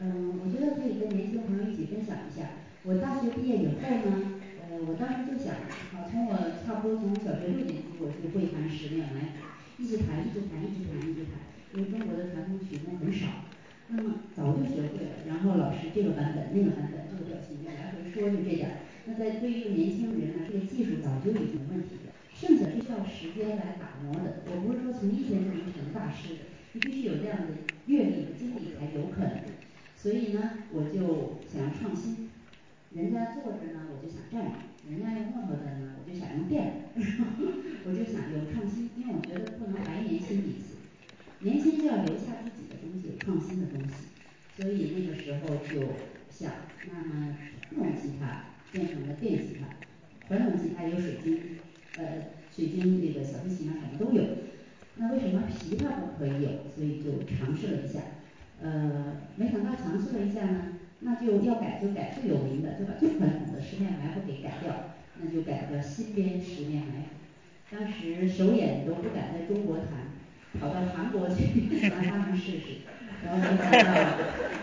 [0.00, 2.56] 嗯，我觉得可以跟年轻朋友一起分享一下。
[2.88, 5.52] 我大学毕业以后呢，呃，我当时就想，
[5.92, 9.44] 好，从我差不多从小学六年级我就会弹十面埋伏，
[9.76, 11.36] 一直弹，一直弹，一直弹，一直弹，
[11.76, 13.44] 因为中国的传统曲目很少。
[13.92, 18.88] 那么早就学会了，然后老师这个版本那个版本这个表情来回说就这点。
[19.04, 24.48] 那在对于年轻人呢，这个技术早就已经问题了，剩下是需要时间来打磨的。
[24.48, 29.59] 我不是说从一天就能成大师的，你必须有这样的阅历和经历才有可能。
[30.00, 32.30] 所以呢，我就想要创新，
[32.94, 36.84] 人家坐着呢我就想站着，人家用木头的呢我就想用电，
[37.84, 40.76] 我就想有创新，因为我觉得不能白年轻一次，
[41.40, 43.94] 年轻就要留下自己的东西，有创新的东西。
[44.56, 45.80] 所以那个时候就
[46.30, 46.50] 想，
[46.90, 47.36] 那么
[47.68, 49.68] 传统吉他变成了电吉他，
[50.28, 51.58] 传统吉他有水晶，
[51.98, 52.04] 呃，
[52.54, 54.24] 水晶这个小提琴啊什么都有，
[54.96, 56.50] 那为什么琵琶不可以有？
[56.74, 58.00] 所以就尝试了一下，
[58.62, 60.64] 呃，没想到尝试了一下呢，
[61.00, 67.08] 那就要改就改最有名的，就把最传统的十面埋伏给改掉，那就改个新编十面埋伏。
[67.70, 72.66] 当时首演都不敢在中国弹，跑到韩国去让他们试试。
[73.22, 73.92] 然后就看到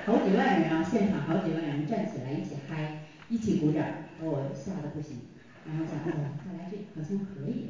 [0.05, 3.85] 好几万人啊，现场好几万人站起来一起嗨，一起鼓掌，
[4.19, 5.17] 把我吓得不行。
[5.65, 7.69] 然后讲哦，看来这好像可以。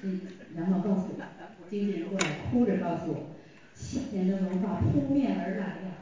[0.00, 0.20] 所以
[0.56, 3.30] 然后告诉我，经纪人过来哭着告诉我，
[3.74, 5.98] 千年的文化扑面而来呀！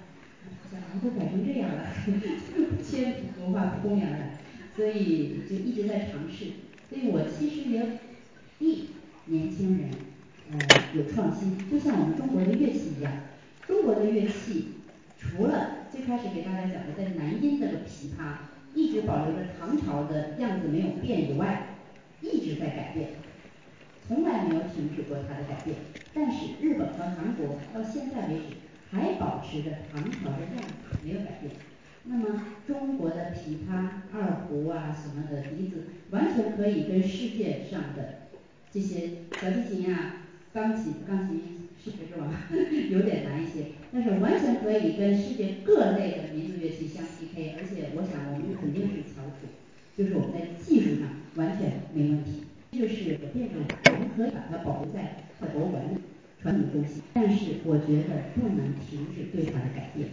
[0.71, 1.87] 怎么都改成这样了？
[2.83, 4.39] 千文化扑面而来，
[4.77, 6.47] 所以就一直在尝试。
[6.89, 7.99] 所以我其实也
[8.59, 8.91] 励
[9.27, 9.91] 年轻人
[10.53, 10.59] 呃
[10.95, 13.13] 有创新，就像我们中国的乐器一样。
[13.67, 14.69] 中国的乐器，
[15.19, 18.35] 除了最开始给大家讲的在南音那个琵琶，
[18.75, 21.77] 一直保留着唐朝的样子没有变以外，
[22.21, 23.11] 一直在改变，
[24.07, 25.77] 从来没有停止过它的改变。
[26.13, 26.92] 但是日本
[27.75, 28.57] 到现在为止
[28.91, 31.53] 还保持着唐朝的样子，没有改变。
[32.05, 38.29] 那么中国的琵琶、二胡啊什么的笛子，完全可以跟世界上的
[38.71, 39.11] 这些
[39.41, 42.33] 小提琴啊、钢琴、钢琴世界之王
[42.91, 49.47] 有点难一些，但是完全可以跟世界各类的民族乐器相 PK，而且我想我们肯定是翘楚，
[49.97, 52.45] 就是我们在技术上完全没问题。
[52.73, 55.99] 就是变种，我们可以把它保留在博物馆里
[56.43, 60.09] 传统东西，但是我觉得不能停止对它的改变。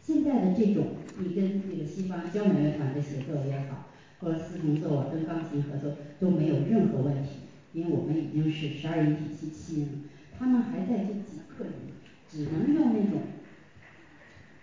[0.00, 3.88] 现在的这种，你跟这个西方交响乐团的协奏也好，
[4.20, 7.30] 或者四重奏，跟钢琴合作都没有任何问题，
[7.72, 10.04] 因为我们已经是十二音体系七音，
[10.38, 11.92] 他们还在这几克音，
[12.30, 13.22] 只能用那种，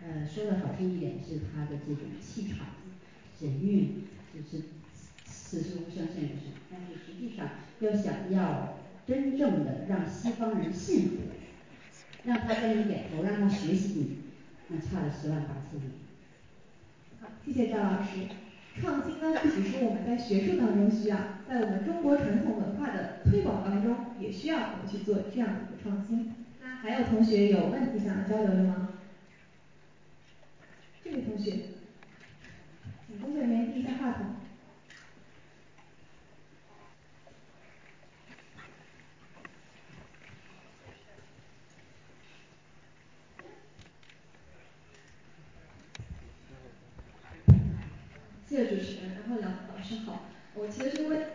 [0.01, 2.67] 呃，说的好听一点是他的这种气场、
[3.37, 4.03] 神韵，
[4.33, 4.63] 就是
[5.25, 7.49] 此时无声胜有声，但是实际上
[7.81, 11.17] 要想要真正的让西方人信服，
[12.23, 14.17] 让他跟你点头，让他学习你。
[14.67, 15.91] 那差了十万八千里。
[17.21, 18.27] 好，谢谢赵老师。
[18.81, 21.17] 创新呢，不只是我们在学术当中需要，
[21.47, 26.33] 在我们中国传统文化的推广当中，也需要我们去做这样的一个创新。
[26.61, 28.89] 那还有同学有问题想要交流的吗？
[31.03, 31.51] 这位同学，
[33.07, 34.25] 请工作人员递一下话筒。
[48.55, 51.25] 谢谢主持人，然后两老师好，我其实问，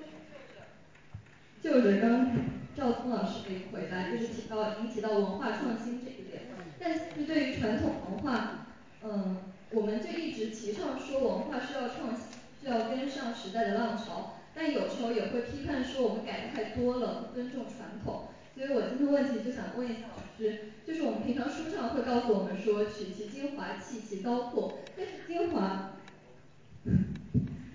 [1.61, 2.31] 就是刚
[2.75, 6.45] 赵聪老师的一个回答，就是提到已经提到文化创新这一点，
[6.79, 8.69] 但是对于传统文化，
[9.05, 9.37] 嗯，
[9.71, 18.29] 我们就一直提倡说文化需要创新，需要跟上时代的浪潮，但有时候也会批判说我们改的太多了，不尊重传统。
[18.57, 25.97] 所以我今天问题就想问一下老师，就是我们平常书上会告诉我们说取其精华，弃其糟粕，但是精华。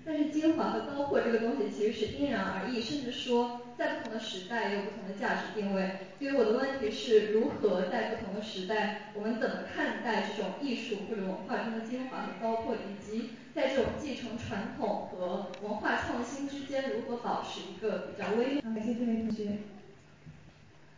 [0.04, 5.98] 但是精华和糟粕这个东西其实是因人而异，甚至说在不同的时代也有不同的价值定位。
[6.18, 18.60] 所以我的问题是如何在不同的时代，我们怎么看待这种艺术或者文化中的精华和糟粕，以及在这种继承传统和文化创新之间如何保持一个比较微。
[18.62, 19.58] 好，感谢这位同学。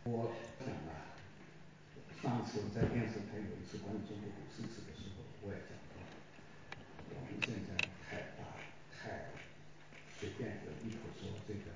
[0.03, 1.17] 我讲了，
[2.21, 5.99] 上次在电视台有一次关于中国古诗词的时候，我也讲过，
[7.09, 7.78] 我们现在
[10.19, 11.71] 随便的一口说这个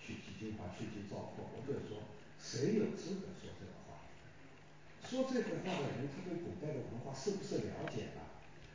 [0.00, 2.02] 取其精华去其糟粕，我就说
[2.38, 4.04] 谁有资格说这个话？
[5.08, 8.22] 说这个话的人，他对古代的文化是不是了解了？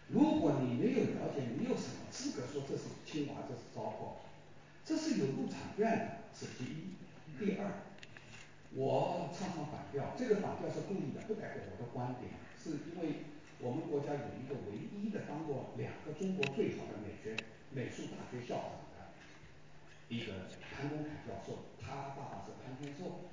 [0.09, 4.17] 如果你没有了解，你有什么资格说这是精华，这是糟粕？
[4.85, 6.93] 这是有入场券的，是第一。
[7.39, 7.71] 第二。
[8.75, 13.21] 我唱唱反调，这个反调是故意的，不代表我的观点，是因为
[13.59, 17.37] 我们国家有一个唯一的当过两个中国最好的美学
[17.71, 18.92] 美术大学校长
[20.13, 23.25] 一个潘公凯教授，他爸爸是潘天寿，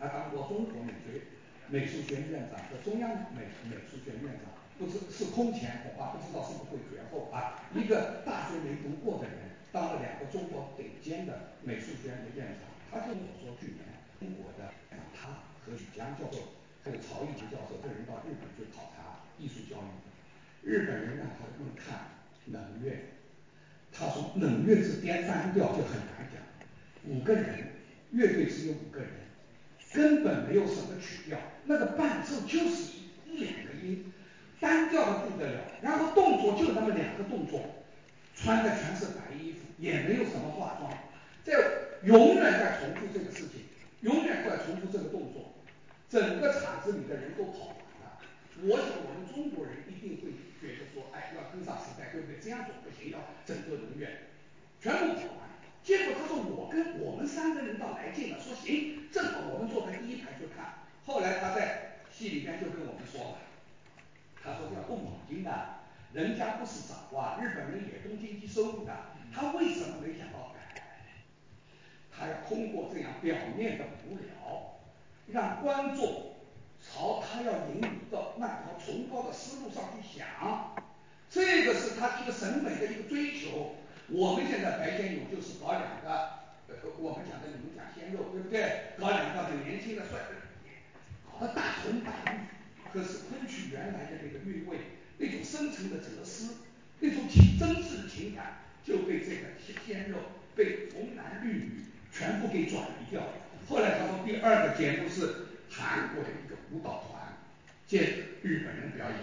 [0.00, 1.28] 他当过中国美学
[1.68, 4.48] 美术学院院长和中央美美术学院院长，
[4.78, 7.68] 不知是空前，恐怕不知道是不是会绝后啊！
[7.76, 13.84] 一个大学没读过的人，当了两个中国顶尖的美术学院的院长，他跟我说去年。
[14.20, 14.72] 中国的
[15.16, 15.28] 他
[15.64, 16.52] 和许江教授
[16.84, 19.88] 还有曹一杰教授，这人到日本去考察艺术教育。
[20.62, 22.92] 日本人呢，他们看冷乐，
[23.92, 26.40] 他说冷月是颠单调就很难讲，
[27.04, 27.44] 五个人
[28.12, 29.10] 乐队只有五个人，
[29.92, 32.92] 根本没有什么曲调，那个伴奏就是
[33.26, 34.12] 一两个音，
[34.58, 37.60] 单调的不得了，然后动作就那么两个动作，
[38.34, 40.92] 穿的全是白衣服，也没有什么化妆，
[41.44, 41.54] 在
[42.04, 43.60] 永远在重复这个事情。
[44.02, 45.52] 永远在重复这个动作，
[46.08, 48.16] 整个场子里的人都跑完了。
[48.62, 52.38] 我想我们中国人一定会觉得说，哎，要跟上时代，对不对？
[52.38, 54.28] 这样做不行，要整个人员
[54.80, 55.48] 全部跑完。
[55.82, 60.84] 结果他说，我跟我们三个人倒来劲了，说行，正好我们坐在第一排去看。
[61.06, 63.38] 后来他在戏里边就跟我们说了，
[64.42, 65.80] 他说要动脑筋的，
[66.12, 68.94] 人家不是找啊，日本人也动经济收入的，
[69.34, 70.82] 他为什么没想到改？
[72.10, 74.80] 他要通过这样表面的无聊，
[75.28, 76.34] 让观众
[76.80, 80.74] 朝他要引领到那条崇高的思路上去想，
[81.28, 83.76] 这个是他一个审美的一个追求。
[84.08, 86.30] 我们现在白先勇就是搞两个，
[86.68, 88.94] 呃，我们讲的你们讲鲜肉，对不对？
[88.98, 90.18] 搞两个很年轻的帅，
[91.30, 92.38] 搞得大红大绿，
[92.92, 94.78] 可是昆曲原来的那个韵味，
[95.18, 96.56] 那种深沉的哲思，
[96.98, 99.46] 那种情真挚的情感，就被这个
[99.86, 100.18] 鲜肉
[100.56, 103.22] 被红男绿女全部给转移掉。
[103.68, 107.38] 后来他说第二个节目是韩国的一个舞蹈团
[107.86, 109.18] 借日本人表演，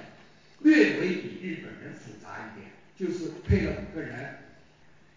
[0.60, 4.38] 略微比日本人复杂一点，就是配了五个人，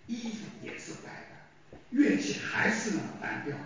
[0.06, 3.56] 衣服也是白的，乐器还是那么单调。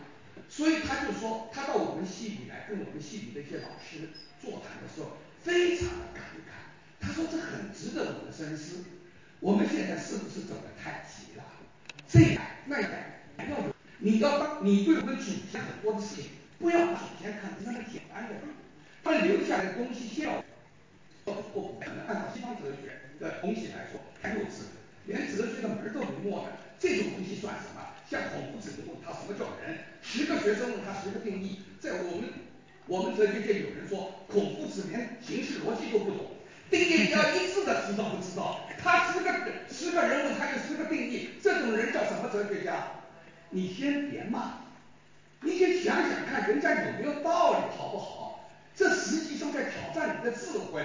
[0.49, 4.11] 所以他就说，他到我们系里来跟我们系里的一些老师
[4.41, 7.01] 座谈的时候，非常的感慨。
[7.01, 8.85] 他说这很值得我们深思。
[9.41, 11.45] 我们现在是不是走得太急了？
[12.09, 18.35] 这一代那一代要有，你要当你对我们祖先很多的事情，不要把祖先看成那么简单的，
[19.03, 20.43] 他留下来的东西先要。
[21.27, 24.69] 我可能按照西方哲学的东西来说，太幼稚，
[25.07, 27.81] 连哲学的门都没摸的，这种东西算什么？
[28.11, 32.29] 像孔夫子问他什么叫人，十个学生问他十个定义，在我们
[32.87, 36.27] 我们哲学界有人说，孔夫子连形式逻辑都不懂，
[36.71, 38.69] 定义要一致的知道不知道？
[38.83, 39.33] 他十个
[39.71, 42.89] 十个人问他有十个定义，这种人叫什么哲学家？
[43.49, 44.64] 你先别骂，
[45.45, 48.49] 你先想想看人家有没有道理好不好？
[48.75, 50.85] 这实际上在挑战你的智慧。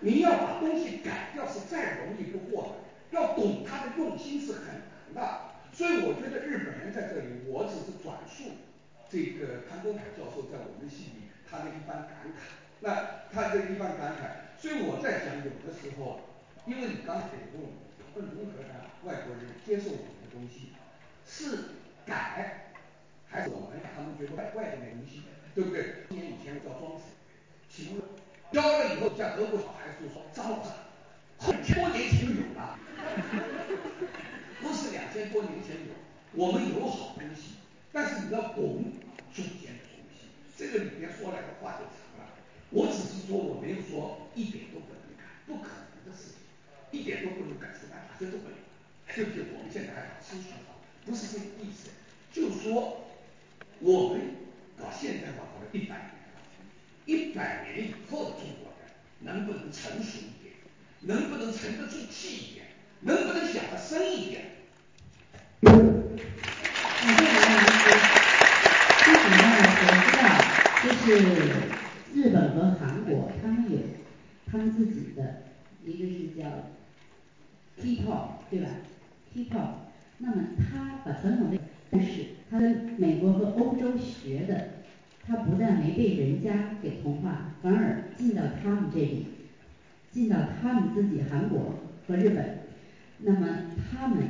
[0.00, 2.70] 你要把东西改掉是再容易不过的，
[3.10, 4.64] 要懂他的用心是很
[5.12, 5.40] 难的。
[5.72, 8.52] 所以我觉得日本人在这里，我只是转述
[9.10, 12.40] 这个潘公海教授在我们系里他的一番感慨。
[12.82, 16.20] 那他的一番感慨，所以我在想，有的时候，
[16.64, 17.68] 因为你刚才也问我，
[18.14, 20.72] 我们如何让外国人接受我们的东西，
[21.26, 21.74] 是
[22.06, 22.69] 改，
[23.30, 25.22] 还是我们他们觉得外外面的东西，
[25.54, 26.04] 对不对？
[26.08, 27.04] 多年以前叫庄子，
[27.68, 28.02] 请问
[28.52, 30.74] 教了以后，像德国小孩子说脏话，
[31.38, 32.78] 很多年前就有了。
[34.60, 35.94] 不是两千多年前有，
[36.34, 37.54] 我们有好东西，
[37.92, 38.84] 但是你要懂
[39.32, 40.26] 中间的东西，
[40.56, 42.34] 这个里面说来的话就长了。
[42.70, 48.56] 我只是说我没有说一点都不能改，不可能的事情，一点都不能改，是办法，这都没有。
[49.12, 49.42] 对不对？
[49.56, 51.90] 我们现在还搞思想法，不是这个意思，
[52.32, 53.00] 就说
[53.80, 54.20] 我们
[54.78, 56.40] 到现在搞了一百年了，
[57.06, 60.54] 一百年以后的中国人能不能成熟一点，
[61.00, 62.66] 能不能沉得住气一点？
[63.00, 64.44] 能不能想得深一点？
[65.62, 67.74] 感谢王老师。
[69.02, 69.42] 其实呢，
[69.82, 70.22] 我知道，
[70.84, 71.00] 就是
[72.14, 73.78] 日本和韩国，他们有
[74.50, 75.42] 他们自己的，
[75.84, 76.44] 一个是叫
[77.80, 78.68] K-pop，对吧
[79.32, 79.70] ？K-pop，
[80.18, 81.56] 那么他把传统的
[81.90, 84.68] 但是，他跟美国和欧洲学的，
[85.26, 89.26] 他不但没被人家给同化，反而进到他们这里，
[90.10, 91.74] 进到他们自己韩国
[92.06, 92.60] 和日本。
[93.18, 93.46] 那么
[93.76, 94.22] 他们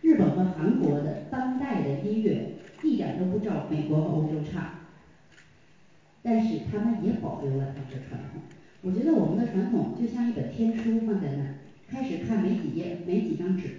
[0.00, 4.74] 日本和韩国的当代的音乐一点都不照美国和欧洲差，
[6.22, 8.42] 但是他们也保留了他们的传统。
[8.82, 11.54] 我觉得我们的传统就像一本天书放在那儿，
[11.88, 13.70] 开始看没几页，没几张纸，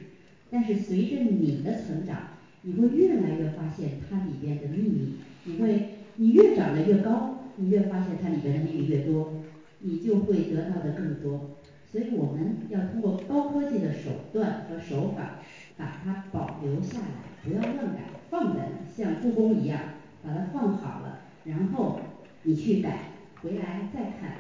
[0.49, 2.17] 但是随着你的成长，
[2.61, 5.15] 你会越来越发现它里边的秘密。
[5.45, 9.33] 你会，你越长得越高，你越发现它里边的秘密越多，
[9.79, 11.57] 你就会得到的更多。
[11.91, 15.39] 所以我们要通过高科技的手段和手法，
[15.75, 17.05] 把它保留下来，
[17.43, 19.79] 不要乱改，放在像故宫一样，
[20.23, 21.99] 把它放好了，然后
[22.43, 24.33] 你去改，回来再看，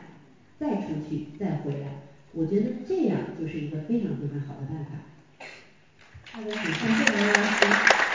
[0.59, 2.01] 再出去再回来，
[2.33, 4.91] 我觉得这样就是一个非常非常好的办法。
[6.31, 7.65] 好的，感谢王老师。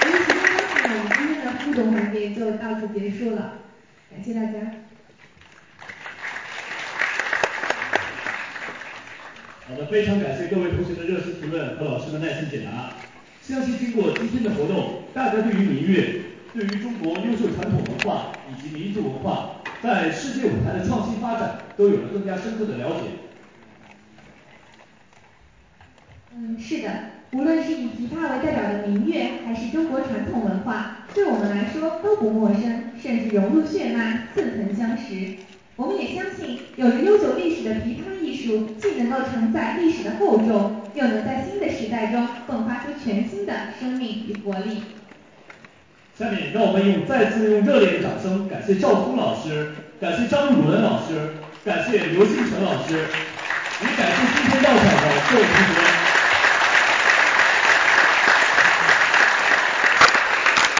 [0.04, 3.58] 由于时间关系呢，我们今天的互动环节就到此结束了，
[4.08, 4.52] 感谢大家。
[9.66, 12.92] 好的，非常感谢各位同学的热心提问和老师的耐心解答。
[13.42, 16.22] 相信经过今天的活动，大家对于民乐、
[16.54, 23.00] 对于中国优秀传统文化以及民族文化在世界舞台的创新发展，都有了更加深刻的了解。
[26.36, 26.90] 嗯，是的，
[27.34, 35.34] 无论是以琵琶为代表的民乐，还是中国传统文化，对我们来说都不陌生，甚至融入血脉，似曾相识。
[35.74, 44.84] 我们也相信，有着悠久历史的琵琶艺术，既能够承载历史的厚重，又能在新的时代中迸发出全新的生命与活力。
[46.16, 56.13] 下面让我们用再次用热烈的掌声，感谢赵峰老师，感谢张汝伦老师，感谢刘星辰老师，也感谢今天到场的各位同学。